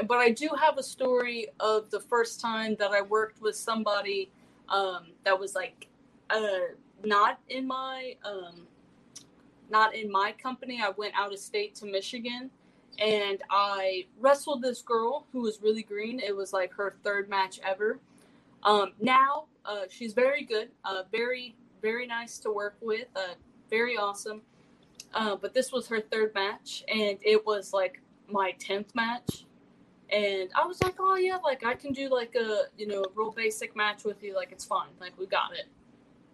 but 0.07 0.19
I 0.19 0.31
do 0.31 0.49
have 0.59 0.79
a 0.79 0.83
story 0.83 1.49
of 1.61 1.90
the 1.90 2.01
first 2.01 2.40
time 2.40 2.77
that 2.79 2.92
I 2.92 3.03
worked 3.03 3.40
with 3.42 3.57
somebody 3.57 4.31
um 4.69 5.09
that 5.25 5.38
was 5.38 5.55
like 5.55 5.88
uh 6.31 6.75
not 7.05 7.38
in 7.49 7.66
my 7.66 8.16
um 8.25 8.66
not 9.70 9.94
in 9.94 10.11
my 10.11 10.33
company. 10.33 10.81
I 10.83 10.90
went 10.90 11.14
out 11.16 11.33
of 11.33 11.38
state 11.38 11.74
to 11.76 11.87
Michigan 11.87 12.50
and 12.98 13.42
I 13.50 14.07
wrestled 14.18 14.62
this 14.62 14.83
girl 14.83 15.26
who 15.33 15.42
was 15.42 15.61
really 15.61 15.83
green. 15.83 16.20
It 16.20 16.35
was 16.35 16.52
like 16.52 16.72
her 16.74 16.96
third 17.05 17.29
match 17.29 17.61
ever. 17.62 17.98
Um, 18.62 18.92
now 19.00 19.44
uh, 19.64 19.83
she's 19.88 20.12
very 20.12 20.44
good, 20.44 20.70
uh, 20.85 21.02
very 21.12 21.55
very 21.83 22.07
nice 22.07 22.38
to 22.38 22.50
work 22.50 22.76
with, 22.81 23.07
uh, 23.14 23.35
very 23.70 23.96
awesome. 23.96 24.42
Uh, 25.14 25.37
but 25.37 25.55
this 25.55 25.70
was 25.70 25.87
her 25.87 26.00
third 26.00 26.35
match, 26.35 26.83
and 26.88 27.18
it 27.22 27.46
was 27.46 27.72
like 27.72 28.00
my 28.29 28.52
tenth 28.59 28.94
match. 28.94 29.44
And 30.11 30.48
I 30.55 30.66
was 30.66 30.83
like, 30.83 30.96
oh 30.98 31.16
yeah, 31.16 31.37
like 31.37 31.64
I 31.64 31.74
can 31.74 31.92
do 31.92 32.09
like 32.09 32.35
a 32.35 32.64
you 32.76 32.87
know 32.87 33.05
real 33.14 33.31
basic 33.31 33.76
match 33.76 34.05
with 34.05 34.22
you, 34.22 34.35
like 34.35 34.52
it's 34.52 34.64
fine, 34.64 34.88
like 35.00 35.18
we 35.18 35.26
got 35.26 35.52
it. 35.52 35.66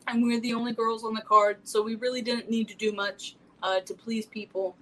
And 0.09 0.23
we 0.23 0.37
are 0.37 0.41
the 0.41 0.55
only 0.55 0.73
girls 0.73 1.05
on 1.05 1.15
the 1.15 1.23
card, 1.23 1.59
so 1.65 1.83
we 1.83 1.95
really 1.95 2.23
didn't 2.23 2.51
need 2.51 2.69
to 2.69 2.75
do 2.75 2.93
much 2.93 3.37
uh, 3.63 3.81
to 3.81 3.95
please 3.95 4.27
people. 4.27 4.77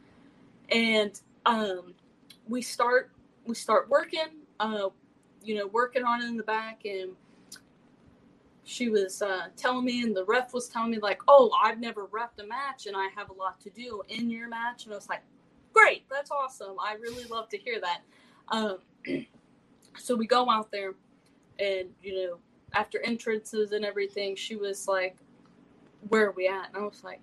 And 0.70 1.20
um, 1.46 1.94
we 2.48 2.62
start 2.62 3.10
we 3.44 3.54
start 3.54 3.88
working, 3.88 4.28
uh, 4.60 4.88
you 5.42 5.56
know, 5.56 5.66
working 5.66 6.04
on 6.04 6.22
it 6.22 6.26
in 6.26 6.36
the 6.36 6.42
back, 6.42 6.84
and 6.84 7.12
she 8.64 8.88
was 8.88 9.20
uh, 9.20 9.48
telling 9.56 9.84
me, 9.84 10.02
and 10.02 10.14
the 10.16 10.24
ref 10.24 10.54
was 10.54 10.68
telling 10.68 10.90
me 10.90 10.98
like, 10.98 11.20
"Oh, 11.28 11.50
I've 11.62 11.80
never 11.80 12.06
repped 12.06 12.42
a 12.42 12.46
match, 12.46 12.86
and 12.86 12.96
I 12.96 13.08
have 13.14 13.30
a 13.30 13.32
lot 13.32 13.60
to 13.62 13.70
do 13.70 14.02
in 14.08 14.30
your 14.30 14.48
match." 14.48 14.84
And 14.84 14.92
I 14.92 14.96
was 14.96 15.08
like, 15.08 15.22
"Great, 15.72 16.04
that's 16.08 16.30
awesome. 16.30 16.76
I 16.80 16.94
really 16.94 17.24
love 17.24 17.48
to 17.50 17.58
hear 17.58 17.80
that." 17.80 18.00
Um, 18.48 18.78
so 19.98 20.14
we 20.14 20.26
go 20.26 20.48
out 20.48 20.70
there, 20.70 20.94
and 21.58 21.88
you 22.02 22.14
know, 22.14 22.38
after 22.74 23.00
entrances 23.02 23.72
and 23.72 23.84
everything, 23.84 24.36
she 24.36 24.56
was 24.56 24.88
like, 24.88 25.16
"Where 26.08 26.28
are 26.28 26.32
we 26.32 26.48
at?" 26.48 26.68
And 26.68 26.76
I 26.76 26.80
was 26.86 27.02
like, 27.04 27.20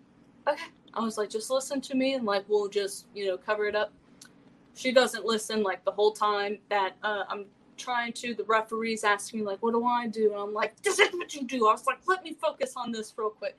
"Okay." 0.47 0.65
I 0.93 1.01
was 1.01 1.17
like, 1.17 1.29
"Just 1.29 1.49
listen 1.49 1.81
to 1.81 1.95
me, 1.95 2.13
and 2.13 2.25
like 2.25 2.45
we'll 2.47 2.69
just 2.69 3.07
you 3.13 3.27
know 3.27 3.37
cover 3.37 3.65
it 3.67 3.75
up." 3.75 3.91
She 4.75 4.91
doesn't 4.91 5.25
listen 5.25 5.63
like 5.63 5.83
the 5.85 5.91
whole 5.91 6.11
time 6.11 6.59
that 6.69 6.95
uh, 7.03 7.23
I'm 7.29 7.45
trying 7.77 8.13
to. 8.13 8.33
The 8.33 8.43
referee's 8.45 9.03
asking 9.03 9.41
me 9.41 9.45
like, 9.45 9.61
"What 9.61 9.71
do 9.71 9.85
I 9.85 10.07
do?" 10.07 10.31
And 10.31 10.39
I'm 10.39 10.53
like, 10.53 10.81
"This 10.81 10.99
is 10.99 11.09
what 11.13 11.33
you 11.33 11.45
do." 11.45 11.67
I 11.67 11.71
was 11.73 11.85
like, 11.85 11.99
"Let 12.07 12.23
me 12.23 12.33
focus 12.33 12.73
on 12.75 12.91
this 12.91 13.13
real 13.17 13.29
quick." 13.29 13.57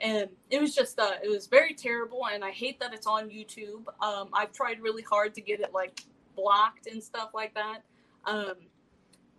And 0.00 0.30
it 0.48 0.60
was 0.60 0.74
just, 0.74 0.98
uh, 0.98 1.16
it 1.22 1.28
was 1.28 1.46
very 1.46 1.74
terrible, 1.74 2.26
and 2.32 2.42
I 2.42 2.50
hate 2.52 2.80
that 2.80 2.94
it's 2.94 3.06
on 3.06 3.28
YouTube. 3.28 3.84
Um, 4.02 4.30
I've 4.32 4.50
tried 4.50 4.80
really 4.80 5.02
hard 5.02 5.34
to 5.34 5.42
get 5.42 5.60
it 5.60 5.74
like 5.74 6.04
blocked 6.34 6.86
and 6.86 7.02
stuff 7.02 7.30
like 7.34 7.54
that. 7.54 7.82
Um, 8.24 8.54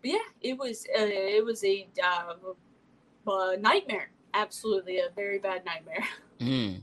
yeah, 0.04 0.18
it 0.41 0.58
was, 0.58 0.86
uh, 0.97 1.04
it 1.06 1.43
was 1.43 1.64
a 1.64 1.88
uh, 2.04 2.34
uh, 3.30 3.56
nightmare. 3.60 4.12
Absolutely, 4.34 4.99
a 4.99 5.10
very 5.16 5.39
bad 5.39 5.66
nightmare. 5.66 6.04
Mm. 6.41 6.82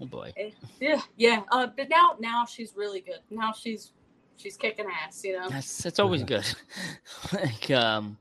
Oh 0.00 0.04
boy. 0.04 0.32
Yeah, 0.80 1.00
yeah. 1.16 1.42
Uh, 1.50 1.68
but 1.74 1.88
now, 1.88 2.16
now 2.20 2.44
she's 2.44 2.74
really 2.76 3.00
good. 3.00 3.20
Now 3.30 3.52
she's, 3.52 3.92
she's 4.36 4.56
kicking 4.58 4.84
ass. 4.84 5.24
You 5.24 5.38
know. 5.40 5.48
That's 5.48 5.82
that's 5.82 5.98
always 5.98 6.22
good. 6.22 6.44
like 7.32 7.70
um, 7.70 8.18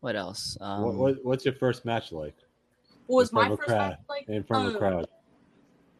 what 0.00 0.16
else? 0.16 0.58
Um, 0.60 0.82
what, 0.82 0.94
what, 0.96 1.16
what's 1.24 1.44
your 1.44 1.54
first 1.54 1.84
match 1.84 2.10
like 2.10 2.34
What 3.06 3.18
was 3.18 3.28
in 3.28 3.34
front 3.36 3.48
my 3.48 3.52
of 3.52 3.52
a 3.52 3.56
first 3.58 3.68
crowd? 3.68 3.90
match 3.90 3.98
like? 4.08 4.28
in 4.28 4.42
front 4.42 4.66
of 4.66 4.72
a 4.72 4.74
Um, 4.74 4.80
crowd? 4.80 5.08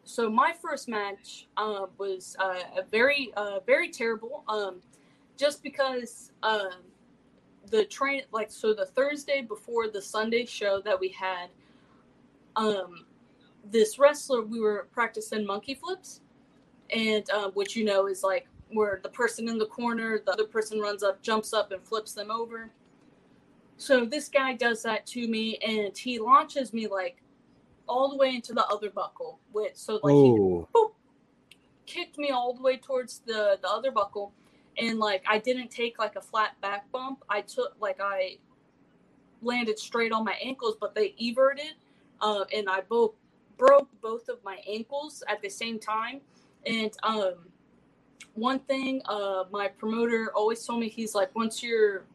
So 0.03 0.29
my 0.29 0.53
first 0.61 0.89
match 0.89 1.47
uh, 1.55 1.85
was 1.97 2.35
uh, 2.39 2.59
a 2.77 2.83
very, 2.91 3.31
uh, 3.37 3.59
very 3.65 3.89
terrible. 3.89 4.43
Um, 4.49 4.81
just 5.41 5.63
because 5.63 6.31
um, 6.43 6.83
the 7.71 7.83
train, 7.85 8.21
like, 8.31 8.51
so 8.51 8.75
the 8.75 8.85
Thursday 8.85 9.41
before 9.41 9.89
the 9.89 9.99
Sunday 9.99 10.45
show 10.45 10.79
that 10.81 10.99
we 10.99 11.09
had, 11.09 11.47
um, 12.55 13.05
this 13.71 13.97
wrestler 13.97 14.43
we 14.43 14.59
were 14.59 14.87
practicing 14.91 15.43
monkey 15.43 15.73
flips, 15.73 16.21
and 16.91 17.27
uh, 17.31 17.49
which 17.51 17.75
you 17.75 17.83
know 17.83 18.07
is 18.07 18.21
like 18.21 18.45
where 18.69 18.99
the 19.01 19.09
person 19.09 19.49
in 19.49 19.57
the 19.57 19.65
corner, 19.65 20.21
the 20.23 20.31
other 20.31 20.45
person 20.45 20.79
runs 20.79 21.01
up, 21.01 21.23
jumps 21.23 21.53
up, 21.53 21.71
and 21.71 21.81
flips 21.83 22.13
them 22.13 22.29
over. 22.29 22.69
So 23.77 24.05
this 24.05 24.29
guy 24.29 24.53
does 24.53 24.83
that 24.83 25.07
to 25.07 25.27
me, 25.27 25.57
and 25.57 25.97
he 25.97 26.19
launches 26.19 26.71
me 26.71 26.85
like 26.85 27.17
all 27.87 28.09
the 28.09 28.15
way 28.15 28.35
into 28.35 28.53
the 28.53 28.65
other 28.67 28.91
buckle. 28.91 29.39
With 29.51 29.75
so 29.75 29.99
like 30.03 30.13
he 30.13 30.37
Oh, 30.37 30.67
boop, 30.75 30.91
kicked 31.87 32.19
me 32.19 32.29
all 32.29 32.53
the 32.53 32.61
way 32.61 32.77
towards 32.77 33.19
the 33.25 33.57
the 33.59 33.69
other 33.69 33.91
buckle, 33.91 34.33
and 34.77 34.99
like 34.99 35.23
I 35.27 35.37
didn't 35.37 35.69
take 35.69 35.99
like 35.99 36.15
a 36.15 36.21
flat 36.21 36.59
back 36.61 36.91
bump. 36.91 37.23
I 37.29 37.41
took 37.41 37.75
like 37.79 37.99
I 38.01 38.37
landed 39.41 39.79
straight 39.79 40.11
on 40.11 40.23
my 40.23 40.35
ankles, 40.41 40.75
but 40.79 40.95
they 40.95 41.15
everted, 41.19 41.75
uh, 42.21 42.45
and 42.55 42.69
I 42.69 42.81
both 42.81 43.13
broke 43.57 43.89
both 44.01 44.29
of 44.29 44.43
my 44.43 44.57
ankles 44.67 45.23
at 45.27 45.41
the 45.41 45.49
same 45.49 45.79
time. 45.79 46.21
And 46.65 46.91
um, 47.03 47.35
one 48.33 48.59
thing, 48.59 49.01
uh, 49.05 49.45
my 49.51 49.67
promoter 49.67 50.31
always 50.35 50.65
told 50.65 50.79
me, 50.79 50.89
he's 50.89 51.15
like, 51.15 51.35
once 51.35 51.61
you're 51.61 52.05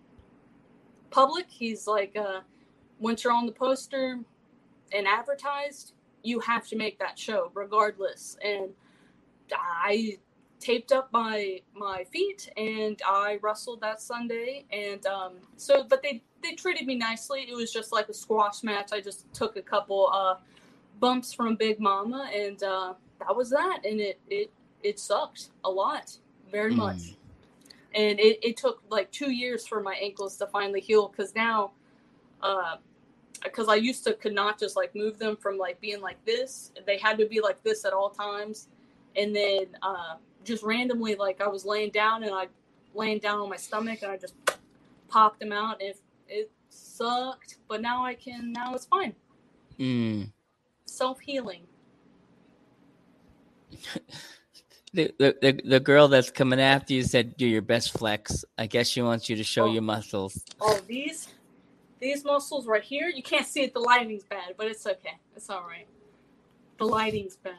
public, 1.11 1.47
he's 1.49 1.87
like, 1.87 2.17
uh, 2.17 2.41
once 2.99 3.25
you're 3.25 3.33
on 3.33 3.47
the 3.47 3.53
poster 3.53 4.19
and 4.93 5.07
advertised, 5.07 5.95
you 6.23 6.41
have 6.41 6.67
to 6.69 6.77
make 6.77 6.99
that 6.99 7.19
show 7.19 7.51
regardless. 7.55 8.37
And 8.43 8.71
I 9.53 10.19
taped 10.61 10.93
up 10.93 11.13
my 11.13 11.61
my 11.75 12.05
feet 12.05 12.51
and 12.57 13.01
I 13.07 13.39
wrestled 13.43 13.81
that 13.83 14.01
Sunday. 14.01 14.65
And 14.73 15.05
um, 15.07 15.33
so, 15.57 15.85
but 15.85 16.03
they 16.03 16.23
they 16.43 16.53
treated 16.53 16.87
me 16.87 16.97
nicely. 16.97 17.47
It 17.49 17.55
was 17.57 17.73
just 17.73 17.93
like 17.93 18.09
a 18.09 18.15
squash 18.15 18.63
match. 18.63 18.91
I 18.93 19.01
just 19.01 19.33
took 19.33 19.57
a 19.57 19.63
couple 19.63 20.09
uh, 20.13 20.37
bumps 21.01 21.33
from 21.33 21.57
Big 21.57 21.81
Mama, 21.81 22.31
and 22.35 22.63
uh, 22.63 22.95
that 23.21 23.35
was 23.37 23.51
that. 23.51 23.81
And 23.85 24.01
it 24.01 24.19
it 24.29 24.51
it 24.83 24.99
sucked 24.99 25.51
a 25.65 25.71
lot, 25.71 26.17
very 26.51 26.73
Mm. 26.73 26.77
much. 26.77 27.03
And 27.95 28.21
it, 28.21 28.39
it 28.43 28.57
took 28.59 28.83
like 28.91 29.11
two 29.11 29.31
years 29.31 29.67
for 29.67 29.81
my 29.81 29.95
ankles 29.95 30.37
to 30.37 30.47
finally 30.49 30.81
heal 30.81 31.09
because 31.09 31.35
now, 31.35 31.73
because 33.43 33.69
I 33.69 33.77
used 33.77 34.05
to 34.05 34.13
could 34.13 34.35
not 34.35 34.61
just 34.61 34.77
like 34.77 34.95
move 34.95 35.19
them 35.19 35.37
from 35.37 35.57
like 35.57 35.81
being 35.81 36.03
like 36.03 36.23
this. 36.27 36.73
They 36.85 36.99
had 36.99 37.17
to 37.19 37.27
be 37.27 37.41
like 37.41 37.63
this 37.63 37.87
at 37.87 37.95
all 37.95 38.11
times. 38.11 38.69
And 39.17 39.35
then 39.35 39.67
uh, 39.81 40.17
just 40.47 40.63
randomly, 40.63 41.15
like 41.15 41.41
I 41.41 41.49
was 41.49 41.65
laying 41.65 41.91
down 41.91 42.23
and 42.23 42.35
I 42.35 42.47
laying 42.95 43.19
down 43.19 43.41
on 43.41 43.49
my 43.49 43.57
stomach 43.57 44.01
and 44.03 44.11
I 44.11 44.17
just 44.17 44.35
popped 45.09 45.41
them 45.41 45.53
out. 45.53 45.81
And 45.81 45.91
it, 45.91 46.01
it 46.29 46.51
sucked, 46.71 47.57
but 47.69 47.83
now 47.83 48.05
I 48.05 48.15
can. 48.15 48.53
Now 48.53 48.75
it's 48.75 48.87
fine. 48.87 49.15
Mm. 49.79 50.31
Self 50.87 51.21
healing. 51.21 51.63
The, 54.93 55.13
the, 55.19 55.61
the, 55.63 55.81
girl 55.81 56.09
that's 56.09 56.31
coming 56.31 56.59
after 56.59 56.95
you 56.95 57.03
said 57.03 57.37
do 57.37 57.47
your 57.47 57.61
best 57.61 57.99
flex. 57.99 58.47
I 58.57 58.65
guess 58.67 58.89
she 58.89 59.03
wants 59.03 59.29
you 59.29 59.37
to 59.37 59.45
show 59.45 59.65
Oh. 59.65 59.73
your 59.73 59.83
muscles. 59.83 60.43
Oh, 60.59 60.81
these 60.87 61.29
these 62.01 62.25
muscles 62.25 62.67
right 62.67 62.83
here. 62.83 63.09
You 63.09 63.23
can't 63.23 63.47
see 63.47 63.63
it. 63.63 63.75
The 63.75 63.81
lighting's 63.81 64.25
bad, 64.25 64.55
but 64.57 64.69
it's 64.69 64.87
okay. 64.87 65.19
It's 65.35 65.51
all 65.51 65.65
right. 65.69 65.87
The 66.79 66.87
lighting's 66.87 67.37
bad. 67.37 67.53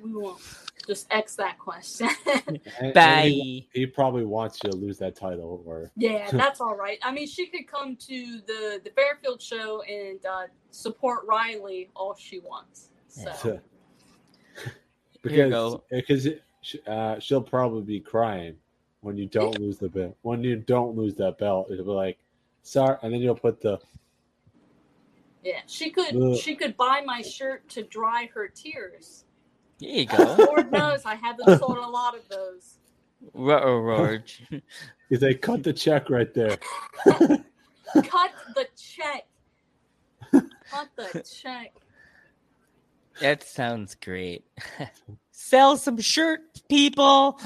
We 0.00 0.14
won't 0.14 0.40
just 0.86 1.06
X 1.10 1.36
that 1.36 1.58
question. 1.58 2.08
and- 2.46 2.60
and 2.96 3.24
he, 3.24 3.68
he 3.72 3.86
probably 3.86 4.24
wants 4.24 4.58
you 4.62 4.70
to 4.70 4.76
lose 4.76 4.98
that 4.98 5.16
title, 5.16 5.62
or 5.66 5.90
yeah, 5.96 6.30
that's 6.30 6.60
all 6.60 6.74
right. 6.76 6.98
I 7.02 7.12
mean, 7.12 7.26
she 7.26 7.46
could 7.46 7.66
come 7.66 7.96
to 7.96 8.40
the 8.46 8.80
the 8.82 8.90
Fairfield 8.94 9.40
show 9.40 9.82
and 9.82 10.24
uh, 10.26 10.46
support 10.70 11.20
Riley 11.26 11.90
all 11.96 12.14
she 12.14 12.40
wants. 12.40 12.88
So 13.08 13.30
Here 13.42 13.60
you 15.22 15.22
because 15.22 15.50
go. 15.50 15.84
because 15.90 16.26
it- 16.26 16.42
uh, 16.86 17.18
she'll 17.18 17.42
probably 17.42 17.82
be 17.82 18.00
crying 18.00 18.56
when 19.02 19.18
you 19.18 19.26
don't 19.26 19.58
lose 19.60 19.76
the 19.76 19.88
belt. 19.90 20.16
When 20.22 20.42
you 20.42 20.56
don't 20.56 20.96
lose 20.96 21.14
that 21.16 21.36
belt, 21.36 21.68
it'll 21.70 21.84
be 21.84 21.90
like, 21.90 22.18
sorry, 22.62 22.96
and 23.02 23.12
then 23.12 23.20
you'll 23.20 23.34
put 23.34 23.60
the 23.60 23.78
yeah, 25.44 25.60
she 25.66 25.90
could 25.90 26.16
Ugh. 26.16 26.38
she 26.38 26.54
could 26.56 26.74
buy 26.78 27.02
my 27.04 27.20
shirt 27.20 27.68
to 27.70 27.82
dry 27.82 28.30
her 28.32 28.48
tears. 28.48 29.23
There 29.84 29.92
you 29.94 30.06
go. 30.06 30.34
Lord 30.38 30.72
knows 30.72 31.04
I 31.04 31.14
haven't 31.14 31.58
sold 31.58 31.76
a 31.76 31.86
lot 31.86 32.16
of 32.16 32.26
those. 32.28 32.78
Ruh 33.34 33.60
Rorge. 33.60 34.42
he's 35.08 35.22
like, 35.22 35.40
cut 35.40 35.62
the 35.62 35.72
check 35.72 36.10
right 36.10 36.32
there. 36.34 36.58
Cut 37.94 38.32
the 38.56 38.66
check. 38.76 39.24
Cut 40.32 40.88
the 40.96 41.22
check. 41.22 41.74
That 43.20 43.44
sounds 43.44 43.94
great. 43.94 44.44
Sell 45.30 45.76
some 45.76 46.00
shirts, 46.00 46.60
people. 46.68 47.38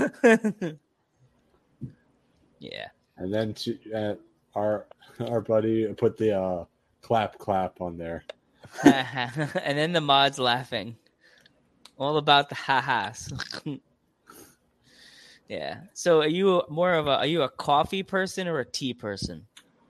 yeah. 2.60 2.86
And 3.18 3.34
then 3.34 3.54
she, 3.54 3.78
uh, 3.94 4.14
our 4.54 4.86
our 5.20 5.42
buddy 5.42 5.86
put 5.92 6.16
the 6.16 6.40
uh, 6.40 6.64
clap 7.02 7.36
clap 7.36 7.82
on 7.82 7.98
there. 7.98 8.24
and 8.84 9.76
then 9.76 9.92
the 9.92 10.00
mods 10.00 10.38
laughing. 10.38 10.96
All 11.98 12.16
about 12.16 12.48
the 12.48 12.54
ha-has. 12.54 13.32
yeah. 15.48 15.80
So 15.94 16.20
are 16.20 16.28
you 16.28 16.62
more 16.68 16.94
of 16.94 17.08
a 17.08 17.18
are 17.18 17.26
you 17.26 17.42
a 17.42 17.48
coffee 17.48 18.04
person 18.04 18.46
or 18.46 18.60
a 18.60 18.64
tea 18.64 18.94
person? 18.94 19.46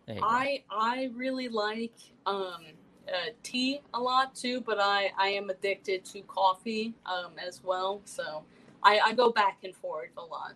There 0.06 0.16
you 0.16 0.22
go. 0.22 0.28
I 0.28 0.64
I 0.70 1.10
really 1.14 1.48
like 1.48 1.92
um, 2.24 2.64
uh, 3.08 3.30
tea 3.42 3.80
a 3.92 4.00
lot 4.00 4.34
too, 4.34 4.62
but 4.62 4.78
I 4.80 5.10
I 5.18 5.28
am 5.28 5.50
addicted 5.50 6.04
to 6.06 6.22
coffee 6.22 6.94
um, 7.04 7.32
as 7.46 7.62
well. 7.62 8.00
So 8.06 8.42
I, 8.82 9.00
I 9.04 9.12
go 9.12 9.30
back 9.30 9.58
and 9.64 9.74
forth 9.74 10.10
a 10.16 10.22
lot. 10.22 10.54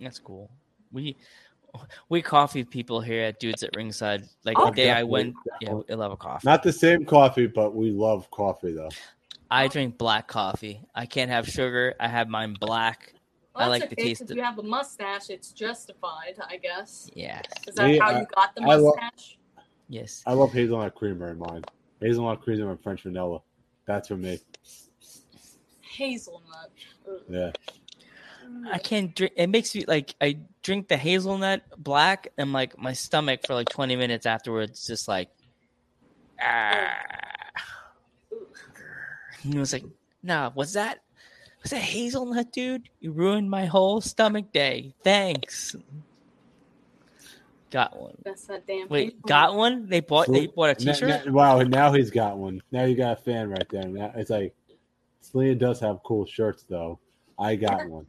That's 0.00 0.20
cool. 0.20 0.50
We 0.92 1.16
we 2.08 2.22
coffee 2.22 2.64
people 2.64 3.00
here 3.00 3.24
at 3.24 3.40
Dudes 3.40 3.62
at 3.62 3.74
Ringside. 3.74 4.24
Like 4.44 4.58
Oh, 4.58 4.66
the 4.66 4.70
day 4.70 4.90
I 4.90 5.02
went, 5.02 5.34
yeah, 5.60 5.68
definitely. 5.68 5.94
I 5.94 5.96
love 5.96 6.12
a 6.12 6.16
coffee. 6.16 6.46
Not 6.46 6.62
the 6.62 6.72
same 6.72 7.04
coffee, 7.04 7.46
but 7.46 7.74
we 7.74 7.90
love 7.90 8.30
coffee 8.30 8.72
though. 8.72 8.90
I 9.50 9.68
drink 9.68 9.96
black 9.98 10.28
coffee. 10.28 10.80
I 10.94 11.06
can't 11.06 11.30
have 11.30 11.48
sugar. 11.48 11.94
I 11.98 12.08
have 12.08 12.28
mine 12.28 12.54
black. 12.60 13.14
I 13.56 13.66
like 13.66 13.80
that's 13.82 13.90
the 13.94 14.00
okay, 14.00 14.08
taste 14.10 14.20
'cause 14.22 14.30
of- 14.30 14.36
you 14.36 14.42
have 14.42 14.58
a 14.58 14.62
mustache. 14.62 15.30
It's 15.30 15.50
justified, 15.52 16.36
I 16.46 16.58
guess. 16.58 17.10
Yeah. 17.14 17.40
Is 17.66 17.74
that 17.74 17.88
Me, 17.88 17.98
how 17.98 18.10
I- 18.10 18.20
you 18.20 18.26
got 18.34 18.54
the 18.54 18.62
I 18.62 18.74
lo- 18.76 18.92
mustache? 18.94 19.38
Yes. 19.88 20.22
I 20.26 20.32
love 20.34 20.52
hazelnut 20.52 20.94
creamer 20.94 21.30
in 21.32 21.38
mine. 21.38 21.64
Hazelnut 22.00 22.40
creamer 22.42 22.70
and 22.70 22.80
French 22.82 23.02
vanilla. 23.02 23.40
That's 23.86 24.06
for 24.08 24.16
me. 24.16 24.38
Hazelnut. 25.80 26.70
Ugh. 27.10 27.20
Yeah. 27.28 27.50
I 28.70 28.78
can't 28.78 29.14
drink. 29.14 29.32
It 29.36 29.48
makes 29.48 29.74
me 29.74 29.84
like 29.88 30.14
I 30.20 30.38
drink 30.62 30.88
the 30.88 30.96
hazelnut 30.96 31.62
black, 31.76 32.28
and 32.38 32.52
like 32.52 32.78
my 32.78 32.92
stomach 32.92 33.40
for 33.46 33.54
like 33.54 33.68
twenty 33.68 33.96
minutes 33.96 34.24
afterwards, 34.26 34.86
just 34.86 35.06
like 35.08 35.28
ah. 36.40 36.96
And 39.44 39.54
it 39.54 39.58
was 39.58 39.72
like, 39.72 39.84
nah, 40.22 40.50
was 40.54 40.72
that 40.74 40.98
was 41.62 41.70
that 41.72 41.80
hazelnut, 41.82 42.52
dude? 42.52 42.88
You 43.00 43.12
ruined 43.12 43.50
my 43.50 43.66
whole 43.66 44.00
stomach 44.00 44.52
day. 44.52 44.94
Thanks. 45.02 45.74
Got 47.70 48.00
one. 48.00 48.16
That's 48.24 48.44
that 48.46 48.66
damn. 48.66 48.88
Wait, 48.88 49.04
hazelnut. 49.04 49.26
got 49.26 49.54
one? 49.54 49.88
They 49.88 50.00
bought. 50.00 50.32
They 50.32 50.46
bought 50.46 50.80
a 50.80 50.84
Now- 50.84 50.92
T-shirt. 50.92 51.26
now- 51.26 51.32
wow, 51.32 51.60
now 51.62 51.92
he's 51.92 52.10
got 52.10 52.38
one. 52.38 52.62
Now 52.72 52.84
you 52.84 52.94
got 52.96 53.18
a 53.18 53.20
fan 53.22 53.50
right 53.50 53.68
there. 53.70 53.84
Now 53.88 54.12
it's 54.14 54.30
like 54.30 54.54
Selena 55.20 55.54
does 55.54 55.80
have 55.80 56.02
cool 56.04 56.24
shirts 56.26 56.64
though. 56.68 56.98
I 57.38 57.56
got 57.56 57.86
one. 57.88 58.06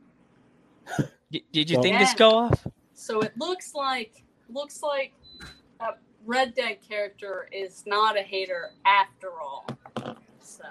Did, 1.32 1.44
did 1.52 1.70
your 1.70 1.78
So- 1.78 1.84
thing 1.84 2.00
just 2.00 2.14
Yeah. 2.14 2.18
go 2.20 2.30
off? 2.38 2.68
So 2.94 3.20
it 3.22 3.34
looks 3.38 3.76
like 3.76 4.24
looks 4.52 4.82
like 4.82 5.14
a 5.80 5.90
Red 6.26 6.56
Dead 6.56 6.78
character 6.88 7.48
is 7.52 7.84
not 7.86 8.18
a 8.18 8.22
hater 8.22 8.72
after 8.86 9.30
all. 9.40 9.66
So 10.42 10.64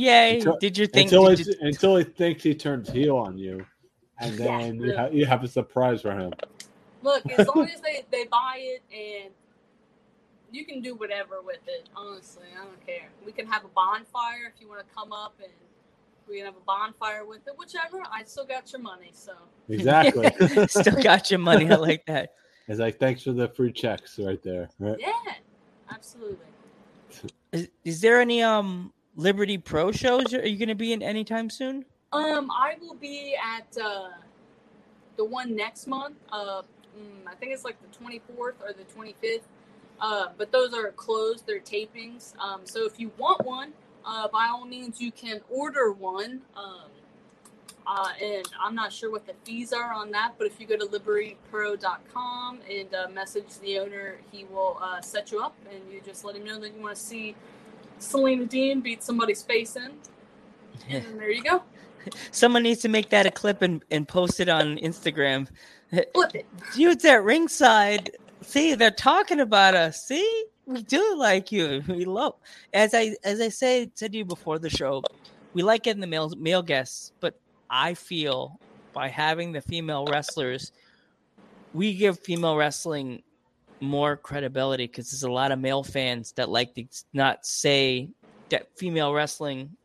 Yay! 0.00 0.36
Until- 0.38 0.56
did 0.58 0.78
your 0.78 0.86
thing? 0.86 1.04
until, 1.04 1.28
did 1.28 1.38
he, 1.40 1.44
you- 1.44 1.54
until 1.60 1.96
he 1.96 2.04
thinks 2.04 2.42
he 2.42 2.54
turns 2.54 2.88
heel 2.90 3.16
on 3.16 3.36
you, 3.36 3.64
and 4.18 4.38
Yeah. 4.38 4.44
then 4.46 4.74
you, 4.80 4.96
ha- 4.96 5.08
you 5.12 5.26
have 5.26 5.44
a 5.44 5.48
surprise 5.48 6.00
for 6.02 6.12
him. 6.12 6.32
look, 7.02 7.22
as 7.30 7.46
long 7.46 7.68
as 7.68 7.80
they, 7.82 8.04
they 8.10 8.24
buy 8.24 8.56
it 8.58 8.82
and 8.94 9.30
you 10.52 10.64
can 10.64 10.80
do 10.80 10.94
whatever 10.94 11.42
with 11.44 11.60
it, 11.66 11.88
honestly, 11.94 12.44
I 12.58 12.64
don't 12.64 12.86
care. 12.86 13.08
We 13.26 13.32
can 13.32 13.46
have 13.46 13.64
a 13.64 13.68
bonfire 13.68 14.52
if 14.54 14.60
you 14.60 14.68
want 14.68 14.80
to 14.86 14.94
come 14.94 15.12
up 15.12 15.34
and 15.42 15.52
we 16.28 16.36
can 16.38 16.46
have 16.46 16.56
a 16.56 16.64
bonfire 16.66 17.24
with 17.26 17.46
it, 17.46 17.54
whichever. 17.58 18.02
I 18.10 18.24
still 18.24 18.46
got 18.46 18.72
your 18.72 18.80
money, 18.80 19.10
so 19.12 19.32
Exactly. 19.68 20.30
Still 20.68 21.00
got 21.02 21.30
your 21.30 21.38
money. 21.40 21.70
I 21.70 21.76
like 21.76 22.04
that. 22.06 22.30
it's 22.68 22.80
like 22.80 22.98
thanks 22.98 23.22
for 23.22 23.32
the 23.32 23.48
free 23.48 23.70
checks 23.72 24.18
right 24.18 24.42
there. 24.42 24.68
Right? 24.78 24.96
yeah, 24.98 25.12
absolutely. 25.90 26.46
Is, 27.52 27.68
is 27.84 28.00
there 28.00 28.20
any 28.20 28.42
um 28.42 28.92
Liberty 29.20 29.58
Pro 29.58 29.92
shows? 29.92 30.32
Are 30.32 30.48
you 30.48 30.56
going 30.56 30.70
to 30.70 30.74
be 30.74 30.94
in 30.94 31.02
anytime 31.02 31.50
soon? 31.50 31.84
Um, 32.10 32.50
I 32.50 32.76
will 32.80 32.94
be 32.94 33.36
at 33.36 33.76
uh, 33.78 34.08
the 35.16 35.24
one 35.26 35.54
next 35.54 35.86
month. 35.86 36.16
Uh, 36.32 36.62
mm, 36.98 37.26
I 37.26 37.34
think 37.34 37.52
it's 37.52 37.62
like 37.62 37.76
the 37.82 38.04
24th 38.04 38.54
or 38.62 38.72
the 38.72 38.84
25th. 38.96 39.42
Uh, 40.00 40.28
but 40.38 40.50
those 40.50 40.72
are 40.72 40.90
closed. 40.92 41.46
They're 41.46 41.60
tapings. 41.60 42.34
Um, 42.38 42.62
so 42.64 42.86
if 42.86 42.98
you 42.98 43.12
want 43.18 43.44
one, 43.44 43.74
uh, 44.06 44.28
by 44.28 44.48
all 44.50 44.64
means, 44.64 45.02
you 45.02 45.12
can 45.12 45.42
order 45.50 45.92
one. 45.92 46.40
Um, 46.56 46.88
uh, 47.86 48.08
and 48.22 48.48
I'm 48.58 48.74
not 48.74 48.90
sure 48.90 49.10
what 49.10 49.26
the 49.26 49.34
fees 49.44 49.74
are 49.74 49.92
on 49.92 50.12
that, 50.12 50.32
but 50.38 50.46
if 50.46 50.58
you 50.58 50.66
go 50.66 50.78
to 50.78 50.86
libertypro.com 50.86 52.60
and 52.70 52.94
uh, 52.94 53.08
message 53.12 53.58
the 53.60 53.80
owner, 53.80 54.16
he 54.32 54.44
will 54.44 54.78
uh, 54.80 55.02
set 55.02 55.30
you 55.30 55.40
up, 55.40 55.54
and 55.70 55.80
you 55.92 56.00
just 56.00 56.24
let 56.24 56.36
him 56.36 56.44
know 56.44 56.58
that 56.60 56.74
you 56.74 56.80
want 56.80 56.96
to 56.96 57.02
see 57.02 57.34
Selena 58.00 58.46
Dean 58.46 58.80
beat 58.80 59.02
somebody's 59.02 59.42
face 59.42 59.76
in, 59.76 59.92
and 60.88 61.18
there 61.18 61.30
you 61.30 61.42
go. 61.42 61.62
Someone 62.30 62.62
needs 62.62 62.80
to 62.80 62.88
make 62.88 63.10
that 63.10 63.26
a 63.26 63.30
clip 63.30 63.62
and, 63.62 63.84
and 63.90 64.08
post 64.08 64.40
it 64.40 64.48
on 64.48 64.78
Instagram. 64.78 65.48
Flip 66.14 66.34
it. 66.34 66.46
Dudes 66.74 67.04
at 67.04 67.22
ringside, 67.22 68.10
see, 68.42 68.74
they're 68.74 68.90
talking 68.90 69.40
about 69.40 69.74
us. 69.74 70.04
See, 70.04 70.44
we 70.66 70.82
do 70.82 71.16
like 71.16 71.50
you. 71.52 71.82
We 71.88 72.04
love, 72.04 72.34
as 72.72 72.94
I 72.94 73.16
as 73.24 73.40
I 73.40 73.48
said 73.48 73.90
said 73.94 74.12
to 74.12 74.18
you 74.18 74.24
before 74.24 74.58
the 74.58 74.70
show, 74.70 75.02
we 75.52 75.62
like 75.62 75.82
getting 75.82 76.00
the 76.00 76.06
male 76.06 76.32
male 76.38 76.62
guests, 76.62 77.12
but 77.20 77.38
I 77.68 77.94
feel 77.94 78.58
by 78.92 79.08
having 79.08 79.52
the 79.52 79.60
female 79.60 80.06
wrestlers, 80.06 80.72
we 81.74 81.94
give 81.94 82.18
female 82.18 82.56
wrestling 82.56 83.22
more 83.80 84.16
credibility 84.16 84.86
because 84.86 85.10
there's 85.10 85.22
a 85.22 85.30
lot 85.30 85.52
of 85.52 85.58
male 85.58 85.82
fans 85.82 86.32
that 86.32 86.48
like 86.48 86.74
to 86.74 86.84
not 87.12 87.46
say 87.46 88.10
that 88.50 88.68
female 88.76 89.12
wrestling 89.12 89.76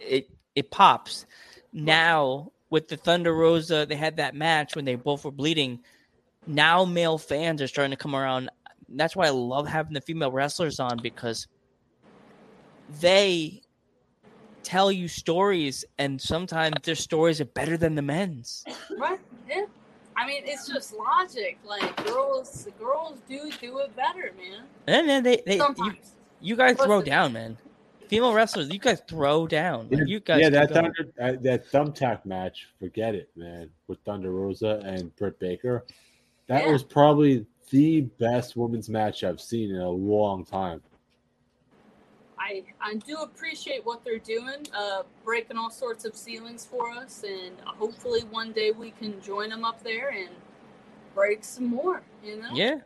it 0.00 0.30
it 0.54 0.70
pops. 0.70 1.26
Now 1.72 2.52
with 2.70 2.88
the 2.88 2.96
Thunder 2.96 3.34
Rosa, 3.34 3.86
they 3.88 3.96
had 3.96 4.16
that 4.16 4.34
match 4.34 4.74
when 4.74 4.84
they 4.84 4.94
both 4.94 5.24
were 5.24 5.30
bleeding. 5.30 5.80
Now 6.46 6.84
male 6.84 7.18
fans 7.18 7.60
are 7.62 7.68
starting 7.68 7.90
to 7.90 7.96
come 7.96 8.14
around. 8.14 8.50
That's 8.88 9.16
why 9.16 9.26
I 9.26 9.30
love 9.30 9.66
having 9.66 9.94
the 9.94 10.00
female 10.00 10.30
wrestlers 10.30 10.78
on 10.78 10.98
because 11.02 11.48
they 13.00 13.62
tell 14.62 14.90
you 14.90 15.06
stories, 15.06 15.84
and 15.98 16.20
sometimes 16.20 16.74
their 16.82 16.96
stories 16.96 17.40
are 17.40 17.46
better 17.46 17.76
than 17.76 17.94
the 17.94 18.02
men's. 18.02 18.64
Right? 18.98 19.20
Yeah. 19.48 19.66
I 20.16 20.26
mean, 20.26 20.42
it's 20.46 20.66
just 20.66 20.94
logic. 20.94 21.58
Like 21.64 22.04
girls, 22.06 22.66
girls 22.78 23.18
do 23.28 23.50
do 23.60 23.78
it 23.80 23.94
better, 23.94 24.32
man. 24.36 24.62
And 24.86 25.08
then 25.08 25.22
they, 25.22 25.42
they 25.46 25.56
you, 25.56 25.94
you 26.40 26.56
guys 26.56 26.76
throw 26.76 26.98
Listen. 26.98 27.10
down, 27.10 27.32
man. 27.32 27.58
Female 28.08 28.32
wrestlers, 28.32 28.70
you 28.72 28.78
guys 28.78 29.02
throw 29.08 29.46
down. 29.46 29.88
Like, 29.90 30.06
you 30.06 30.20
guys 30.20 30.40
yeah, 30.40 30.48
that. 30.50 30.70
Thunder, 30.70 30.94
uh, 31.20 31.32
that 31.40 31.68
thumbtack 31.70 32.24
match, 32.24 32.68
forget 32.78 33.14
it, 33.14 33.28
man. 33.34 33.68
With 33.88 33.98
Thunder 34.04 34.30
Rosa 34.30 34.80
and 34.84 35.14
Britt 35.16 35.38
Baker, 35.40 35.84
that 36.46 36.64
Yeah. 36.64 36.72
was 36.72 36.84
probably 36.84 37.44
the 37.70 38.02
best 38.02 38.56
women's 38.56 38.88
match 38.88 39.24
I've 39.24 39.40
seen 39.40 39.74
in 39.74 39.80
a 39.80 39.90
long 39.90 40.44
time. 40.44 40.82
I 42.46 42.62
I 42.80 42.94
do 42.94 43.16
appreciate 43.18 43.84
what 43.84 44.04
they're 44.04 44.18
doing, 44.18 44.66
uh, 44.74 45.02
breaking 45.24 45.56
all 45.56 45.70
sorts 45.70 46.04
of 46.04 46.14
ceilings 46.16 46.64
for 46.64 46.90
us, 46.92 47.24
and 47.26 47.58
hopefully 47.64 48.20
one 48.30 48.52
day 48.52 48.70
we 48.70 48.92
can 48.92 49.20
join 49.20 49.50
them 49.50 49.64
up 49.64 49.82
there 49.82 50.10
and 50.10 50.30
break 51.14 51.44
some 51.44 51.66
more. 51.66 52.02
You 52.24 52.40
know? 52.40 52.50
Yeah. 52.54 52.76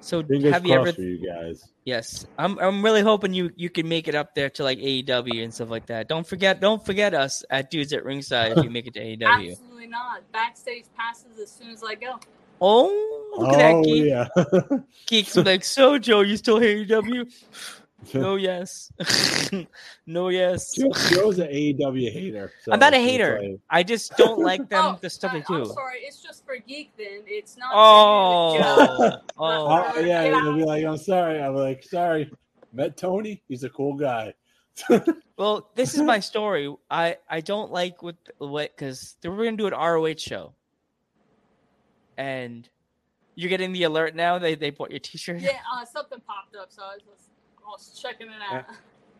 So 0.00 0.22
Fingers 0.22 0.52
have 0.52 0.64
you 0.64 0.74
ever? 0.74 0.92
for 0.92 1.00
you 1.00 1.26
guys. 1.26 1.64
Yes, 1.84 2.26
I'm. 2.38 2.58
I'm 2.58 2.84
really 2.84 3.02
hoping 3.02 3.34
you 3.34 3.50
you 3.56 3.70
can 3.70 3.88
make 3.88 4.06
it 4.06 4.14
up 4.14 4.34
there 4.34 4.50
to 4.50 4.62
like 4.62 4.78
AEW 4.78 5.42
and 5.42 5.52
stuff 5.52 5.70
like 5.70 5.86
that. 5.86 6.08
Don't 6.08 6.26
forget. 6.26 6.60
Don't 6.60 6.84
forget 6.84 7.14
us 7.14 7.44
at 7.50 7.70
dudes 7.70 7.92
at 7.92 8.04
ringside 8.04 8.56
if 8.56 8.62
you 8.62 8.70
make 8.70 8.86
it 8.86 8.94
to 8.94 9.00
AEW. 9.00 9.50
Absolutely 9.50 9.86
not. 9.88 10.22
Backstage 10.32 10.84
passes 10.96 11.38
as 11.40 11.50
soon 11.50 11.70
as 11.70 11.82
I 11.82 11.94
go. 11.94 12.20
Oh, 12.60 13.34
look 13.36 13.52
at 13.52 13.58
that 13.58 13.74
oh 13.74 13.82
geek. 13.82 14.04
yeah. 14.04 14.78
Geeks 15.06 15.36
like, 15.36 15.62
so 15.62 15.98
Joe, 15.98 16.20
you 16.22 16.36
still 16.36 16.58
hate 16.58 16.88
AEW? 16.88 17.30
No, 18.14 18.36
yes. 18.36 18.92
no, 20.06 20.28
yes. 20.28 20.74
Joe, 20.74 20.90
Joe's 21.10 21.38
an 21.38 21.48
AEW 21.48 22.12
hater. 22.12 22.52
so 22.62 22.72
I'm 22.72 22.78
not 22.78 22.94
a 22.94 22.98
hater. 22.98 23.40
like- 23.42 23.60
I 23.70 23.82
just 23.82 24.16
don't 24.16 24.40
like 24.40 24.68
them. 24.70 24.84
Oh, 24.84 24.98
the 25.00 25.10
stuff 25.10 25.32
I, 25.32 25.38
they 25.40 25.44
I'm 25.48 25.62
do. 25.64 25.70
sorry. 25.72 26.00
It's 26.02 26.22
just 26.22 26.44
for 26.44 26.56
geek. 26.58 26.92
Then 26.96 27.22
it's 27.26 27.56
not. 27.56 27.70
Oh, 27.74 28.58
Joe. 28.58 29.18
oh, 29.38 29.92
Oh, 29.94 30.00
yeah, 30.00 30.24
Get 30.24 30.42
they'll 30.42 30.56
be 30.56 30.64
like, 30.64 30.84
I'm 30.84 30.96
sorry. 30.98 31.40
I'm 31.40 31.54
like, 31.54 31.82
sorry. 31.84 32.30
Met 32.72 32.96
Tony. 32.96 33.42
He's 33.48 33.64
a 33.64 33.70
cool 33.70 33.94
guy. 33.94 34.34
Well, 35.38 35.70
this 35.74 35.94
is 35.94 36.02
my 36.02 36.20
story. 36.20 36.74
I 36.90 37.16
I 37.30 37.40
don't 37.40 37.72
like 37.72 38.02
what 38.02 38.16
what 38.38 38.76
because 38.76 39.16
they 39.22 39.28
were 39.30 39.42
gonna 39.44 39.56
do 39.56 39.66
an 39.66 39.72
ROH 39.72 40.16
show, 40.18 40.52
and 42.18 42.68
you're 43.34 43.48
getting 43.50 43.72
the 43.72 43.84
alert 43.84 44.14
now. 44.14 44.38
They 44.38 44.54
they 44.54 44.70
bought 44.70 44.90
your 44.90 45.00
T-shirt. 45.00 45.40
Yeah, 45.40 45.58
uh, 45.74 45.84
something 45.84 46.20
popped 46.26 46.56
up, 46.56 46.70
so 46.72 46.82
I 46.82 46.94
was, 46.94 47.02
just, 47.02 47.28
I 47.66 47.70
was 47.70 47.98
checking 48.00 48.28
it 48.28 48.32
out. 48.50 48.64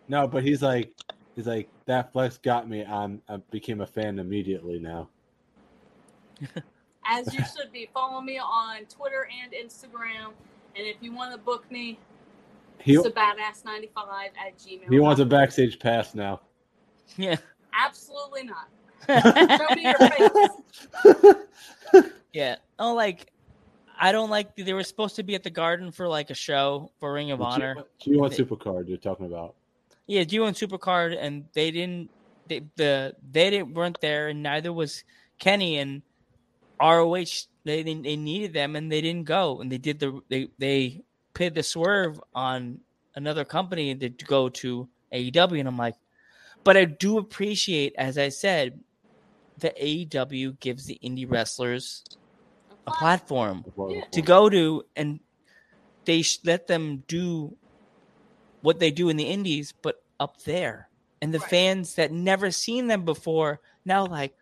No, 0.09 0.29
but 0.29 0.45
he's 0.45 0.63
like, 0.63 0.93
he's 1.35 1.49
like 1.49 1.69
that 1.87 2.13
flex 2.13 2.39
got 2.39 2.69
me. 2.69 2.85
I'm, 2.85 3.21
I 3.29 3.39
became 3.51 3.81
a 3.81 3.87
fan 3.89 4.21
immediately 4.21 4.79
now. 4.79 5.09
As 7.05 7.35
you 7.35 7.41
should 7.57 7.73
be. 7.73 7.89
Follow 7.93 8.21
me 8.21 8.39
on 8.39 8.85
Twitter 8.85 9.29
and 9.43 9.53
Instagram, 9.53 10.27
and 10.77 10.87
if 10.87 10.97
you 11.01 11.13
want 11.13 11.33
to 11.33 11.39
book 11.39 11.69
me, 11.73 11.99
He 12.79 12.95
it's 12.95 13.05
a 13.05 13.11
badass95 13.11 13.89
at 14.39 14.57
gmail. 14.59 14.89
he 14.89 15.01
wants 15.01 15.21
a 15.21 15.25
backstage 15.27 15.81
pass 15.81 16.15
now. 16.15 16.41
Yeah. 17.17 17.35
Absolutely 17.77 18.45
not. 18.45 18.69
Show 19.59 19.75
me 19.75 19.83
your 19.83 21.25
face. 21.25 21.35
yeah. 22.33 22.57
Oh, 22.79 22.95
like 22.95 23.33
I 23.99 24.13
don't 24.13 24.31
like. 24.31 24.55
They 24.57 24.73
were 24.73 24.85
supposed 24.85 25.17
to 25.17 25.23
be 25.23 25.35
at 25.35 25.43
the 25.43 25.51
Garden 25.51 25.91
for 25.91 26.07
like 26.09 26.31
a 26.31 26.35
show 26.35 26.91
for 27.01 27.13
Ring 27.13 27.31
of 27.31 27.41
Honor. 27.41 27.77
Wants 28.07 28.37
They- 28.37 28.45
Supercard. 28.45 28.89
You're 28.89 28.99
talking 28.99 29.27
about. 29.27 29.55
Yeah, 30.07 30.23
G1 30.23 30.53
Supercard, 30.53 31.17
and 31.19 31.47
they 31.53 31.71
didn't. 31.71 32.11
They, 32.47 32.63
the 32.77 33.17
they 33.33 33.51
didn't 33.51 33.75
weren't 33.75 34.01
there, 34.01 34.29
and 34.29 34.43
neither 34.43 34.73
was 34.73 35.03
Kenny 35.39 35.79
and 35.79 36.03
ROH. 36.81 37.47
They 37.65 37.83
they 37.83 38.17
needed 38.17 38.53
them, 38.53 38.77
and 38.77 38.93
they 38.93 39.01
didn't 39.01 39.25
go, 39.25 39.61
and 39.61 39.73
they 39.73 39.79
did 39.79 39.99
the 39.99 40.21
they 40.29 40.49
they 40.59 41.03
paid 41.35 41.55
the 41.55 41.63
swerve 41.63 42.21
on 42.35 42.81
another 43.17 43.45
company 43.45 43.95
to 43.95 44.09
go 44.11 44.49
to 44.49 44.89
AEW, 45.13 45.59
and 45.59 45.69
I'm 45.69 45.77
like, 45.77 45.97
but 46.63 46.77
I 46.77 46.85
do 46.85 47.19
appreciate, 47.19 47.95
as 47.99 48.17
I 48.19 48.29
said, 48.29 48.79
that 49.59 49.77
AEW 49.79 50.61
gives 50.61 50.85
the 50.87 51.01
indie 51.03 51.29
wrestlers 51.29 52.05
a 52.87 52.91
platform 52.93 53.65
Yeah. 53.89 54.03
to 54.13 54.23
go 54.23 54.49
to 54.49 54.85
and 54.95 55.21
they 56.05 56.23
sh- 56.23 56.39
let 56.45 56.67
them 56.67 57.03
do 57.09 57.57
what 58.61 58.79
they 58.79 58.91
do 58.91 59.09
in 59.09 59.17
the 59.17 59.25
indies 59.25 59.73
but 59.83 59.97
up 60.21 60.43
there. 60.43 60.89
And 61.23 61.33
the 61.33 61.39
Right. 61.41 61.51
fans 61.51 61.95
that 61.95 62.13
never 62.13 62.51
seen 62.51 62.87
them 62.87 63.05
before 63.05 63.61
now 63.85 64.07
like 64.07 64.35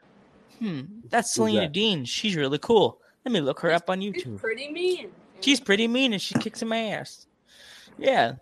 hmm 0.59 0.82
that's 1.09 1.32
selena 1.34 1.68
dean. 1.68 2.05
She's 2.05 2.36
really 2.36 2.59
cool. 2.59 3.01
Let 3.24 3.32
me 3.32 3.40
look 3.40 3.61
her 3.61 3.70
up 3.72 3.88
on 3.90 4.01
She's 4.01 4.12
youtube. 4.24 4.38
pretty 4.38 4.70
mean. 4.70 5.11
she's 5.40 5.61
pretty 5.61 5.88
mean 5.88 6.12
and 6.12 6.20
she 6.22 6.34
kicks 6.34 6.62
in 6.62 6.68
my 6.68 6.78
ass. 6.90 7.26
Yeah. 7.99 8.34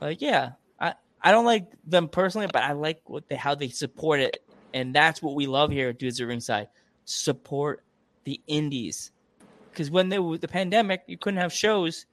Like 0.00 0.20
yeah 0.20 0.52
i 0.78 0.94
i 1.22 1.30
don't 1.30 1.46
like 1.46 1.66
them 1.86 2.08
personally 2.08 2.46
but 2.52 2.62
i 2.62 2.72
like 2.72 3.00
what 3.08 3.28
they 3.28 3.36
how 3.36 3.54
they 3.54 3.68
support 3.68 4.20
it. 4.20 4.38
And 4.74 4.94
that's 4.94 5.22
what 5.22 5.34
we 5.34 5.46
love 5.46 5.70
here 5.70 5.88
at 5.88 5.98
dudes 5.98 6.20
at 6.20 6.26
ringside. 6.26 6.68
Support 7.06 7.82
the 8.26 8.38
indies. 8.46 9.10
Because 9.70 9.90
when 9.90 10.10
there 10.10 10.22
was 10.22 10.40
the 10.40 10.48
pandemic 10.48 11.02
you 11.06 11.16
couldn't 11.16 11.40
have 11.40 11.52
shows. 11.52 12.04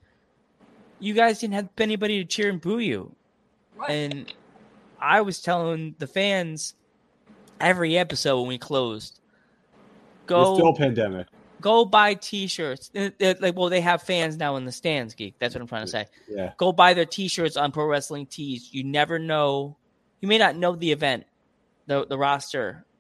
You 1.00 1.14
guys 1.14 1.40
didn't 1.40 1.56
have 1.56 1.68
anybody 1.78 2.20
to 2.24 2.26
cheer 2.26 2.50
and 2.50 2.62
boo 2.62 2.80
you. 2.80 3.14
Right. 3.76 3.90
and 3.90 4.34
i 5.02 5.20
was 5.22 5.42
telling 5.42 5.96
the 5.98 6.06
fans 6.08 6.76
every 7.60 7.98
episode 7.98 8.40
when 8.40 8.48
we 8.50 8.58
closed 8.60 9.20
It's 9.20 10.28
go 10.28 10.54
still 10.56 10.74
pandemic. 10.76 11.28
go 11.60 11.84
buy 11.84 12.14
t-shirts. 12.14 12.92
Uh, 12.96 13.10
like 13.42 13.58
well 13.58 13.70
they 13.70 13.82
have 13.82 14.04
fans 14.04 14.38
now 14.38 14.56
in 14.58 14.66
the 14.66 14.72
stands 14.72 15.16
geek. 15.16 15.34
That's 15.40 15.56
what 15.56 15.62
i'm 15.62 15.68
trying 15.68 15.86
to 15.86 15.92
say. 15.92 16.06
Yeah. 16.30 16.54
go 16.58 16.72
buy 16.72 16.94
their 16.94 17.06
t-shirts 17.06 17.58
on 17.58 17.72
pro 17.72 17.86
wrestling 17.86 18.28
tees. 18.28 18.70
You 18.72 18.84
never 18.84 19.18
know. 19.20 19.76
You 20.22 20.28
may 20.28 20.38
not 20.38 20.56
know 20.56 20.76
the 20.76 20.92
event 20.92 21.26
the 21.88 22.06
the 22.06 22.18
roster 22.18 22.86
you 22.88 22.93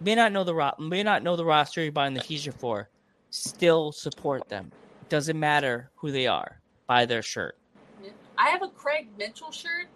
may 0.00 0.14
not 0.14 0.32
know 0.32 0.44
the 0.44 0.54
ro- 0.54 0.74
may 0.78 1.02
not 1.02 1.22
know 1.22 1.36
the 1.36 1.44
roster 1.44 1.82
you're 1.82 1.92
buying 1.92 2.14
the 2.14 2.20
t-shirt 2.20 2.54
for 2.54 2.88
still 3.30 3.92
support 3.92 4.48
them 4.48 4.72
it 5.02 5.08
doesn't 5.08 5.38
matter 5.38 5.90
who 5.96 6.10
they 6.10 6.26
are 6.26 6.60
buy 6.86 7.06
their 7.06 7.22
shirt 7.22 7.56
I 8.40 8.48
have 8.48 8.62
a 8.62 8.68
Craig 8.68 9.08
Mitchell 9.18 9.52
shirt. 9.52 9.86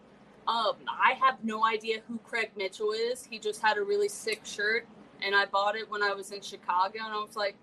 Um, 0.47 0.75
I 0.87 1.15
have 1.19 1.43
no 1.43 1.65
idea 1.65 2.01
who 2.07 2.19
Craig 2.19 2.51
Mitchell 2.55 2.93
is. 2.93 3.25
He 3.25 3.39
just 3.39 3.63
had 3.63 3.79
a 3.79 3.83
really 3.83 4.09
sick 4.09 4.43
shirt, 4.45 4.87
and 5.23 5.35
I 5.35 5.47
bought 5.47 5.77
it 5.77 5.91
when 5.91 6.03
I 6.03 6.13
was 6.13 6.31
in 6.31 6.43
Chicago, 6.43 6.99
and 7.03 7.15
I 7.15 7.25
was 7.25 7.37
like, 7.37 7.57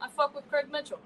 I 0.00 0.08
fuck 0.08 0.34
with 0.34 0.48
Craig 0.50 0.66
Mitchell. 0.72 0.98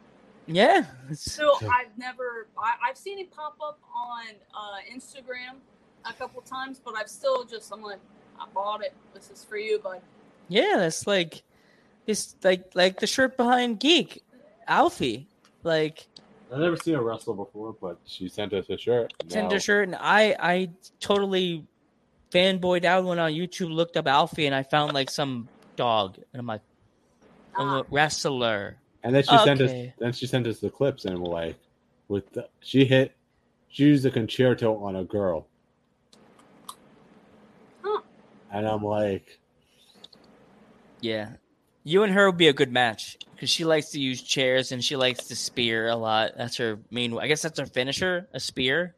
yeah 0.46 0.86
So 1.12 1.56
I've 1.56 1.96
never, 1.98 2.48
I, 2.56 2.88
I've 2.88 2.96
seen 2.96 3.18
him 3.18 3.26
pop 3.30 3.58
up 3.62 3.78
on 3.94 4.28
uh, 4.54 4.78
Instagram 4.90 5.58
a 6.06 6.14
couple 6.14 6.40
times, 6.40 6.80
but 6.82 6.94
I've 6.96 7.10
still 7.10 7.44
just, 7.44 7.70
I'm 7.70 7.82
like, 7.82 8.00
I 8.40 8.46
bought 8.54 8.82
it. 8.82 8.94
This 9.12 9.30
is 9.30 9.44
for 9.44 9.58
you, 9.58 9.78
bud. 9.78 10.00
Yeah 10.48 10.74
that's 10.76 11.06
like 11.06 11.42
this 12.06 12.34
like 12.42 12.70
like 12.74 13.00
the 13.00 13.06
shirt 13.06 13.36
behind 13.36 13.80
geek 13.80 14.22
alfie 14.66 15.26
like 15.62 16.06
I've 16.52 16.60
never 16.60 16.76
seen 16.76 16.94
her 16.94 17.02
wrestle 17.02 17.34
before, 17.34 17.74
but 17.78 17.98
she 18.06 18.26
sent 18.28 18.54
us 18.54 18.70
a 18.70 18.78
shirt. 18.78 19.12
sent 19.28 19.50
Now- 19.50 19.56
a 19.56 19.60
shirt, 19.60 19.88
and 19.88 19.96
I 19.96 20.34
I 20.40 20.70
totally 20.98 21.64
fanboyed 22.30 22.84
out 22.84 23.04
when 23.04 23.18
on 23.18 23.32
YouTube 23.32 23.70
looked 23.70 23.96
up 23.98 24.06
Alfie, 24.06 24.46
and 24.46 24.54
I 24.54 24.62
found 24.62 24.94
like 24.94 25.10
some 25.10 25.48
dog, 25.76 26.16
and 26.32 26.40
I'm 26.40 26.46
like, 26.46 26.62
Ah, 27.54 27.82
wrestler. 27.90 28.76
And 29.02 29.14
then 29.14 29.24
she 29.24 29.36
sent 29.38 29.60
us. 29.60 29.70
Then 29.98 30.12
she 30.12 30.26
sent 30.26 30.46
us 30.46 30.58
the 30.58 30.70
clips, 30.70 31.04
and 31.04 31.18
we're 31.18 31.28
like, 31.30 31.56
with 32.08 32.30
the, 32.32 32.48
she 32.60 32.84
hit 32.84 33.12
she 33.68 33.84
used 33.84 34.06
a 34.06 34.10
con-chair-to 34.10 34.66
on 34.66 34.96
a 34.96 35.04
girl. 35.04 35.46
Huh. 37.82 38.00
And 38.52 38.66
I'm 38.66 38.82
like, 38.82 39.37
Yeah. 41.00 41.32
You 41.84 42.02
and 42.02 42.12
her 42.12 42.26
would 42.26 42.36
be 42.36 42.48
a 42.48 42.52
good 42.52 42.72
match 42.72 43.16
because 43.34 43.50
she 43.50 43.64
likes 43.64 43.90
to 43.90 44.00
use 44.00 44.20
chairs 44.20 44.72
and 44.72 44.84
she 44.84 44.96
likes 44.96 45.28
to 45.28 45.36
spear 45.36 45.88
a 45.88 45.96
lot. 45.96 46.32
That's 46.36 46.56
her 46.56 46.78
main. 46.90 47.16
I 47.18 47.28
guess 47.28 47.42
that's 47.42 47.58
her 47.58 47.66
finisher, 47.66 48.28
a 48.32 48.40
spear. 48.40 48.94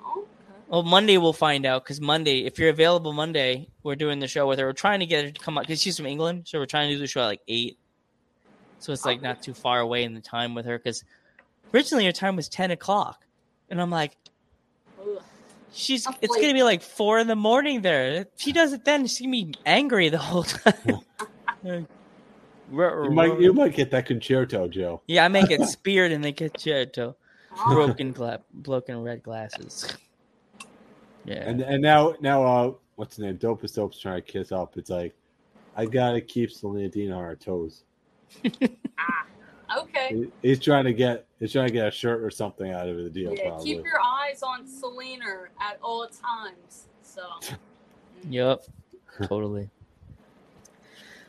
Oh, 0.00 0.20
okay. 0.20 0.28
Well, 0.68 0.82
Monday 0.82 1.18
we'll 1.18 1.32
find 1.32 1.66
out 1.66 1.84
because 1.84 2.00
Monday, 2.00 2.46
if 2.46 2.58
you're 2.58 2.70
available 2.70 3.12
Monday, 3.12 3.68
we're 3.82 3.96
doing 3.96 4.18
the 4.18 4.28
show 4.28 4.46
with 4.46 4.58
her. 4.58 4.66
We're 4.66 4.72
trying 4.72 5.00
to 5.00 5.06
get 5.06 5.24
her 5.24 5.30
to 5.30 5.40
come 5.40 5.58
up 5.58 5.64
because 5.64 5.82
she's 5.82 5.96
from 5.96 6.06
England, 6.06 6.44
so 6.46 6.58
we're 6.58 6.66
trying 6.66 6.88
to 6.88 6.94
do 6.94 7.00
the 7.00 7.06
show 7.06 7.22
at 7.22 7.26
like 7.26 7.42
eight. 7.48 7.78
So 8.78 8.92
it's 8.92 9.04
like 9.04 9.20
not 9.20 9.42
too 9.42 9.54
far 9.54 9.80
away 9.80 10.04
in 10.04 10.14
the 10.14 10.20
time 10.20 10.54
with 10.54 10.66
her 10.66 10.78
because 10.78 11.02
originally 11.74 12.06
her 12.06 12.12
time 12.12 12.36
was 12.36 12.48
ten 12.48 12.70
o'clock, 12.70 13.24
and 13.68 13.80
I'm 13.80 13.90
like. 13.90 14.16
She's 15.76 16.04
That's 16.04 16.16
it's 16.22 16.34
gonna 16.36 16.54
be 16.54 16.62
like 16.62 16.80
four 16.82 17.18
in 17.18 17.26
the 17.26 17.36
morning 17.36 17.82
there. 17.82 18.22
If 18.22 18.28
she 18.36 18.52
does 18.52 18.72
it 18.72 18.84
then, 18.86 19.06
she's 19.06 19.20
gonna 19.20 19.30
be 19.32 19.54
angry 19.66 20.08
the 20.08 20.16
whole 20.18 20.42
time. 20.44 21.00
you 21.62 21.86
might 23.10 23.38
you 23.38 23.52
might 23.52 23.74
get 23.74 23.90
that 23.90 24.06
con-chair-to, 24.06 24.68
Joe. 24.68 25.02
yeah, 25.06 25.24
I 25.24 25.28
make 25.28 25.48
get 25.48 25.60
speared 25.68 26.12
in 26.12 26.22
the 26.22 26.32
con-chair-to. 26.32 27.14
Oh, 27.58 27.74
broken 27.74 28.12
gla- 28.12 28.40
broken 28.54 29.02
red 29.02 29.22
glasses. 29.22 29.86
Yeah. 31.26 31.48
And 31.48 31.60
and 31.60 31.82
now 31.82 32.14
now 32.20 32.42
uh 32.44 32.72
what's 32.94 33.16
the 33.16 33.24
name? 33.26 33.36
Dopest 33.36 33.74
Dope's 33.74 33.98
trying 34.00 34.22
to 34.22 34.32
kiss 34.32 34.52
up. 34.52 34.78
It's 34.78 34.88
like 34.90 35.14
I 35.76 35.84
gotta 35.84 36.22
keep 36.22 36.50
Selena 36.50 36.88
Dean 36.88 37.12
on 37.12 37.18
our 37.22 37.36
toes. 37.36 37.84
okay. 39.76 40.08
He- 40.42 40.48
He's 40.48 40.60
trying 40.60 40.84
to 40.84 40.92
get 40.92 41.26
he's 41.40 41.52
trying 41.52 41.66
to 41.68 41.72
get 41.72 41.86
a 41.88 41.90
shirt 41.90 42.22
or 42.22 42.30
something 42.30 42.72
out 42.72 42.88
of 42.88 42.96
the 42.96 43.10
deal. 43.10 43.34
Yeah, 43.34 43.48
probably. 43.48 43.74
keep 43.74 43.84
your 43.84 44.00
eyes 44.04 44.42
on 44.42 44.66
Selena 44.66 45.44
at 45.60 45.78
all 45.82 46.06
times. 46.08 46.86
So, 47.02 47.22
Yep. 48.30 48.64
Totally. 49.28 49.70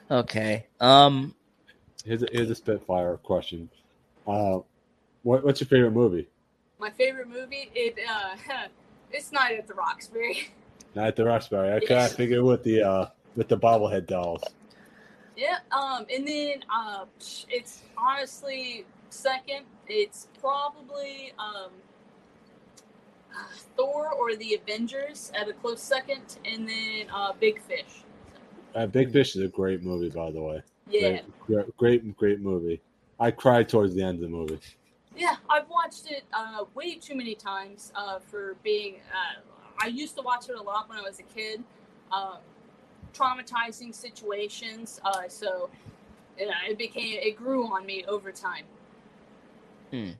Okay. 0.10 0.66
Um 0.80 1.34
Here's 2.06 2.24
a, 2.24 2.28
here's 2.32 2.50
a 2.50 2.56
Spitfire 2.56 3.18
question. 3.18 3.70
Uh, 4.26 4.60
what, 5.24 5.44
what's 5.44 5.60
your 5.60 5.68
favorite 5.68 5.92
movie? 5.92 6.28
my 6.80 6.90
favorite 6.92 7.28
movie, 7.28 7.70
it 7.76 7.98
uh, 8.10 8.36
it's 9.12 9.32
Night 9.32 9.58
at 9.58 9.68
the 9.68 9.74
Roxbury. 9.74 10.52
Night 10.96 11.08
at 11.08 11.16
the 11.16 11.26
Roxbury. 11.26 11.70
Okay, 11.72 11.86
I 11.96 12.00
kind 12.02 12.12
of 12.12 12.16
figured 12.16 12.44
with 12.44 12.64
the 12.64 12.84
uh, 12.84 13.06
with 13.36 13.48
the 13.50 13.58
bobblehead 13.58 14.06
dolls. 14.08 14.44
Yeah, 15.38 15.60
um, 15.72 16.08
and 16.12 16.28
then 16.28 16.66
uh, 16.76 17.06
it's 17.48 17.84
honestly 17.96 18.86
second. 19.10 19.66
It's 19.88 20.28
probably 20.42 21.32
um, 21.38 21.70
Thor 23.78 24.12
or 24.12 24.36
the 24.36 24.56
Avengers 24.56 25.32
at 25.36 25.48
a 25.48 25.54
close 25.54 25.82
second, 25.82 26.40
and 26.44 26.68
then 26.68 27.06
uh, 27.14 27.34
Big 27.40 27.62
Fish. 27.62 28.04
Uh, 28.74 28.88
Big 28.88 29.12
Fish 29.12 29.36
is 29.36 29.44
a 29.44 29.48
great 29.48 29.84
movie, 29.84 30.10
by 30.10 30.32
the 30.32 30.42
way. 30.42 30.64
Yeah, 30.90 31.20
Great, 31.46 31.78
great, 31.78 32.18
great 32.18 32.42
movie. 32.42 32.82
I 33.20 33.30
cried 33.30 33.70
towards 33.70 33.94
the 33.94 34.02
end 34.02 34.16
of 34.16 34.22
the 34.22 34.30
movie. 34.30 34.60
yeah, 35.16 35.36
I've 35.52 35.70
watched 35.70 36.10
it 36.10 36.24
uh, 36.34 36.66
way 36.74 36.96
too 36.96 37.16
many 37.16 37.36
times 37.36 37.92
uh, 37.96 38.18
for 38.20 38.56
being. 38.64 38.96
Uh, 39.12 39.42
I 39.84 39.88
used 39.88 40.16
to 40.16 40.24
watch 40.24 40.50
it 40.50 40.56
a 40.56 40.62
lot 40.62 40.90
when 40.90 40.98
I 40.98 41.02
was 41.04 41.20
a 41.20 41.24
kid. 41.24 41.64
Um, 43.20 43.38
traumatizing 43.38 43.94
situations, 43.94 45.00
uh, 45.04 45.28
so 45.28 45.70
you 46.38 46.46
know, 46.46 46.54
it 46.68 46.78
became 46.78 47.20
it 47.22 47.36
grew 47.36 47.66
on 47.66 47.86
me 47.86 48.06
over 48.08 48.32
time. 48.32 48.64
Hmm. 49.92 50.12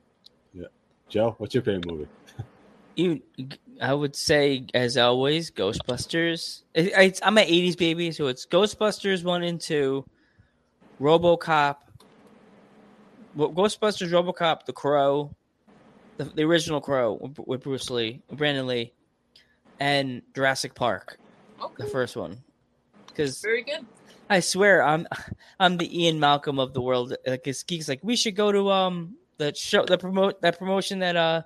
Yeah, 0.52 0.66
Joe, 1.08 1.34
what's 1.38 1.54
your 1.54 1.62
favorite 1.62 1.86
movie? 1.86 2.08
you 2.96 3.22
I 3.80 3.94
would 3.94 4.16
say 4.16 4.66
as 4.74 4.96
always 4.96 5.50
Ghostbusters. 5.50 6.62
It, 6.74 6.92
it's, 6.96 7.20
I'm 7.22 7.38
an 7.38 7.46
80s 7.46 7.78
baby, 7.78 8.10
so 8.12 8.26
it's 8.26 8.44
Ghostbusters 8.46 9.24
1 9.24 9.42
and 9.44 9.60
2, 9.60 10.04
RoboCop 11.00 11.76
Well, 13.36 13.52
Ghostbusters, 13.52 14.10
RoboCop, 14.10 14.64
The 14.64 14.72
Crow, 14.72 15.30
the, 16.16 16.24
the 16.24 16.42
original 16.42 16.80
Crow 16.80 17.18
with, 17.20 17.38
with 17.46 17.62
Bruce 17.62 17.88
Lee, 17.88 18.20
Brandon 18.32 18.66
Lee, 18.66 18.92
and 19.78 20.22
Jurassic 20.34 20.74
Park, 20.74 21.18
Okay, 21.62 21.84
the 21.84 21.86
first 21.86 22.16
one. 22.16 22.38
Because 23.18 23.40
very 23.40 23.62
good. 23.62 23.84
I 24.30 24.40
swear, 24.40 24.82
I'm 24.82 25.06
I'm 25.60 25.76
the 25.76 26.04
Ian 26.04 26.20
Malcolm 26.20 26.58
of 26.58 26.72
the 26.72 26.80
world. 26.80 27.14
Like 27.26 27.46
it's 27.46 27.62
geeks, 27.62 27.88
like 27.88 28.00
we 28.02 28.16
should 28.16 28.36
go 28.36 28.52
to 28.52 28.70
um 28.70 29.16
the 29.38 29.52
show, 29.54 29.84
the 29.84 29.98
promote 29.98 30.40
that 30.42 30.58
promotion 30.58 31.00
that 31.00 31.16
uh, 31.16 31.42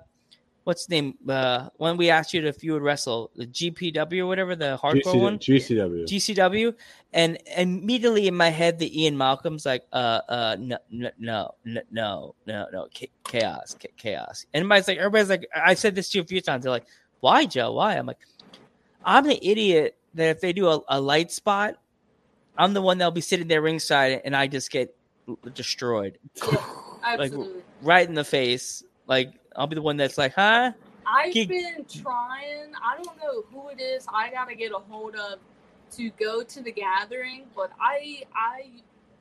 what's 0.65 0.85
the 0.85 1.01
name? 1.01 1.17
Uh, 1.27 1.69
when 1.77 1.97
we 1.97 2.11
asked 2.11 2.33
you 2.33 2.41
to 2.41 2.47
if 2.47 2.63
you 2.63 2.73
would 2.73 2.83
wrestle 2.83 3.31
the 3.35 3.47
GPW 3.47 4.19
or 4.19 4.27
whatever 4.27 4.55
the 4.55 4.79
hardcore 4.81 5.19
one, 5.19 5.39
GCW. 5.39 6.05
GCW, 6.05 6.75
and 7.13 7.39
immediately 7.57 8.27
in 8.27 8.35
my 8.35 8.49
head, 8.49 8.77
the 8.77 9.01
Ian 9.01 9.17
Malcolm's 9.17 9.65
like, 9.65 9.85
uh, 9.91 10.21
uh, 10.29 10.57
no, 10.59 10.77
no, 10.91 11.09
no, 11.17 11.55
no, 11.65 11.85
no, 11.91 12.35
no, 12.45 12.67
no, 12.71 12.87
chaos, 13.23 13.75
chaos. 13.97 14.45
And 14.53 14.61
everybody's 14.61 14.87
like, 14.87 14.97
everybody's 14.99 15.29
like, 15.29 15.47
I 15.55 15.73
said 15.73 15.95
this 15.95 16.09
to 16.11 16.19
you 16.19 16.23
a 16.23 16.27
few 16.27 16.41
times. 16.41 16.63
They're 16.63 16.71
like, 16.71 16.87
why, 17.21 17.45
Joe? 17.45 17.73
Why? 17.73 17.95
I'm 17.95 18.05
like, 18.05 18.19
I'm 19.03 19.25
the 19.25 19.45
idiot 19.45 19.97
that 20.15 20.29
if 20.29 20.41
they 20.41 20.53
do 20.53 20.67
a, 20.67 20.81
a 20.87 21.01
light 21.01 21.31
spot, 21.31 21.77
I'm 22.57 22.73
the 22.73 22.81
one 22.81 22.97
that'll 22.97 23.11
be 23.11 23.21
sitting 23.21 23.47
there 23.47 23.61
ringside 23.61 24.21
and 24.25 24.35
I 24.35 24.47
just 24.47 24.71
get 24.71 24.95
destroyed 25.53 26.17
Absolutely. 27.03 27.61
right 27.81 28.07
in 28.07 28.13
the 28.13 28.23
face. 28.23 28.83
Like 29.07 29.33
I'll 29.55 29.67
be 29.67 29.75
the 29.75 29.81
one 29.81 29.97
that's 29.97 30.17
like, 30.17 30.33
huh? 30.33 30.71
I've 31.05 31.33
been 31.33 31.85
trying. 31.89 32.71
I 32.81 32.95
don't 32.95 33.17
know 33.17 33.43
who 33.51 33.69
it 33.69 33.81
is. 33.81 34.05
I 34.11 34.31
gotta 34.31 34.55
get 34.55 34.71
a 34.71 34.79
hold 34.79 35.15
of 35.15 35.39
to 35.91 36.09
go 36.11 36.43
to 36.43 36.61
the 36.61 36.71
gathering. 36.71 37.45
But 37.55 37.71
I, 37.79 38.23
I, 38.35 38.69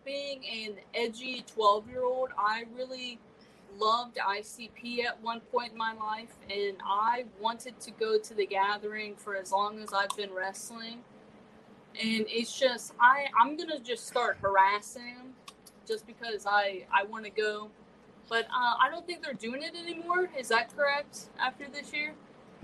being 0.04 0.42
an 0.46 0.74
edgy 0.94 1.44
twelve-year-old, 1.52 2.30
I 2.38 2.64
really 2.76 3.18
loved 3.78 4.16
ICP 4.16 5.04
at 5.04 5.20
one 5.22 5.40
point 5.40 5.72
in 5.72 5.78
my 5.78 5.92
life, 5.94 6.34
and 6.50 6.76
I 6.84 7.24
wanted 7.40 7.78
to 7.80 7.90
go 7.92 8.18
to 8.18 8.34
the 8.34 8.46
gathering 8.46 9.16
for 9.16 9.36
as 9.36 9.52
long 9.52 9.78
as 9.80 9.92
I've 9.92 10.16
been 10.16 10.32
wrestling. 10.32 11.00
And 12.00 12.24
it's 12.28 12.58
just 12.58 12.94
I, 13.00 13.26
I'm 13.40 13.56
gonna 13.56 13.80
just 13.80 14.06
start 14.06 14.38
harassing 14.40 15.14
them, 15.16 15.34
just 15.86 16.06
because 16.06 16.46
I, 16.46 16.86
I 16.92 17.04
want 17.04 17.24
to 17.24 17.30
go. 17.30 17.70
But 18.28 18.46
uh, 18.46 18.74
I 18.80 18.88
don't 18.90 19.06
think 19.06 19.22
they're 19.22 19.34
doing 19.34 19.62
it 19.62 19.74
anymore. 19.76 20.30
Is 20.38 20.48
that 20.48 20.74
correct? 20.74 21.26
After 21.38 21.66
this 21.72 21.92
year? 21.92 22.14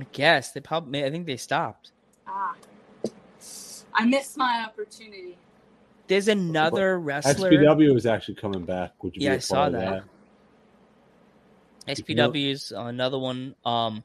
I 0.01 0.07
guess 0.13 0.53
they 0.53 0.61
probably. 0.61 1.05
I 1.05 1.11
think 1.11 1.27
they 1.27 1.37
stopped. 1.37 1.93
Ah, 2.27 2.55
I 3.93 4.05
missed 4.07 4.37
my 4.37 4.65
opportunity. 4.67 5.37
There's 6.07 6.29
another 6.29 6.99
wrestler. 6.99 7.53
SPW 7.53 7.95
is 7.95 8.07
actually 8.07 8.37
coming 8.37 8.65
back. 8.65 8.93
Would 9.03 9.17
you 9.17 9.23
Yeah, 9.23 9.31
be 9.31 9.35
I 9.35 9.39
a 9.39 9.43
saw 9.43 9.69
that. 9.69 9.99
of 9.99 10.05
that. 11.89 11.99
SPW's 12.07 12.73
another 12.73 13.19
one. 13.19 13.55
Um, 13.65 14.03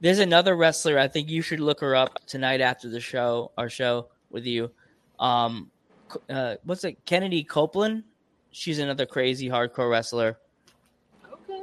there's 0.00 0.18
another 0.18 0.56
wrestler. 0.56 0.98
I 0.98 1.08
think 1.08 1.28
you 1.30 1.42
should 1.42 1.60
look 1.60 1.80
her 1.80 1.94
up 1.96 2.24
tonight 2.26 2.60
after 2.60 2.88
the 2.88 3.00
show, 3.00 3.50
our 3.56 3.68
show 3.68 4.08
with 4.30 4.44
you. 4.46 4.70
Um, 5.18 5.70
uh, 6.30 6.56
what's 6.64 6.84
it? 6.84 6.98
Kennedy 7.06 7.42
Copeland. 7.42 8.04
She's 8.50 8.78
another 8.78 9.06
crazy 9.06 9.48
hardcore 9.48 9.90
wrestler. 9.90 10.38
Okay. 11.32 11.62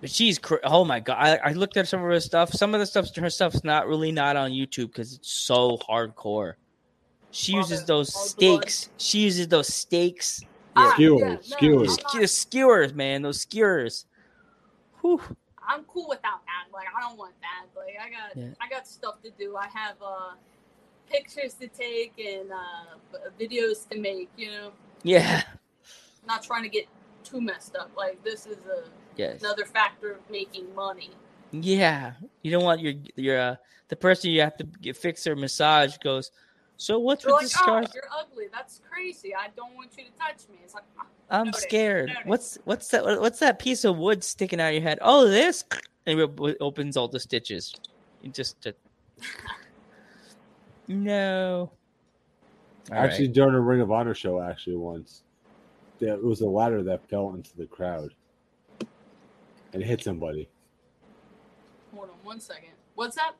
But 0.00 0.10
she's 0.10 0.38
cra- 0.38 0.60
oh 0.64 0.84
my 0.84 1.00
god! 1.00 1.16
I, 1.18 1.50
I 1.50 1.52
looked 1.52 1.76
at 1.76 1.88
some 1.88 2.00
of 2.00 2.06
her 2.06 2.20
stuff. 2.20 2.50
Some 2.52 2.74
of 2.74 2.80
the 2.80 2.86
stuff, 2.86 3.14
her 3.16 3.30
stuff's 3.30 3.64
not 3.64 3.86
really 3.88 4.12
not 4.12 4.36
on 4.36 4.50
YouTube 4.50 4.88
because 4.88 5.14
it's 5.14 5.32
so 5.32 5.78
hardcore. 5.88 6.54
She 7.30 7.52
uses 7.52 7.80
the- 7.80 7.86
those 7.86 8.14
all 8.14 8.22
stakes. 8.22 8.88
She 8.96 9.20
uses 9.20 9.48
those 9.48 9.68
stakes. 9.72 10.42
Ah, 10.76 10.92
Skewers, 10.94 11.20
yeah, 11.20 11.28
no, 11.34 11.40
skewers. 11.40 11.90
I'm, 11.98 12.04
The 12.14 12.20
not- 12.20 12.30
skewers, 12.30 12.94
man. 12.94 13.22
Those 13.22 13.40
skewers. 13.40 14.06
Whew. 15.08 15.36
I'm 15.66 15.84
cool 15.84 16.06
without 16.08 16.40
that. 16.44 16.72
Like 16.72 16.86
I 16.96 17.00
don't 17.00 17.16
want 17.18 17.34
that. 17.40 17.66
Like 17.78 17.94
I 18.00 18.10
got 18.10 18.36
Yeah. 18.36 18.52
I 18.60 18.68
got 18.68 18.86
stuff 18.86 19.22
to 19.22 19.30
do. 19.38 19.56
I 19.56 19.66
have 19.68 19.96
uh 20.02 20.34
pictures 21.10 21.54
to 21.54 21.68
take 21.68 22.12
and 22.18 22.50
uh 22.52 23.28
videos 23.40 23.88
to 23.88 23.98
make. 23.98 24.28
You 24.36 24.50
know, 24.50 24.72
Yeah. 25.02 25.42
not 26.26 26.42
trying 26.42 26.62
to 26.62 26.68
get 26.68 26.86
too 27.24 27.40
messed 27.40 27.74
up. 27.76 27.90
Like 27.96 28.22
this 28.22 28.46
is 28.46 28.58
a, 28.66 28.84
Yes. 29.16 29.40
another 29.40 29.64
factor 29.64 30.12
of 30.12 30.18
making 30.30 30.74
money. 30.74 31.10
Yeah. 31.52 32.12
You 32.42 32.50
don't 32.50 32.64
want 32.64 32.80
your 32.80 32.94
your 33.16 33.40
uh, 33.40 33.56
the 33.88 33.96
person 33.96 34.30
you 34.30 34.42
have 34.42 34.56
to 34.58 34.64
get 34.64 34.96
fix 34.96 35.24
their 35.24 35.36
massage 35.36 35.96
goes. 35.98 36.30
So 36.78 37.00
what's 37.00 37.24
They're 37.24 37.34
with 37.34 37.42
like, 37.42 37.50
the 37.50 37.58
oh, 37.58 37.64
scars? 37.64 37.88
you're 37.92 38.04
ugly. 38.16 38.46
That's 38.52 38.80
crazy. 38.88 39.34
I 39.34 39.48
don't 39.56 39.74
want 39.74 39.90
you 39.98 40.04
to 40.04 40.10
touch 40.12 40.48
me. 40.48 40.58
It's 40.62 40.74
like, 40.74 40.84
ah, 40.98 41.06
I'm 41.28 41.46
noted, 41.46 41.60
scared. 41.60 42.08
noted. 42.08 42.26
What's 42.26 42.58
what's 42.64 42.88
that? 42.88 43.04
What's 43.04 43.40
that 43.40 43.58
piece 43.58 43.84
of 43.84 43.98
wood 43.98 44.22
sticking 44.22 44.60
out 44.60 44.68
of 44.68 44.74
your 44.74 44.82
head? 44.82 45.00
Oh, 45.02 45.28
this. 45.28 45.64
And 46.06 46.20
it 46.20 46.56
opens 46.60 46.96
all 46.96 47.08
the 47.08 47.18
stitches. 47.18 47.74
You 48.22 48.30
just. 48.30 48.64
uh, 48.64 48.72
no. 50.86 51.72
All 52.90 52.96
right. 52.96 53.10
Actually, 53.10 53.28
during 53.28 53.56
a 53.56 53.60
Ring 53.60 53.80
of 53.80 53.90
Honor 53.90 54.14
show, 54.14 54.40
actually 54.40 54.76
once, 54.76 55.24
there 55.98 56.14
it 56.14 56.22
was 56.22 56.42
a 56.42 56.48
ladder 56.48 56.84
that 56.84 57.06
fell 57.10 57.34
into 57.34 57.56
the 57.56 57.66
crowd 57.66 58.14
and 59.72 59.82
hit 59.82 60.02
somebody. 60.02 60.48
Hold 61.92 62.10
on 62.10 62.16
one 62.22 62.40
second. 62.40 62.70
What's 62.94 63.16
that? 63.16 63.32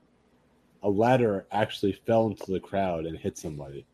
A 0.82 0.88
ladder 0.88 1.46
actually 1.50 1.92
fell 1.92 2.26
into 2.26 2.52
the 2.52 2.60
crowd 2.60 3.06
and 3.06 3.18
hit 3.18 3.36
somebody. 3.36 3.84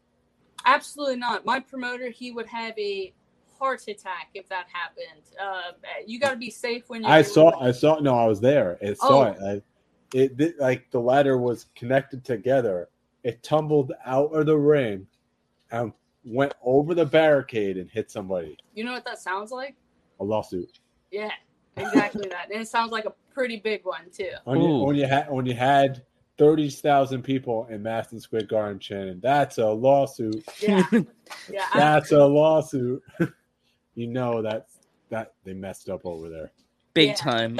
Absolutely 0.66 1.16
not. 1.16 1.44
My 1.44 1.60
promoter, 1.60 2.10
he 2.10 2.30
would 2.30 2.46
have 2.46 2.78
a 2.78 3.12
heart 3.58 3.86
attack 3.88 4.28
if 4.34 4.48
that 4.48 4.66
happened. 4.72 5.24
Uh, 5.40 5.72
you 6.06 6.18
got 6.18 6.30
to 6.30 6.36
be 6.36 6.50
safe 6.50 6.84
when 6.88 7.02
you're. 7.02 7.10
I 7.10 7.22
saw. 7.22 7.58
I 7.60 7.72
saw. 7.72 7.98
No, 8.00 8.16
I 8.18 8.26
was 8.26 8.40
there. 8.40 8.78
I 8.82 8.94
saw 8.94 9.20
Oh. 9.20 9.22
it. 9.22 9.38
I, 9.42 9.62
it, 10.16 10.40
it 10.40 10.60
like 10.60 10.90
the 10.90 11.00
ladder 11.00 11.38
was 11.38 11.66
connected 11.74 12.24
together. 12.24 12.88
It 13.22 13.42
tumbled 13.42 13.92
out 14.04 14.34
of 14.34 14.46
the 14.46 14.56
ring 14.56 15.06
and 15.70 15.92
went 16.24 16.54
over 16.62 16.94
the 16.94 17.06
barricade 17.06 17.76
and 17.78 17.90
hit 17.90 18.10
somebody. 18.10 18.56
You 18.74 18.84
know 18.84 18.92
what 18.92 19.04
that 19.06 19.18
sounds 19.18 19.50
like? 19.50 19.76
A 20.20 20.24
lawsuit. 20.24 20.78
Yeah, 21.10 21.30
exactly 21.76 22.28
that. 22.28 22.50
And 22.52 22.60
it 22.60 22.68
sounds 22.68 22.92
like 22.92 23.06
a 23.06 23.12
pretty 23.32 23.56
big 23.56 23.84
one 23.84 24.10
too. 24.14 24.30
When 24.44 24.60
you, 24.60 24.78
when 24.78 24.96
you 24.96 25.06
had 25.06 25.30
when 25.30 25.46
you 25.46 25.54
had 25.54 26.02
thirty 26.38 26.70
thousand 26.70 27.22
people 27.22 27.66
in 27.70 27.82
Madison 27.82 28.20
Square 28.20 28.44
Garden 28.44 28.78
chanting, 28.78 29.20
"That's 29.20 29.58
a 29.58 29.68
lawsuit! 29.68 30.44
Yeah, 30.60 30.82
yeah. 31.50 31.66
That's 31.74 32.12
a 32.12 32.24
lawsuit!" 32.24 33.02
you 33.94 34.06
know 34.08 34.42
that 34.42 34.66
that 35.10 35.34
they 35.44 35.52
messed 35.54 35.88
up 35.88 36.02
over 36.04 36.28
there. 36.28 36.52
Big 36.94 37.08
Yeah. 37.10 37.14
time. 37.14 37.58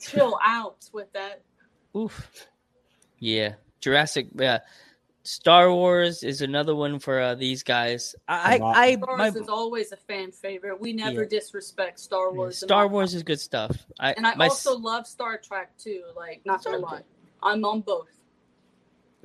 Chill 0.00 0.38
out 0.44 0.88
with 0.92 1.12
that. 1.12 1.42
Oof. 1.96 2.46
Yeah. 3.18 3.54
Jurassic. 3.80 4.28
Yeah. 4.34 4.58
Star 5.22 5.72
Wars 5.72 6.22
is 6.22 6.42
another 6.42 6.74
one 6.74 6.98
for 6.98 7.18
uh, 7.20 7.34
these 7.34 7.62
guys. 7.62 8.14
I, 8.28 8.54
I'm 8.54 8.60
not- 8.60 8.76
I, 8.76 8.94
Star 8.96 9.16
my, 9.16 9.30
Wars 9.30 9.36
is 9.42 9.48
always 9.48 9.92
a 9.92 9.96
fan 9.96 10.32
favorite. 10.32 10.80
We 10.80 10.92
never 10.92 11.22
Yeah. 11.22 11.28
disrespect 11.30 11.98
Star 12.00 12.32
Wars. 12.32 12.60
in 12.62 12.68
Star 12.68 12.88
Wars 12.88 13.14
is 13.14 13.22
good 13.22 13.40
stuff. 13.40 13.70
I, 13.98 14.12
and 14.12 14.26
I 14.26 14.34
my, 14.34 14.48
also 14.48 14.76
love 14.76 15.06
Star 15.06 15.38
Trek 15.38 15.70
too. 15.78 16.02
Like, 16.16 16.42
not 16.44 16.62
gonna 16.64 16.78
Star 16.78 16.90
lie, 16.92 17.02
I'm 17.44 17.64
on 17.64 17.80
both. 17.82 18.08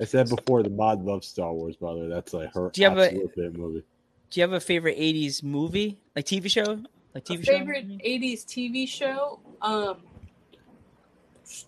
I 0.00 0.04
said 0.04 0.28
before 0.28 0.62
the 0.62 0.70
mod 0.70 1.04
loves 1.04 1.26
Star 1.26 1.52
Wars, 1.52 1.76
brother. 1.76 2.08
That's 2.08 2.32
like 2.32 2.52
her 2.54 2.70
Do 2.72 2.80
you 2.80 2.88
have 2.88 2.98
a- 2.98 3.10
favorite 3.10 3.54
movie. 3.56 3.84
do 4.30 4.40
you 4.40 4.42
have 4.42 4.52
a 4.52 4.60
favorite 4.60 4.96
'80s 4.98 5.42
movie, 5.42 6.00
like 6.14 6.24
TV 6.26 6.48
show, 6.50 6.82
like 7.14 7.24
TV 7.24 7.40
A 7.40 7.44
show? 7.44 7.52
favorite 7.58 7.88
'80s 8.04 8.44
TV 8.44 8.86
show, 8.88 9.40
um, 9.62 9.98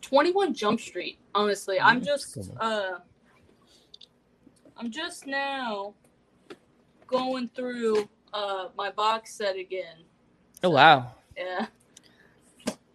21 0.01 0.55
Jump 0.55 0.81
Street. 0.81 1.19
Honestly, 1.35 1.81
I'm 1.81 2.01
Mm, 2.01 2.05
just, 2.07 2.39
uh, 2.61 2.99
I'm 4.77 4.91
just 4.91 5.27
now 5.27 5.95
going 7.07 7.49
through 7.49 8.09
uh 8.33 8.69
my 8.77 8.91
box 8.91 9.35
set 9.35 9.57
again. 9.57 9.97
Oh 10.63 10.71
wow! 10.71 11.13
Yeah, 11.37 11.67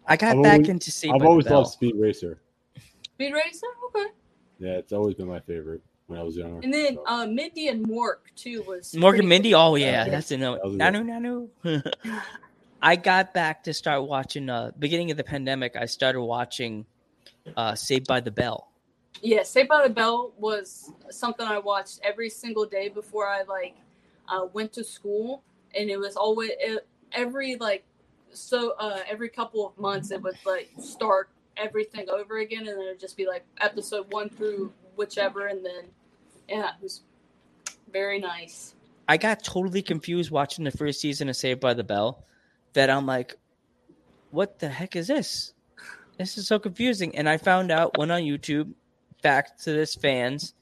I 0.06 0.16
got 0.16 0.36
I've 0.36 0.42
back 0.42 0.52
always- 0.54 0.68
into 0.68 0.90
Saved 0.90 1.14
I've 1.14 1.22
always 1.22 1.46
loved 1.46 1.70
Speed 1.70 1.94
Racer. 1.96 2.40
Speed 3.18 3.34
Racer. 3.34 3.66
Okay, 3.88 4.06
Yeah, 4.60 4.70
it's 4.74 4.92
always 4.92 5.16
been 5.16 5.26
my 5.26 5.40
favorite 5.40 5.82
when 6.06 6.20
I 6.20 6.22
was 6.22 6.36
younger. 6.36 6.60
and 6.62 6.72
then 6.72 6.94
So, 6.94 7.02
uh, 7.04 7.26
Mindy 7.26 7.66
and 7.66 7.84
Mork 7.84 8.18
too 8.36 8.62
was 8.62 8.94
Morgan 8.94 9.22
pretty 9.22 9.28
Mindy. 9.28 9.50
cool. 9.50 9.60
Oh 9.60 9.74
yeah, 9.74 10.04
Yeah. 10.04 10.10
that's 10.12 10.30
a 10.30 10.36
no. 10.36 10.54
That 10.76 10.94
Nanu 10.94 11.48
nanu. 11.64 12.22
I 12.82 12.94
got 12.94 13.34
back 13.34 13.64
to 13.64 13.74
start 13.74 14.04
watching. 14.06 14.48
Uh, 14.48 14.70
beginning 14.78 15.10
of 15.10 15.16
the 15.16 15.24
pandemic, 15.24 15.74
I 15.74 15.86
started 15.86 16.20
watching 16.22 16.86
uh, 17.56 17.74
Saved 17.74 18.06
by 18.06 18.20
the 18.20 18.30
Bell. 18.30 18.70
Yeah, 19.20 19.42
Saved 19.42 19.68
by 19.68 19.82
the 19.88 19.92
Bell 19.92 20.32
was 20.38 20.92
something 21.10 21.44
I 21.44 21.58
watched 21.58 21.98
every 22.04 22.30
single 22.30 22.66
day 22.66 22.88
before 22.88 23.26
I 23.26 23.42
like 23.42 23.74
uh, 24.28 24.46
went 24.52 24.72
to 24.74 24.84
school, 24.84 25.42
and 25.74 25.90
it 25.90 25.96
was 25.98 26.14
always 26.14 26.52
it, 26.60 26.86
every 27.10 27.56
like 27.56 27.82
so 28.30 28.74
uh, 28.78 29.00
every 29.10 29.28
couple 29.28 29.66
of 29.66 29.76
months 29.76 30.12
it 30.12 30.22
would 30.22 30.38
like 30.46 30.70
start 30.78 31.30
everything 31.58 32.08
over 32.08 32.38
again, 32.38 32.66
and 32.66 32.78
then 32.78 32.86
it'd 32.86 33.00
just 33.00 33.16
be 33.16 33.26
like 33.26 33.44
episode 33.60 34.12
one 34.12 34.28
through 34.28 34.72
whichever, 34.96 35.46
and 35.46 35.64
then 35.64 35.84
yeah, 36.48 36.68
it 36.68 36.82
was 36.82 37.02
very 37.92 38.18
nice. 38.18 38.74
I 39.08 39.16
got 39.16 39.42
totally 39.42 39.82
confused 39.82 40.30
watching 40.30 40.64
the 40.64 40.70
first 40.70 41.00
season 41.00 41.28
of 41.28 41.36
Saved 41.36 41.60
by 41.60 41.74
the 41.74 41.84
Bell. 41.84 42.24
That 42.74 42.90
I'm 42.90 43.06
like, 43.06 43.34
what 44.30 44.58
the 44.58 44.68
heck 44.68 44.94
is 44.94 45.06
this? 45.06 45.54
This 46.18 46.36
is 46.36 46.46
so 46.46 46.58
confusing. 46.58 47.16
And 47.16 47.28
I 47.28 47.38
found 47.38 47.70
out 47.70 47.96
when 47.96 48.10
on 48.10 48.22
YouTube, 48.22 48.72
back 49.22 49.56
to 49.60 49.72
this 49.72 49.94
fans, 49.94 50.54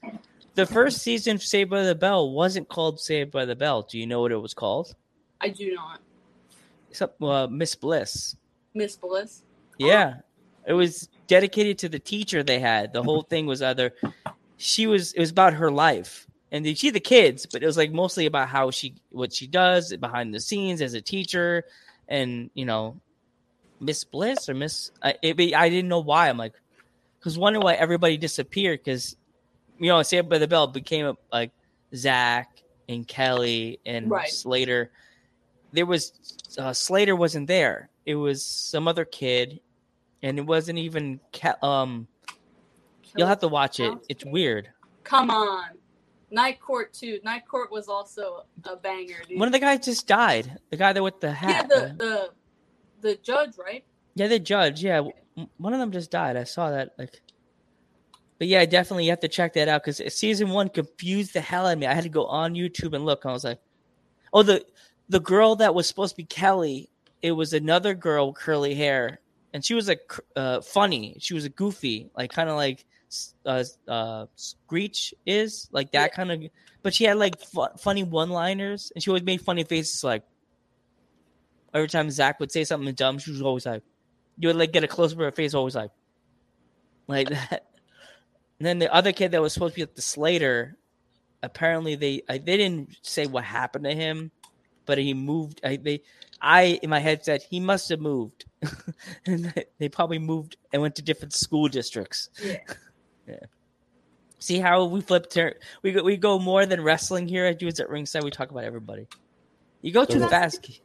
the 0.55 0.65
first 0.65 0.99
season 1.01 1.35
of 1.35 1.43
Saved 1.43 1.69
by 1.69 1.83
the 1.83 1.95
Bell 1.95 2.31
wasn't 2.31 2.69
called 2.69 2.99
Saved 2.99 3.31
by 3.31 3.43
the 3.45 3.55
Bell. 3.55 3.81
Do 3.81 3.99
you 3.99 4.07
know 4.07 4.21
what 4.21 4.31
it 4.31 4.37
was 4.37 4.53
called? 4.53 4.95
I 5.41 5.49
do 5.49 5.73
not 5.73 5.99
Some, 6.91 7.09
uh, 7.21 7.47
Miss 7.47 7.75
Bliss. 7.75 8.35
miss 8.73 8.95
Bliss. 8.95 9.43
Yeah. 9.77 10.15
It 10.67 10.73
was 10.73 11.07
dedicated 11.27 11.77
to 11.79 11.89
the 11.89 11.97
teacher 11.97 12.43
they 12.43 12.59
had. 12.59 12.91
The 12.91 13.01
whole 13.01 13.21
thing 13.21 13.45
was 13.45 13.61
either 13.61 13.93
she 14.57 14.85
was 14.85 15.13
it 15.13 15.19
was 15.19 15.31
about 15.31 15.53
her 15.53 15.71
life. 15.71 16.27
And 16.51 16.77
she 16.77 16.89
the 16.91 16.99
kids, 16.99 17.45
but 17.45 17.63
it 17.63 17.65
was 17.65 17.77
like 17.77 17.91
mostly 17.91 18.25
about 18.25 18.49
how 18.49 18.69
she 18.71 18.95
what 19.11 19.33
she 19.33 19.47
does 19.47 19.95
behind 19.95 20.33
the 20.33 20.39
scenes 20.39 20.81
as 20.81 20.93
a 20.93 21.01
teacher 21.01 21.63
and 22.09 22.49
you 22.53 22.65
know 22.65 22.99
Miss 23.79 24.03
Bliss 24.03 24.49
or 24.49 24.53
Miss 24.53 24.91
I 25.01 25.15
it, 25.21 25.53
I 25.53 25.69
didn't 25.69 25.89
know 25.89 25.99
why. 25.99 26.29
I'm 26.29 26.37
like 26.37 26.53
cuz 27.21 27.37
wondering 27.37 27.63
why 27.63 27.73
everybody 27.73 28.17
disappeared 28.17 28.83
cuz 28.83 29.15
you 29.79 29.87
know 29.87 30.01
Saved 30.03 30.29
by 30.29 30.37
the 30.37 30.47
Bell 30.47 30.67
became 30.67 31.15
like 31.31 31.51
Zach 31.95 32.49
and 32.89 33.07
Kelly 33.07 33.79
and 33.85 34.09
Right. 34.09 34.29
Slater. 34.29 34.91
There 35.71 35.85
was 35.85 36.13
uh, 36.57 36.73
Slater 36.73 37.15
wasn't 37.15 37.47
there. 37.47 37.89
It 38.05 38.15
was 38.15 38.43
some 38.43 38.87
other 38.87 39.05
kid 39.05 39.59
and 40.23 40.37
it 40.37 40.45
wasn't 40.45 40.79
even 40.79 41.19
Ca- 41.33 41.57
um 41.61 42.07
you'll 43.15 43.27
have 43.27 43.39
to 43.39 43.47
watch 43.47 43.79
it. 43.79 43.93
It's 44.09 44.25
weird. 44.25 44.69
Come 45.03 45.29
on, 45.29 45.69
Night 46.31 46.59
Court 46.59 46.93
too. 46.93 47.19
Night 47.23 47.47
Court 47.47 47.71
was 47.71 47.87
also 47.87 48.45
a 48.65 48.75
banger, 48.75 49.15
dude. 49.27 49.39
One 49.39 49.47
of 49.47 49.53
the 49.53 49.59
guys 49.59 49.85
just 49.85 50.07
died. 50.07 50.59
The 50.69 50.77
guy 50.77 50.93
that 50.93 51.01
with 51.01 51.19
the 51.19 51.27
yeah, 51.27 51.33
hat. 51.33 51.69
the 51.69 51.95
the 51.97 52.29
the 53.01 53.15
judge, 53.17 53.57
right? 53.57 53.83
Yeah, 54.15 54.27
the 54.27 54.39
judge. 54.39 54.83
Yeah, 54.83 55.03
one 55.57 55.73
of 55.73 55.79
them 55.79 55.91
just 55.91 56.11
died. 56.11 56.35
I 56.35 56.43
saw 56.43 56.71
that. 56.71 56.93
Like, 56.97 57.21
but 58.39 58.47
yeah, 58.47 58.65
definitely 58.65 59.05
you 59.05 59.11
have 59.11 59.19
to 59.21 59.27
check 59.27 59.53
that 59.53 59.67
out 59.67 59.83
because 59.83 60.01
season 60.13 60.49
one 60.49 60.69
confused 60.69 61.33
the 61.33 61.41
hell 61.41 61.65
out 61.65 61.73
of 61.73 61.79
me. 61.79 61.87
I 61.87 61.93
had 61.93 62.03
to 62.03 62.09
go 62.09 62.25
on 62.25 62.53
YouTube 62.53 62.93
and 62.93 63.05
look. 63.05 63.25
I 63.25 63.31
was 63.31 63.43
like, 63.43 63.59
oh, 64.33 64.43
the 64.43 64.65
the 65.09 65.19
girl 65.19 65.55
that 65.57 65.73
was 65.73 65.87
supposed 65.87 66.13
to 66.13 66.17
be 66.17 66.25
Kelly, 66.25 66.89
it 67.21 67.31
was 67.31 67.53
another 67.53 67.93
girl 67.93 68.27
with 68.27 68.37
curly 68.37 68.75
hair, 68.75 69.19
and 69.53 69.63
she 69.63 69.73
was 69.73 69.87
like 69.87 70.01
uh, 70.35 70.61
funny. 70.61 71.17
She 71.19 71.33
was 71.33 71.45
a 71.45 71.49
goofy, 71.49 72.09
like 72.15 72.31
kind 72.31 72.49
of 72.49 72.55
like 72.55 72.85
uh, 73.45 73.63
uh, 73.87 74.25
Screech 74.35 75.13
is 75.25 75.69
like 75.71 75.91
that 75.91 76.11
Yeah. 76.11 76.15
kind 76.15 76.31
of. 76.31 76.41
But 76.83 76.93
she 76.93 77.05
had 77.05 77.17
like 77.17 77.39
fu- 77.39 77.67
funny 77.79 78.03
one 78.03 78.29
liners, 78.29 78.91
and 78.93 79.03
she 79.03 79.09
always 79.09 79.23
made 79.23 79.41
funny 79.41 79.63
faces. 79.63 80.03
Like 80.03 80.23
every 81.73 81.87
time 81.87 82.09
Zach 82.09 82.39
would 82.39 82.51
say 82.51 82.63
something 82.63 82.93
dumb, 82.93 83.17
she 83.19 83.31
was 83.31 83.41
always 83.41 83.65
like 83.65 83.83
you 84.37 84.49
would 84.49 84.55
like 84.55 84.71
get 84.71 84.83
a 84.83 84.87
close 84.87 85.11
up 85.13 85.19
of 85.19 85.25
her 85.25 85.31
face, 85.31 85.53
always 85.53 85.75
like, 85.75 85.91
like 87.07 87.29
that. 87.29 87.63
And 88.59 88.65
then 88.65 88.79
the 88.79 88.93
other 88.93 89.11
kid 89.11 89.31
that 89.31 89.41
was 89.41 89.53
supposed 89.53 89.73
to 89.73 89.75
be 89.75 89.83
like 89.83 89.95
the 89.95 90.01
Slater, 90.01 90.77
apparently 91.43 91.95
they 91.95 92.21
I, 92.27 92.37
they 92.37 92.57
didn't 92.57 92.95
say 93.03 93.25
what 93.27 93.43
happened 93.43 93.85
to 93.85 93.93
him, 93.93 94.31
but 94.87 94.97
he 94.97 95.13
moved. 95.13 95.61
I 95.63 95.75
they 95.75 96.01
I 96.41 96.79
in 96.81 96.89
my 96.89 96.97
head 96.99 97.23
said 97.23 97.43
he 97.43 97.59
must 97.59 97.89
have 97.89 97.99
moved, 97.99 98.45
and 99.27 99.45
they- 99.45 99.65
they 99.77 99.89
probably 99.89 100.17
moved 100.17 100.57
and 100.73 100.81
went 100.81 100.95
to 100.95 101.03
different 101.03 101.33
school 101.33 101.67
districts. 101.67 102.29
Yeah. 102.43 102.57
yeah. 103.27 103.39
See 104.39 104.59
how 104.59 104.85
we 104.85 105.01
flip 105.01 105.29
turn? 105.29 105.53
We 105.83 105.91
go 105.91 106.01
we 106.03 106.17
go 106.17 106.39
more 106.39 106.65
than 106.65 106.81
wrestling 106.81 107.27
here 107.27 107.45
at 107.45 107.59
Dudes 107.59 107.79
at 107.79 107.89
Ringside. 107.89 108.23
We 108.23 108.31
talk 108.31 108.49
about 108.49 108.63
everybody. 108.63 109.07
You 109.81 109.91
go 109.91 110.05
too 110.05 110.19
So- 110.19 110.27
fast. 110.27 110.79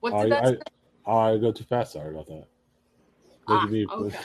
What 0.00 0.12
Oh, 0.12 0.22
did 0.24 0.32
I, 0.32 0.50
that 0.50 0.62
I, 1.06 1.10
oh, 1.10 1.18
I 1.34 1.38
go 1.38 1.50
too 1.50 1.64
fast. 1.64 1.94
Sorry 1.94 2.10
about 2.10 2.26
that. 2.26 2.44
Ah, 3.48 3.64
me- 3.66 3.86
okay. 3.90 4.18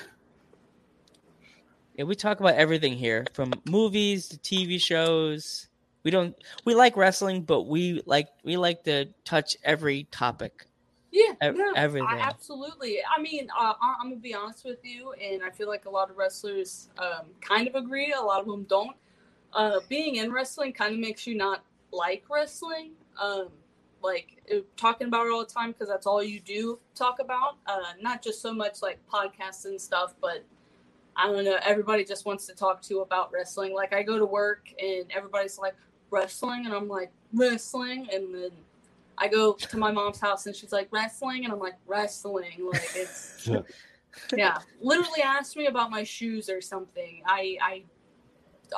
Yeah, 1.96 2.04
we 2.04 2.16
talk 2.16 2.42
about 2.42 2.56
everything 2.56 2.94
here, 2.98 3.26
from 3.34 3.54
movies 3.66 4.28
to 4.28 4.38
TV 4.40 4.78
shows. 4.80 5.69
We 6.04 6.12
don't 6.12 6.36
we 6.66 6.76
like 6.76 6.96
wrestling, 6.96 7.44
but 7.44 7.64
we 7.64 8.02
like 8.06 8.30
we 8.44 8.58
like 8.58 8.84
to 8.84 9.06
touch 9.26 9.58
every 9.64 10.06
topic. 10.12 10.66
Yeah, 11.12 11.34
Ev- 11.42 11.56
no, 11.56 11.74
everything. 11.76 12.08
I, 12.08 12.20
absolutely. 12.20 13.00
I 13.04 13.22
mean, 13.22 13.50
uh, 13.50 13.74
I- 13.82 13.96
I'm 14.00 14.10
gonna 14.10 14.22
be 14.22 14.34
honest 14.34 14.64
with 14.64 14.80
you, 14.84 15.14
and 15.14 15.44
I 15.44 15.50
feel 15.50 15.68
like 15.68 15.86
a 15.86 15.90
lot 15.90 16.10
of 16.10 16.18
wrestlers 16.18 16.90
um, 16.98 17.28
kind 17.42 17.68
of 17.68 17.76
agree. 17.76 18.14
A 18.14 18.22
lot 18.22 18.40
of 18.40 18.46
them 18.46 18.64
don't. 18.64 18.96
Uh, 19.52 19.80
being 19.90 20.18
in 20.18 20.32
wrestling 20.32 20.72
kind 20.72 20.94
of 20.94 21.00
makes 21.00 21.26
you 21.26 21.36
not 21.36 21.64
like 21.92 22.24
wrestling. 22.30 22.92
Um, 23.22 23.50
like 24.02 24.42
uh, 24.54 24.60
talking 24.78 25.08
about 25.08 25.26
it 25.26 25.32
all 25.32 25.44
the 25.44 25.52
time 25.52 25.72
because 25.72 25.90
that's 25.90 26.08
all 26.08 26.24
you 26.24 26.40
do 26.40 26.80
talk 26.96 27.20
about. 27.20 27.58
Uh, 27.66 27.94
not 28.00 28.22
just 28.22 28.42
so 28.42 28.54
much 28.54 28.82
like 28.82 29.00
podcasts 29.12 29.66
and 29.66 29.82
stuff, 29.82 30.14
but 30.22 30.46
I 31.16 31.28
don't 31.28 31.44
know. 31.44 31.58
Everybody 31.64 32.06
just 32.06 32.26
wants 32.26 32.46
to 32.46 32.54
talk 32.54 32.82
to 32.84 32.94
you 32.94 33.02
about 33.02 33.32
wrestling. 33.34 33.74
Like 33.74 33.94
I 33.94 34.04
go 34.04 34.18
to 34.18 34.26
work 34.26 34.70
and 34.82 35.06
everybody's 35.14 35.58
like 35.58 35.76
wrestling, 36.12 36.66
and 36.66 36.74
I'm 36.74 36.88
like 36.88 37.12
wrestling, 37.34 38.08
and 38.14 38.34
then 38.34 38.52
I 39.18 39.28
go 39.28 39.54
to 39.54 39.78
my 39.78 39.92
mom's 39.92 40.20
house 40.20 40.46
and 40.46 40.56
she's 40.56 40.72
like 40.72 40.88
wrestling, 40.92 41.44
and 41.44 41.54
I'm 41.54 41.60
like 41.60 41.76
wrestling. 41.86 42.54
Like 42.72 42.90
it's 42.96 43.50
yeah, 44.36 44.58
literally 44.82 45.22
asked 45.24 45.58
me 45.58 45.68
about 45.68 45.92
my 45.92 46.04
shoes 46.04 46.50
or 46.50 46.62
something. 46.62 47.22
I 47.26 47.58
I 47.62 47.84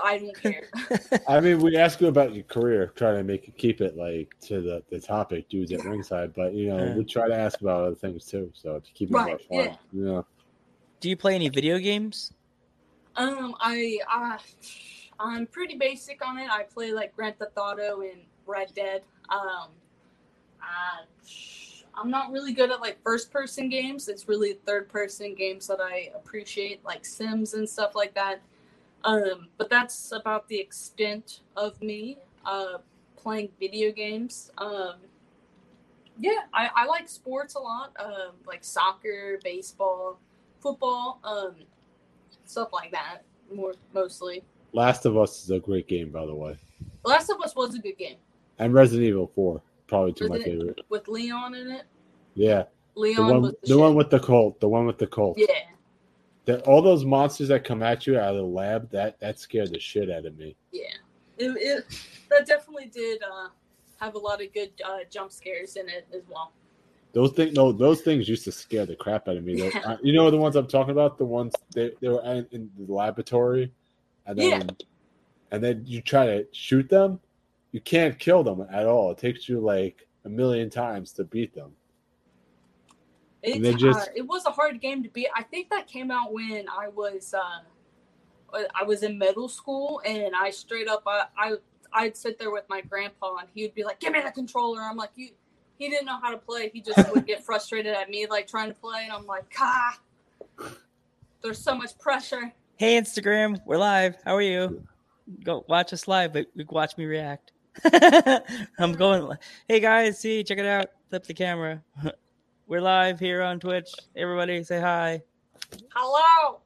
I 0.04 0.18
don't 0.20 0.42
care. 0.42 0.70
I 1.28 1.40
mean, 1.42 1.60
we 1.60 1.76
ask 1.78 2.00
you 2.02 2.08
about 2.08 2.34
your 2.34 2.46
career, 2.46 2.94
trying 2.96 3.18
to 3.18 3.24
make 3.24 3.48
it 3.48 3.58
keep 3.58 3.82
it 3.82 3.98
like 3.98 4.34
to 4.42 4.62
the, 4.62 4.84
the 4.90 5.00
topic, 5.00 5.50
dudes 5.50 5.72
at 5.74 5.84
ringside. 5.84 6.34
But 6.34 6.54
you 6.54 6.70
know, 6.70 6.78
Yeah. 6.86 6.96
we 6.96 7.04
try 7.04 7.28
to 7.28 7.36
ask 7.36 7.62
about 7.62 7.84
other 7.86 7.96
things 7.96 8.26
too, 8.26 8.52
so 8.54 8.80
to 8.80 8.92
keep 8.94 9.10
it 9.10 9.14
Right, 9.14 9.28
more 9.50 9.66
fun. 9.66 9.70
yeah. 9.70 9.76
You 9.94 10.06
know, 10.06 10.26
Do 11.02 11.10
you 11.10 11.18
play 11.18 11.36
any 11.36 11.50
video 11.50 11.78
games? 11.78 12.34
Um, 13.18 13.56
I 13.60 14.00
uh, 14.10 14.38
I'm 15.24 15.46
pretty 15.48 15.78
basic 15.78 16.26
on 16.26 16.38
it. 16.40 16.50
I 16.50 16.64
play 16.64 16.92
like 16.92 17.16
Grand 17.16 17.38
Theft 17.38 17.58
Auto 17.58 18.02
and 18.02 18.22
Red 18.48 18.74
Dead. 18.76 19.04
Um, 19.30 19.70
I'm 21.96 22.10
not 22.10 22.32
really 22.32 22.54
good 22.54 22.72
at 22.72 22.82
like 22.82 23.02
first 23.04 23.32
person 23.32 23.70
games. 23.70 24.08
It's 24.08 24.28
really 24.28 24.54
third 24.66 24.90
person 24.90 25.36
games 25.36 25.68
that 25.68 25.80
I 25.80 26.10
appreciate, 26.16 26.84
like 26.84 27.06
Sims 27.06 27.54
and 27.54 27.70
stuff 27.70 27.96
like 27.96 28.14
that. 28.16 28.42
Um, 29.04 29.48
but 29.58 29.70
that's 29.70 30.12
about 30.12 30.48
the 30.48 30.60
extent 30.60 31.42
of 31.56 31.82
me 31.82 32.18
uh, 32.46 32.80
playing 33.16 33.50
video 33.60 33.92
games. 33.92 34.52
Um, 34.58 34.96
yeah, 36.20 36.42
I, 36.54 36.70
I 36.76 36.86
like 36.86 37.08
sports 37.10 37.56
a 37.56 37.60
lot, 37.60 37.94
um, 38.00 38.34
like 38.46 38.64
soccer, 38.64 39.40
baseball, 39.44 40.20
football. 40.60 41.20
Um, 41.24 41.56
stuff 42.46 42.70
like 42.74 42.92
that 42.92 43.24
more 43.54 43.74
mostly 43.94 44.44
Last 44.74 45.06
of 45.06 45.18
Us 45.18 45.44
is 45.44 45.52
a 45.52 45.60
great 45.60 45.88
game, 45.88 46.12
by 46.12 46.26
the 46.26 46.36
way, 46.36 46.58
last 47.04 47.30
of 47.30 47.42
us 47.42 47.56
was 47.56 47.76
a 47.76 47.80
good 47.80 47.98
game 47.98 48.18
and 48.60 48.74
Resident 48.74 49.08
Evil 49.08 49.32
Four, 49.36 49.62
probably 49.88 50.14
two 50.14 50.26
of 50.26 50.32
my 50.32 50.40
favorite. 50.40 50.80
with 50.90 51.08
leon 51.08 51.56
in 51.56 51.70
it 51.72 51.84
Yeah, 52.36 52.64
the 52.96 53.00
leon 53.02 53.28
one, 53.30 53.42
was 53.42 53.56
the, 53.64 53.74
the, 53.74 53.78
one 53.80 53.96
with 53.96 54.10
the 54.10 54.20
cult. 54.20 54.60
the 54.60 54.68
one 54.70 54.86
with 54.86 54.98
the 54.98 55.08
cult. 55.08 55.38
yeah 55.38 55.48
That 56.46 56.62
all 56.64 56.82
those 56.82 57.06
monsters 57.06 57.48
that 57.50 57.64
come 57.64 57.84
at 57.84 58.06
you 58.08 58.18
out 58.18 58.32
of 58.32 58.38
the 58.38 58.44
lab, 58.44 58.90
that 58.92 59.20
that 59.20 59.40
scared 59.40 59.72
the 59.72 59.80
shit 59.80 60.10
out 60.10 60.26
of 60.26 60.38
me. 60.38 60.56
yeah 60.72 60.84
it, 61.38 61.52
it 61.58 61.86
that 62.30 62.46
definitely 62.48 62.86
did 62.88 63.22
uh 63.24 63.50
have 64.00 64.16
a 64.16 64.20
lot 64.20 64.42
of 64.42 64.54
good 64.54 64.72
uh 64.86 65.00
jump 65.10 65.32
scares 65.32 65.76
in 65.76 65.88
it 65.90 66.08
as 66.16 66.22
well 66.30 66.52
Those 67.14 67.32
things, 67.34 67.54
no, 67.54 67.72
those 67.72 68.02
things 68.02 68.30
used 68.30 68.46
to 68.46 68.52
scare 68.52 68.86
the 68.86 68.96
crap 68.96 69.28
out 69.28 69.38
of 69.38 69.44
me. 69.44 69.56
Yeah. 69.62 69.80
uh, 69.86 69.98
you 70.02 70.14
know 70.14 70.32
the 70.32 70.38
ones 70.38 70.56
I'm 70.56 70.68
talking 70.68 70.92
about, 70.92 71.18
the 71.18 71.26
ones 71.26 71.54
they, 71.76 71.92
they 72.00 72.08
were 72.10 72.24
in, 72.24 72.48
in 72.52 72.70
the 72.78 72.94
laboratory, 72.94 73.72
and 74.26 74.38
then 74.38 74.78
and 75.52 75.64
then 75.64 75.84
you 75.86 76.02
try 76.02 76.26
to 76.26 76.48
shoot 76.52 76.90
them, 76.90 77.20
you 77.72 77.82
can't 77.82 78.18
kill 78.18 78.44
them 78.44 78.66
at 78.72 78.86
all. 78.86 79.12
It 79.12 79.18
takes 79.18 79.50
you 79.50 79.60
like 79.60 80.08
a 80.26 80.30
million 80.30 80.70
times 80.70 81.12
to 81.14 81.24
beat 81.24 81.54
them. 81.54 81.72
Just- 83.78 84.10
uh, 84.10 84.12
it 84.16 84.22
was 84.22 84.46
a 84.46 84.52
hard 84.52 84.80
game 84.82 85.04
to 85.04 85.10
beat. 85.10 85.28
I 85.36 85.44
think 85.44 85.70
that 85.72 85.88
came 85.88 86.12
out 86.12 86.32
when 86.32 86.68
I 86.70 86.88
was 86.90 87.34
uh, 87.34 88.60
I 88.76 88.84
was 88.84 89.04
in 89.04 89.18
middle 89.18 89.48
school, 89.50 90.02
and 90.06 90.36
I 90.36 90.52
straight 90.52 90.88
up 90.88 91.04
I, 91.08 91.26
I 91.38 91.56
I'd 91.94 92.16
sit 92.16 92.38
there 92.40 92.52
with 92.52 92.66
my 92.70 92.82
grandpa, 92.82 93.38
and 93.38 93.50
he'd 93.54 93.74
be 93.74 93.84
like, 93.84 94.00
"Give 94.00 94.14
me 94.14 94.22
the 94.22 94.32
controller." 94.32 94.82
I'm 94.82 94.98
like, 94.98 95.12
"You." 95.16 95.30
He 95.78 95.90
didn't 95.90 96.06
know 96.06 96.20
how 96.22 96.30
to 96.30 96.38
play. 96.38 96.70
He 96.70 96.80
just 96.80 97.12
would 97.12 97.26
get 97.26 97.44
frustrated 97.44 97.96
at 97.96 98.08
me, 98.08 98.28
like 98.28 98.46
trying 98.48 98.70
to 98.70 98.80
play, 98.80 99.02
and 99.06 99.12
I'm 99.12 99.26
like, 99.26 99.46
"Ah, 99.58 100.00
there's 101.42 101.58
so 101.58 101.74
much 101.74 101.98
pressure." 101.98 102.54
Hey 102.82 103.00
Instagram, 103.00 103.62
we're 103.64 103.78
live. 103.78 104.16
How 104.26 104.36
are 104.36 104.42
you? 104.42 104.82
Go 105.44 105.64
watch 105.70 105.94
us 105.94 106.08
live, 106.08 106.34
but 106.34 106.48
watch 106.72 106.98
me 106.98 107.06
react. 107.06 107.52
I'm 108.80 108.94
going. 108.94 109.38
Hey 109.68 109.80
guys, 109.80 110.18
see, 110.18 110.44
check 110.44 110.58
it 110.58 110.66
out. 110.66 110.88
Flip 111.12 111.24
the 111.24 111.36
camera. 111.36 111.84
We're 112.68 112.82
live 112.82 113.20
here 113.20 113.44
on 113.44 113.60
Twitch. 113.60 113.92
Everybody, 114.16 114.64
say 114.64 114.80
hi. 114.80 115.22
Hello. 115.94 116.60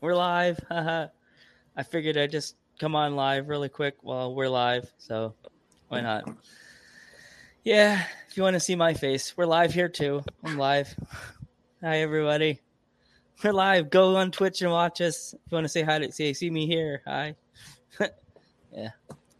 We're 0.00 0.16
live. 0.16 0.58
I 0.68 1.10
figured 1.90 2.16
I'd 2.16 2.32
just 2.32 2.56
come 2.80 2.96
on 2.96 3.14
live 3.14 3.48
really 3.48 3.68
quick 3.68 3.98
while 4.00 4.34
we're 4.34 4.48
live. 4.48 4.92
So 4.98 5.32
why 5.86 6.00
not? 6.00 6.28
Yeah, 7.62 8.02
if 8.28 8.36
you 8.36 8.42
want 8.42 8.54
to 8.54 8.60
see 8.60 8.74
my 8.74 8.94
face, 8.94 9.36
we're 9.36 9.46
live 9.46 9.72
here 9.72 9.88
too. 9.88 10.24
I'm 10.42 10.58
live. 10.58 10.92
Hi 11.82 11.98
everybody. 11.98 12.62
We're 13.44 13.52
live. 13.52 13.90
Go 13.90 14.16
on 14.16 14.30
Twitch 14.30 14.62
and 14.62 14.70
watch 14.70 15.00
us. 15.02 15.34
If 15.34 15.40
you 15.50 15.56
want 15.56 15.66
to 15.66 15.68
say 15.68 15.82
hi 15.82 15.98
to 15.98 16.10
see 16.10 16.32
see 16.32 16.50
me 16.50 16.66
here. 16.66 17.02
Hi. 17.06 17.34
yeah. 18.72 18.90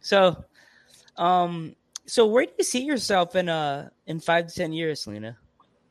So 0.01 0.45
um 1.17 1.75
so 2.05 2.27
where 2.27 2.45
do 2.45 2.51
you 2.59 2.63
see 2.63 2.83
yourself 2.83 3.35
in 3.35 3.49
uh 3.49 3.89
in 4.05 4.19
five 4.19 4.47
to 4.47 4.53
ten 4.53 4.71
years, 4.71 5.07
Lena? 5.07 5.35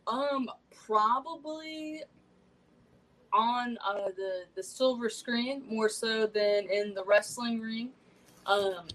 Um, 0.06 0.48
probably 0.86 2.02
on 3.32 3.76
uh, 3.84 4.10
the 4.16 4.44
the 4.54 4.62
silver 4.62 5.10
screen 5.10 5.64
more 5.68 5.88
so 5.88 6.26
than 6.26 6.68
in 6.70 6.94
the 6.94 7.04
wrestling 7.04 7.60
ring. 7.60 7.90
Um, 8.46 8.86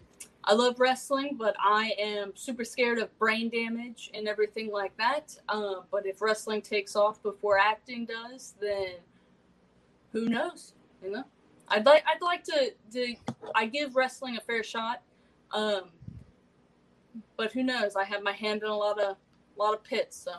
I 0.43 0.53
love 0.53 0.79
wrestling, 0.79 1.35
but 1.37 1.55
I 1.59 1.93
am 1.99 2.31
super 2.35 2.65
scared 2.65 2.97
of 2.97 3.17
brain 3.19 3.49
damage 3.49 4.09
and 4.13 4.27
everything 4.27 4.71
like 4.71 4.95
that. 4.97 5.35
Um, 5.49 5.83
but 5.91 6.05
if 6.05 6.21
wrestling 6.21 6.61
takes 6.61 6.95
off 6.95 7.21
before 7.21 7.59
acting 7.59 8.05
does, 8.05 8.55
then 8.59 8.93
who 10.11 10.27
knows? 10.27 10.73
You 11.03 11.11
know, 11.11 11.23
I'd 11.67 11.85
like 11.85 12.03
I'd 12.07 12.21
like 12.21 12.43
to 12.45 12.73
to 12.93 13.15
I 13.55 13.67
give 13.67 13.95
wrestling 13.95 14.37
a 14.37 14.41
fair 14.41 14.63
shot. 14.63 15.01
Um, 15.51 15.89
but 17.37 17.51
who 17.51 17.63
knows? 17.63 17.95
I 17.95 18.03
have 18.03 18.23
my 18.23 18.31
hand 18.31 18.63
in 18.63 18.69
a 18.69 18.75
lot 18.75 18.99
of 18.99 19.17
lot 19.57 19.73
of 19.73 19.83
pits, 19.83 20.17
so. 20.17 20.33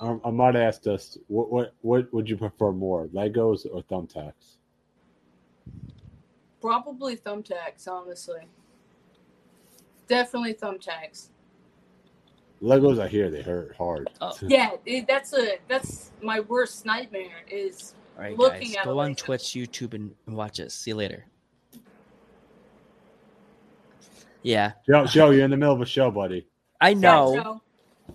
Um, 0.00 0.20
I 0.24 0.30
might 0.30 0.56
ask 0.56 0.86
us, 0.88 1.16
what 1.28 1.52
what 1.52 1.74
what 1.82 2.12
would 2.12 2.28
you 2.28 2.36
prefer 2.36 2.72
more, 2.72 3.06
Legos 3.08 3.66
or 3.70 3.82
thumbtacks? 3.84 4.56
Probably 6.62 7.16
thumbtacks, 7.16 7.86
honestly. 7.88 8.46
Definitely 10.08 10.54
thumbtacks. 10.54 11.28
Legos, 12.62 13.00
I 13.00 13.08
hear 13.08 13.28
they 13.30 13.42
hurt 13.42 13.74
hard. 13.76 14.08
Oh. 14.20 14.32
Yeah, 14.42 14.70
it, 14.86 15.06
that's 15.08 15.32
a 15.34 15.58
that's 15.68 16.12
my 16.22 16.38
worst 16.40 16.86
nightmare. 16.86 17.42
Is 17.50 17.94
All 18.16 18.22
right, 18.22 18.38
Looking 18.38 18.68
guys, 18.68 18.76
at 18.76 18.84
go 18.84 18.92
it 18.92 19.02
on 19.02 19.08
like- 19.10 19.16
Twitch, 19.16 19.42
YouTube, 19.42 19.94
and, 19.94 20.14
and 20.26 20.36
watch 20.36 20.60
us. 20.60 20.72
See 20.72 20.92
you 20.92 20.94
later. 20.96 21.26
Yeah, 24.44 24.72
Joe, 24.88 25.06
Joe, 25.06 25.30
you're 25.30 25.44
in 25.44 25.50
the 25.50 25.56
middle 25.56 25.74
of 25.74 25.80
a 25.80 25.86
show, 25.86 26.10
buddy. 26.10 26.46
I 26.80 26.94
know. 26.94 27.34
Yeah, 27.34 27.42
Joe. 27.42 27.62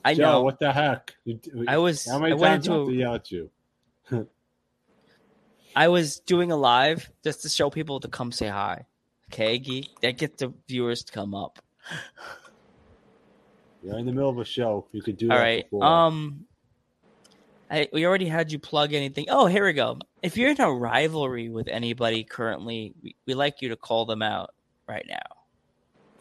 I 0.04 0.14
Joe, 0.14 0.22
know. 0.24 0.42
what 0.44 0.60
the 0.60 0.72
heck? 0.74 1.14
You, 1.26 1.40
I 1.68 1.78
was. 1.78 2.06
how 2.06 2.20
many 2.20 2.34
I 2.34 2.36
went 2.36 2.66
times 2.66 2.68
do 2.68 2.72
I 2.72 2.76
have 2.76 2.82
into. 2.86 2.92
to 2.92 2.98
A, 2.98 3.00
yell 3.00 3.16
at 3.16 3.32
you? 3.32 4.28
I 5.78 5.90
was 5.90 6.22
doing 6.22 6.52
a 6.52 6.58
live 6.58 7.08
just 7.24 7.44
to 7.44 7.50
show 7.50 7.70
people 7.70 8.00
to 8.00 8.08
come 8.08 8.32
say 8.32 8.48
hi. 8.48 8.88
Okay, 9.32 9.60
geek. 9.60 9.90
That 10.02 10.18
get 10.18 10.40
the 10.40 10.52
viewers 10.68 11.04
to 11.04 11.14
come 11.14 11.36
up. 11.36 11.60
You're 13.84 14.00
in 14.00 14.08
the 14.08 14.12
middle 14.12 14.32
of 14.32 14.40
a 14.40 14.44
show. 14.44 14.88
You 14.92 15.04
could 15.04 15.18
do 15.18 15.30
All 15.30 15.38
that 15.38 15.44
right. 15.44 15.64
before. 15.66 15.84
Um, 15.84 16.48
I, 17.70 17.88
we 17.94 18.08
already 18.08 18.26
had 18.26 18.52
you 18.52 18.58
plug 18.58 18.94
anything. 18.94 19.28
Oh, 19.30 19.46
here 19.46 19.66
we 19.66 19.74
go. 19.74 20.00
If 20.24 20.36
you're 20.36 20.50
in 20.50 20.60
a 20.60 20.72
rivalry 20.72 21.50
with 21.50 21.68
anybody 21.68 22.24
currently, 22.24 22.96
we, 23.04 23.16
we 23.28 23.36
like 23.36 23.62
you 23.62 23.70
to 23.70 23.76
call 23.76 24.08
them 24.08 24.24
out 24.24 24.56
right 24.90 25.06
now. 25.08 25.22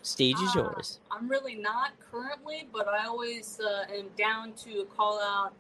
Stage 0.03 0.35
is 0.35 0.51
Ah, 0.51 0.57
yours. 0.57 1.01
I'm 1.11 1.31
really 1.31 1.55
not 1.55 1.93
currently, 2.11 2.69
but 2.75 2.89
I 2.89 3.07
always 3.07 3.59
uh, 3.59 3.91
am 3.91 4.09
down 4.19 4.53
to 4.65 4.87
call 4.95 5.19
out 5.19 5.55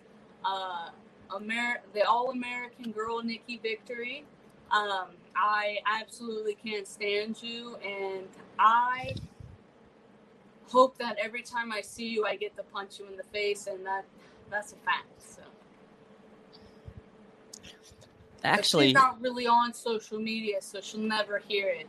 uh, 0.44 0.90
Amer- 1.34 1.82
the 1.94 2.02
All 2.02 2.30
American 2.30 2.92
Girl 2.92 3.22
Nikki 3.22 3.58
Victory. 3.62 4.24
Um, 4.70 5.08
I 5.36 5.78
absolutely 5.86 6.54
can't 6.54 6.86
stand 6.88 7.42
you, 7.42 7.76
and 7.76 8.26
I 8.58 9.14
hope 10.68 10.98
that 10.98 11.16
every 11.22 11.42
time 11.42 11.72
I 11.72 11.80
see 11.80 12.08
you, 12.08 12.26
I 12.26 12.36
get 12.36 12.56
to 12.56 12.62
punch 12.64 12.98
you 12.98 13.06
in 13.06 13.16
the 13.16 13.22
face, 13.24 13.66
and 13.66 13.84
that 13.86 14.04
that's 14.50 14.72
a 14.72 14.76
fact. 14.76 15.06
So. 15.18 15.42
But 18.42 18.48
Actually, 18.48 18.86
she's 18.88 18.94
not 18.94 19.20
really 19.20 19.46
on 19.46 19.72
social 19.72 20.18
media, 20.18 20.60
so 20.60 20.80
she'll 20.80 21.00
never 21.00 21.38
hear 21.48 21.68
it. 21.68 21.86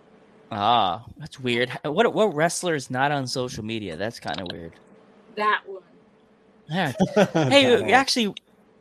ah, 0.52 1.04
that's 1.18 1.40
weird. 1.40 1.72
What 1.84 2.14
what 2.14 2.36
wrestler 2.36 2.76
is 2.76 2.90
not 2.90 3.12
on 3.12 3.28
social 3.28 3.64
media? 3.64 3.96
That's 3.98 4.20
kind 4.20 4.40
of 4.40 4.52
weird. 4.52 4.74
That 5.36 5.62
one. 5.66 5.82
Yeah. 6.70 6.94
Hey, 7.50 7.94
actually, 7.94 8.36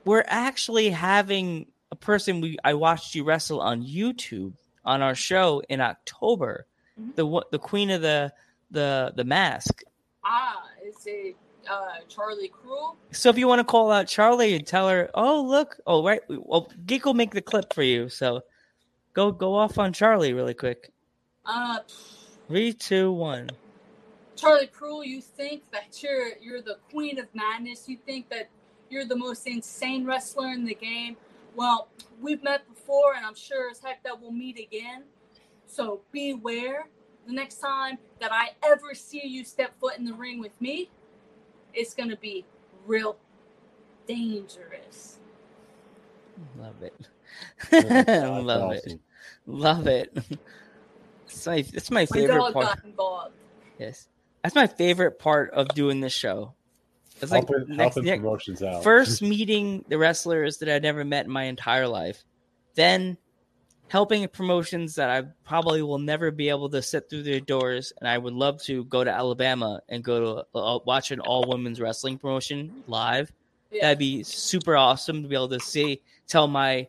we're 0.06 0.24
actually 0.26 0.88
having 0.90 1.66
a 1.92 1.96
person 1.96 2.40
we 2.40 2.56
I 2.64 2.74
watched 2.74 3.14
you 3.14 3.24
wrestle 3.24 3.60
on 3.60 3.82
YouTube 3.82 4.54
on 4.84 5.02
our 5.02 5.14
show 5.14 5.62
in 5.68 5.80
October. 5.80 6.66
Mhm. 6.98 7.14
The 7.16 7.44
the 7.50 7.58
queen 7.58 7.90
of 7.90 8.00
the 8.00 8.32
the 8.70 9.12
the 9.14 9.24
mask. 9.24 9.82
Ah, 10.24 10.62
is 10.82 10.96
it 11.06 11.36
uh, 11.68 11.98
Charlie 12.08 12.48
Cruel? 12.48 12.96
So 13.10 13.28
if 13.28 13.36
you 13.36 13.48
want 13.48 13.58
to 13.60 13.64
call 13.64 13.90
out 13.90 14.06
Charlie 14.06 14.54
and 14.54 14.66
tell 14.66 14.88
her, 14.88 15.10
oh 15.14 15.42
look, 15.42 15.76
oh 15.86 16.04
right, 16.04 16.22
well 16.28 16.70
Geek 16.86 17.04
will 17.04 17.14
make 17.14 17.32
the 17.32 17.42
clip 17.42 17.74
for 17.74 17.82
you. 17.82 18.08
So 18.08 18.42
go 19.12 19.32
go 19.32 19.54
off 19.54 19.78
on 19.78 19.92
Charlie 19.92 20.32
really 20.32 20.54
quick. 20.54 20.92
Uh, 21.44 21.78
Three, 22.48 22.72
two, 22.72 23.10
one. 23.12 23.50
Charlie 24.36 24.68
Cruel, 24.68 25.04
you 25.04 25.20
think 25.20 25.68
that 25.72 26.00
you're 26.02 26.28
you're 26.40 26.62
the 26.62 26.78
queen 26.90 27.18
of 27.18 27.26
madness. 27.34 27.88
You 27.88 27.98
think 28.06 28.28
that 28.30 28.48
You're 28.90 29.04
the 29.04 29.16
most 29.16 29.46
insane 29.46 30.04
wrestler 30.04 30.48
in 30.48 30.64
the 30.64 30.74
game. 30.74 31.16
Well, 31.54 31.88
we've 32.20 32.42
met 32.42 32.68
before, 32.68 33.14
and 33.14 33.24
I'm 33.24 33.34
sure 33.34 33.70
as 33.70 33.80
heck 33.80 34.02
that 34.04 34.20
we'll 34.20 34.32
meet 34.32 34.58
again. 34.58 35.04
So 35.66 36.00
beware 36.12 36.88
the 37.26 37.32
next 37.32 37.56
time 37.58 37.98
that 38.20 38.32
I 38.32 38.50
ever 38.64 38.94
see 38.94 39.26
you 39.26 39.44
step 39.44 39.72
foot 39.80 39.98
in 39.98 40.04
the 40.04 40.14
ring 40.14 40.38
with 40.38 40.58
me, 40.60 40.90
it's 41.74 41.94
going 41.94 42.10
to 42.10 42.16
be 42.16 42.44
real 42.86 43.16
dangerous. 44.06 45.18
Love 46.58 46.82
it. 46.82 46.94
That's 47.70 48.08
Love 48.44 48.72
it. 48.72 49.00
Love 49.46 49.86
it. 49.86 50.16
It's 51.26 51.46
my 51.46 51.56
it's 51.56 51.90
my 51.90 52.02
My 52.02 52.06
favorite 52.06 52.36
dog 52.36 52.52
part. 52.52 52.66
got 52.66 52.84
involved. 52.84 53.34
Yes. 53.78 54.08
That's 54.42 54.54
my 54.54 54.66
favorite 54.66 55.18
part 55.18 55.50
of 55.50 55.68
doing 55.68 56.00
this 56.00 56.12
show. 56.12 56.54
It's 57.20 57.32
like 57.32 57.48
helping, 57.48 57.76
next, 57.76 57.94
helping 57.94 58.06
yeah, 58.06 58.16
promotions 58.16 58.62
out. 58.62 58.82
first 58.82 59.22
meeting 59.22 59.84
the 59.88 59.98
wrestlers 59.98 60.58
that 60.58 60.68
I'd 60.68 60.82
never 60.82 61.04
met 61.04 61.26
in 61.26 61.30
my 61.30 61.44
entire 61.44 61.88
life. 61.88 62.24
Then 62.74 63.16
helping 63.88 64.26
promotions 64.28 64.96
that 64.96 65.10
I 65.10 65.22
probably 65.44 65.82
will 65.82 65.98
never 65.98 66.30
be 66.30 66.48
able 66.48 66.68
to 66.70 66.82
sit 66.82 67.08
through 67.08 67.22
their 67.22 67.40
doors. 67.40 67.92
And 67.98 68.08
I 68.08 68.18
would 68.18 68.34
love 68.34 68.62
to 68.64 68.84
go 68.84 69.04
to 69.04 69.10
Alabama 69.10 69.80
and 69.88 70.02
go 70.02 70.44
to 70.52 70.58
uh, 70.58 70.78
watch 70.84 71.10
an 71.10 71.20
all 71.20 71.48
women's 71.48 71.80
wrestling 71.80 72.18
promotion 72.18 72.82
live. 72.86 73.32
Yeah. 73.70 73.82
That'd 73.82 73.98
be 73.98 74.22
super 74.22 74.76
awesome 74.76 75.22
to 75.22 75.28
be 75.28 75.34
able 75.34 75.48
to 75.50 75.60
see, 75.60 76.02
tell 76.26 76.46
my 76.46 76.88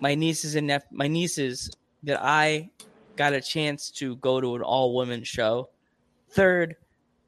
my 0.00 0.14
nieces 0.14 0.56
and 0.56 0.66
nep- 0.66 0.90
my 0.90 1.06
nieces 1.06 1.70
that 2.02 2.20
I 2.20 2.70
got 3.16 3.32
a 3.32 3.40
chance 3.40 3.90
to 3.92 4.16
go 4.16 4.40
to 4.40 4.56
an 4.56 4.62
all 4.62 4.94
women 4.94 5.22
show. 5.22 5.70
Third, 6.30 6.76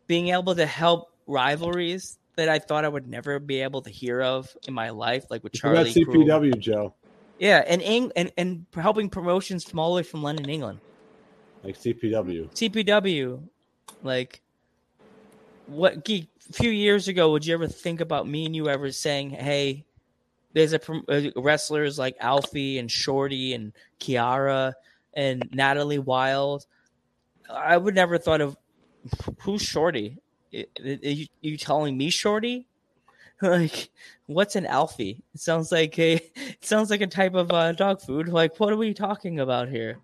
being 0.07 0.29
able 0.29 0.55
to 0.57 0.67
help 0.67 1.13
rivalries 1.27 2.16
that 2.37 2.49
I 2.49 2.59
thought 2.59 2.85
I 2.85 2.89
would 2.89 3.09
never 3.09 3.39
be 3.39 3.63
able 3.63 3.83
to 3.83 3.91
hear 3.91 4.21
of 4.21 4.55
in 4.69 4.75
my 4.75 4.91
life, 4.91 5.27
like 5.31 5.43
with 5.43 5.53
Charlie. 5.53 5.93
Crew. 5.93 6.05
CPW, 6.05 6.59
Joe. 6.59 6.95
Yeah, 7.39 7.63
and, 7.67 7.83
Eng- 7.83 8.13
and 8.17 8.33
and 8.39 8.67
helping 8.75 9.11
promotions 9.11 9.65
from 9.65 9.79
all 9.79 9.91
the 9.91 9.97
way 9.97 10.03
from 10.03 10.23
London, 10.23 10.49
England. 10.49 10.81
Like 11.63 11.77
CPW. 11.77 12.51
CPW, 12.55 13.43
like 14.03 14.41
what? 15.67 16.05
Geek, 16.05 16.29
a 16.49 16.53
few 16.53 16.71
years 16.71 17.09
ago, 17.09 17.33
would 17.33 17.45
you 17.45 17.55
ever 17.55 17.67
think 17.67 18.01
about 18.01 18.27
me 18.29 18.47
and 18.47 18.55
you 18.55 18.69
ever 18.69 18.91
saying, 18.93 19.31
"Hey, 19.31 19.85
there's 20.53 20.73
a 20.73 20.81
uh, 21.09 21.31
wrestlers 21.37 21.99
like 21.99 22.17
Alfie 22.21 22.79
and 22.79 22.91
Shorty 22.91 23.53
and 23.53 23.73
Kiara 24.01 24.75
and 25.13 25.49
Natalie 25.53 25.99
Wild." 25.99 26.67
I 27.51 27.77
would 27.77 27.95
never 27.95 28.19
thought 28.19 28.41
of 28.41 28.57
who's 29.41 29.63
Shorty. 29.63 30.19
You, 30.51 31.27
you 31.41 31.57
telling 31.57 31.97
me 31.97 32.11
Shorty? 32.11 32.67
Like, 33.43 33.91
what's 34.25 34.57
an 34.57 34.65
Alfie? 34.65 35.23
It 35.35 35.41
sounds 35.41 35.71
like 35.71 35.99
a 35.99 36.15
it 36.37 36.65
sounds 36.65 36.89
like 36.89 37.03
a 37.03 37.07
type 37.07 37.35
of 37.35 37.51
uh, 37.53 37.73
dog 37.73 38.01
food. 38.01 38.29
Like, 38.29 38.59
what 38.59 38.73
are 38.73 38.79
we 38.79 38.95
talking 38.95 39.41
about 39.41 39.69
here? 39.69 39.99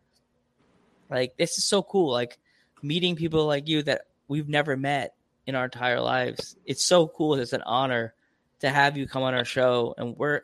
Like, 1.09 1.35
this 1.39 1.57
is 1.57 1.65
so 1.65 1.83
cool. 1.83 2.13
Like, 2.13 2.39
meeting 2.83 3.17
people 3.17 3.47
like 3.47 3.69
you 3.69 3.83
that 3.85 4.03
we've 4.29 4.51
never 4.51 4.77
met 4.77 5.15
in 5.47 5.55
our 5.55 5.65
entire 5.65 5.99
lives. 6.01 6.57
It's 6.67 6.85
so 6.85 7.09
cool. 7.09 7.37
It's 7.37 7.55
an 7.55 7.63
honor 7.63 8.13
to 8.61 8.69
have 8.69 8.99
you 8.99 9.07
come 9.07 9.23
on 9.23 9.33
our 9.33 9.47
show, 9.47 9.95
and 9.97 10.15
we're 10.19 10.43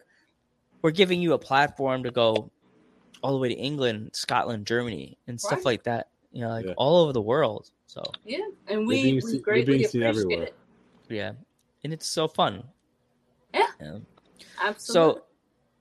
we're 0.81 0.91
giving 0.91 1.21
you 1.21 1.35
a 1.35 1.39
platform 1.39 2.05
to 2.05 2.11
go 2.11 2.51
all 3.23 3.33
the 3.33 3.39
way 3.39 3.49
to 3.51 3.55
England, 3.55 4.13
Scotland, 4.15 4.67
Germany, 4.67 5.19
and 5.27 5.39
stuff 5.39 5.67
like 5.67 5.83
that. 5.85 6.09
You 6.33 6.41
know, 6.43 6.49
like 6.49 6.65
Yeah. 6.67 6.75
all 6.79 7.03
over 7.03 7.13
the 7.13 7.21
world. 7.21 7.71
So 7.89 8.03
Yeah, 8.25 8.39
and 8.69 8.81
You're 8.81 8.87
we, 8.87 9.03
being 9.03 9.15
we 9.17 9.21
se- 9.23 9.33
you're 9.33 9.43
greatly 9.43 9.79
being 9.79 9.85
seen 9.89 10.03
appreciate 10.03 10.27
everywhere. 10.27 10.47
it. 10.49 10.55
yeah, 11.09 11.33
and 11.83 11.93
it's 11.93 12.07
so 12.07 12.29
fun. 12.29 12.63
Yeah. 13.55 13.99
Absolutely. 14.61 15.23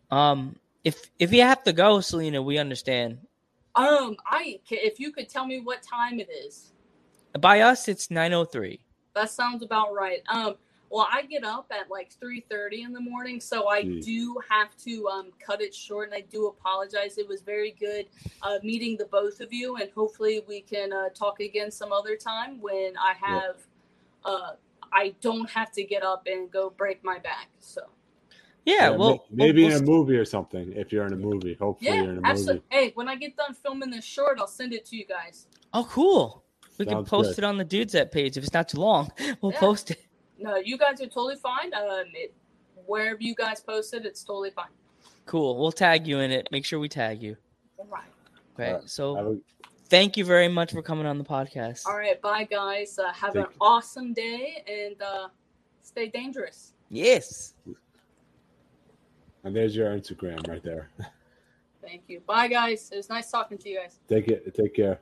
So, 0.09 0.15
um, 0.15 0.55
if 0.83 1.11
if 1.19 1.33
you 1.33 1.41
have 1.41 1.63
to 1.63 1.73
go, 1.73 1.99
Selena, 1.99 2.41
we 2.41 2.57
understand. 2.57 3.19
um, 3.75 4.15
I 4.25 4.59
if 4.71 4.99
you 4.99 5.11
could 5.11 5.27
tell 5.29 5.45
me 5.45 5.59
what 5.59 5.83
time 5.83 6.19
it 6.19 6.29
is, 6.29 6.71
By 7.39 7.59
us, 7.61 7.87
it's 7.87 8.09
nine 8.09 8.33
oh 8.33 8.45
three. 8.45 8.79
that 9.13 9.29
sounds 9.29 9.61
about 9.63 9.93
right. 9.93 10.21
Um, 10.29 10.55
well, 10.89 11.07
I 11.11 11.23
get 11.23 11.43
up 11.43 11.71
at 11.71 11.89
like 11.89 12.11
three 12.19 12.41
thirty 12.49 12.83
in 12.83 12.93
the 12.93 12.99
morning, 13.01 13.39
so 13.41 13.67
I 13.67 13.83
Hmm. 13.83 13.99
do 13.99 14.39
have 14.49 14.75
to 14.85 15.07
um 15.07 15.31
cut 15.45 15.61
it 15.61 15.73
short, 15.73 16.09
and 16.09 16.15
I 16.15 16.21
do 16.21 16.47
apologize. 16.47 17.17
It 17.17 17.27
was 17.27 17.41
very 17.41 17.71
good 17.71 18.07
uh, 18.41 18.59
meeting 18.63 18.97
the 18.97 19.05
both 19.05 19.39
of 19.41 19.51
you, 19.51 19.77
and 19.77 19.89
hopefully 19.91 20.43
we 20.47 20.61
can 20.61 20.93
uh, 20.93 21.09
talk 21.09 21.39
again 21.39 21.71
some 21.71 21.91
other 21.91 22.15
time 22.15 22.61
when 22.61 22.93
I 22.97 23.13
have 23.19 23.57
uh 24.23 24.51
I 24.93 25.13
don't 25.21 25.49
have 25.49 25.71
to 25.73 25.83
get 25.83 26.03
up 26.03 26.27
and 26.27 26.49
go 26.49 26.69
break 26.69 27.03
my 27.03 27.19
back. 27.19 27.49
So 27.59 27.81
Yeah, 28.65 28.91
Yeah, 28.91 28.95
well, 28.95 29.25
maybe 29.31 29.63
we'll, 29.63 29.75
in 29.75 29.81
a 29.81 29.85
movie 29.85 30.15
or 30.15 30.25
something. 30.25 30.71
If 30.73 30.91
you're 30.93 31.05
in 31.05 31.13
a 31.13 31.17
movie, 31.17 31.55
hopefully 31.59 31.89
yeah, 31.97 32.03
you're 32.03 32.11
in 32.13 32.17
a 32.19 32.21
absolutely. 32.21 32.53
movie. 32.55 32.65
Hey, 32.69 32.91
when 32.95 33.09
I 33.09 33.15
get 33.15 33.35
done 33.35 33.53
filming 33.53 33.89
this 33.89 34.05
short, 34.05 34.39
I'll 34.39 34.47
send 34.47 34.73
it 34.73 34.85
to 34.85 34.95
you 34.95 35.05
guys. 35.05 35.47
Oh, 35.73 35.85
cool. 35.89 36.43
We 36.77 36.85
can 36.85 37.03
post 37.05 37.35
good. 37.35 37.43
it 37.43 37.43
on 37.43 37.57
the 37.57 37.65
Dudes 37.65 37.93
That 37.93 38.11
page 38.11 38.37
if 38.37 38.43
it's 38.43 38.53
not 38.53 38.69
too 38.69 38.79
long. 38.79 39.11
We'll 39.41 39.51
Yeah. 39.51 39.59
post 39.59 39.91
it. 39.91 39.99
No, 40.39 40.55
you 40.57 40.77
guys 40.77 41.01
are 41.01 41.05
totally 41.07 41.35
fine. 41.35 41.73
Um, 41.73 42.05
it, 42.13 42.33
wherever 42.85 43.17
you 43.21 43.35
guys 43.35 43.59
post 43.59 43.93
it, 43.93 44.05
it's 44.05 44.23
totally 44.23 44.51
fine. 44.51 44.67
Cool. 45.25 45.57
We'll 45.59 45.71
tag 45.71 46.07
you 46.07 46.19
in 46.19 46.31
it. 46.31 46.47
Make 46.51 46.65
sure 46.65 46.79
we 46.79 46.87
tag 46.89 47.21
you. 47.21 47.35
All 47.77 47.85
right. 47.91 48.03
Okay. 48.55 48.71
Alright. 48.73 48.89
So 48.89 49.33
a- 49.33 49.65
thank 49.89 50.15
you 50.17 50.23
very 50.25 50.47
much 50.47 50.71
for 50.71 50.81
coming 50.81 51.05
on 51.05 51.17
the 51.17 51.23
podcast. 51.23 51.85
All 51.85 51.97
right. 51.97 52.21
Bye, 52.21 52.43
guys. 52.45 52.97
Uh, 52.97 53.11
have 53.13 53.33
Thank 53.33 53.47
an 53.47 53.51
you. 53.53 53.57
awesome 53.61 54.13
day 54.13 54.63
and 54.67 55.01
uh, 55.01 55.27
stay 55.81 56.07
dangerous. 56.07 56.73
Yes. 56.89 57.55
and 59.43 59.55
there's 59.55 59.75
your 59.75 59.89
Instagram 59.89 60.47
right 60.47 60.63
there. 60.63 60.89
Thank 61.81 62.03
you. 62.07 62.19
Bye, 62.21 62.47
guys. 62.47 62.89
It 62.91 62.97
was 62.97 63.09
nice 63.09 63.29
talking 63.31 63.57
to 63.57 63.69
you 63.69 63.79
guys. 63.79 63.99
Take 64.09 64.27
it. 64.27 64.53
Take 64.55 64.75
care. 64.75 64.99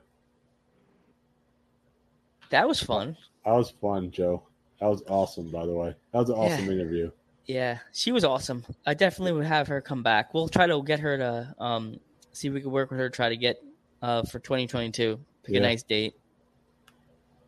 That 2.50 2.66
was 2.68 2.80
fun. 2.82 3.16
That 3.44 3.54
was 3.54 3.70
fun, 3.80 4.10
Joe. 4.10 4.42
That 4.80 4.86
was 4.88 5.02
awesome, 5.08 5.50
by 5.50 5.64
the 5.66 5.72
way. 5.72 5.94
That 6.12 6.18
was 6.18 6.28
an 6.30 6.36
awesome 6.36 6.70
interview. 6.70 7.10
Yeah, 7.46 7.78
she 7.92 8.12
was 8.12 8.24
awesome. 8.24 8.64
I 8.84 8.94
definitely 8.94 9.32
would 9.32 9.46
have 9.46 9.68
her 9.68 9.80
come 9.80 10.02
back. 10.02 10.34
We'll 10.34 10.48
try 10.48 10.66
to 10.66 10.82
get 10.82 11.00
her 11.00 11.16
to 11.16 11.54
um 11.58 12.00
see 12.32 12.48
if 12.48 12.54
we 12.54 12.60
can 12.60 12.70
work 12.70 12.90
with 12.90 12.98
her 13.00 13.08
try 13.08 13.28
to 13.28 13.36
get 13.36 13.56
uh 14.02 14.22
for 14.24 14.38
2022. 14.38 15.18
Pick 15.44 15.54
Yeah. 15.54 15.60
a 15.60 15.62
nice 15.62 15.82
date 15.82 16.14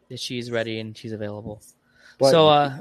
that 0.08 0.20
she's 0.20 0.50
ready 0.50 0.80
and 0.80 0.96
she's 0.96 1.12
available. 1.12 1.62
But 2.18 2.30
so 2.30 2.48
uh 2.48 2.80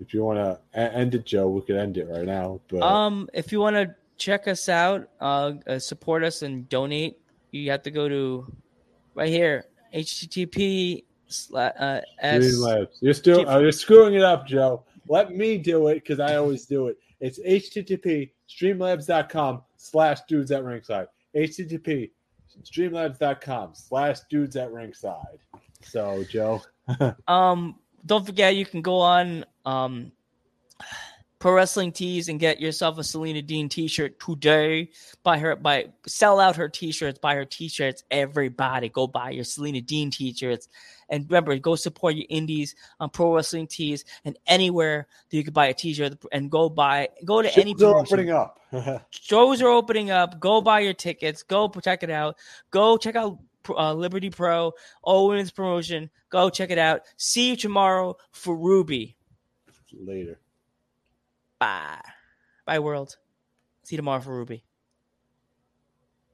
if 0.00 0.14
you 0.14 0.24
want 0.24 0.38
to 0.38 0.78
end 0.78 1.14
it, 1.16 1.26
Joe, 1.26 1.48
we 1.48 1.60
could 1.62 1.76
end 1.76 1.98
it 1.98 2.08
right 2.08 2.24
now. 2.24 2.60
But 2.68 2.82
um 2.82 3.28
if 3.34 3.50
you 3.52 3.60
want 3.60 3.76
to 3.76 3.94
check 4.16 4.48
us 4.48 4.68
out, 4.68 5.08
uh, 5.20 5.54
uh 5.66 5.78
support 5.80 6.22
us 6.22 6.42
and 6.42 6.68
donate, 6.68 7.18
you 7.50 7.70
have 7.72 7.82
to 7.82 7.90
go 7.90 8.08
to 8.08 8.52
right 9.14 9.28
here 9.28 9.64
http 9.94 11.02
uh, 11.54 12.00
s 12.20 12.44
Streamlabs. 12.44 12.88
You're 13.00 13.14
still 13.14 13.48
uh, 13.48 13.58
you're 13.58 13.72
screwing 13.72 14.14
it 14.14 14.22
up, 14.22 14.46
Joe. 14.46 14.84
Let 15.08 15.34
me 15.34 15.58
do 15.58 15.88
it 15.88 15.94
because 15.94 16.20
I 16.20 16.36
always 16.36 16.66
do 16.66 16.88
it. 16.88 16.98
It's 17.20 17.38
http 17.40 18.30
streamlabs.com 18.48 19.62
slash 19.76 20.20
dudes 20.28 20.50
at 20.50 20.64
ringside. 20.64 21.06
http 21.34 22.10
streamlabs.com 22.62 23.70
slash 23.74 24.20
dudes 24.30 24.56
at 24.56 24.72
ringside. 24.72 25.38
So, 25.82 26.24
Joe. 26.24 26.62
Um, 27.28 27.76
don't 28.06 28.24
forget 28.24 28.56
you 28.56 28.64
can 28.64 28.80
go 28.80 28.96
on 29.00 29.44
um 29.66 30.10
Pro 31.38 31.52
Wrestling 31.52 31.92
Tees 31.92 32.28
and 32.28 32.40
get 32.40 32.60
yourself 32.60 32.98
a 32.98 33.04
Selena 33.04 33.42
Dean 33.42 33.68
T-shirt 33.68 34.18
today. 34.18 34.90
Buy 35.22 35.38
her, 35.38 35.54
buy 35.54 35.86
sell 36.06 36.40
out 36.40 36.56
her 36.56 36.68
T-shirts. 36.68 37.20
Buy 37.20 37.36
her 37.36 37.44
T-shirts. 37.44 38.02
Everybody, 38.10 38.88
go 38.88 39.06
buy 39.06 39.30
your 39.30 39.44
Selena 39.44 39.80
Dean 39.80 40.10
T-shirts. 40.10 40.68
And 41.08 41.24
remember, 41.30 41.56
go 41.58 41.76
support 41.76 42.16
your 42.16 42.26
indies 42.28 42.74
on 42.98 43.10
Pro 43.10 43.34
Wrestling 43.34 43.68
Tees 43.68 44.04
and 44.24 44.36
anywhere 44.48 45.06
that 45.30 45.36
you 45.36 45.44
can 45.44 45.52
buy 45.52 45.66
a 45.66 45.74
T-shirt. 45.74 46.18
And 46.32 46.50
go 46.50 46.68
buy, 46.68 47.08
go 47.24 47.40
to 47.40 47.58
any 47.58 47.72
Shows 47.72 47.82
are 47.82 47.98
opening 47.98 48.30
up. 48.30 48.60
shows 49.10 49.62
are 49.62 49.68
opening 49.68 50.10
up. 50.10 50.40
Go 50.40 50.60
buy 50.60 50.80
your 50.80 50.94
tickets. 50.94 51.44
Go 51.44 51.68
check 51.68 52.02
it 52.02 52.10
out. 52.10 52.36
Go 52.72 52.96
check 52.96 53.14
out 53.14 53.38
uh, 53.70 53.94
Liberty 53.94 54.30
Pro, 54.30 54.72
Owens 55.04 55.52
promotion. 55.52 56.10
Go 56.30 56.50
check 56.50 56.70
it 56.70 56.78
out. 56.78 57.02
See 57.16 57.50
you 57.50 57.56
tomorrow 57.56 58.16
for 58.32 58.56
Ruby. 58.56 59.16
Later. 59.92 60.38
Bye. 61.58 62.00
Bye, 62.66 62.78
world. 62.78 63.16
See 63.84 63.94
you 63.94 63.98
tomorrow 63.98 64.20
for 64.20 64.36
Ruby. 64.36 64.64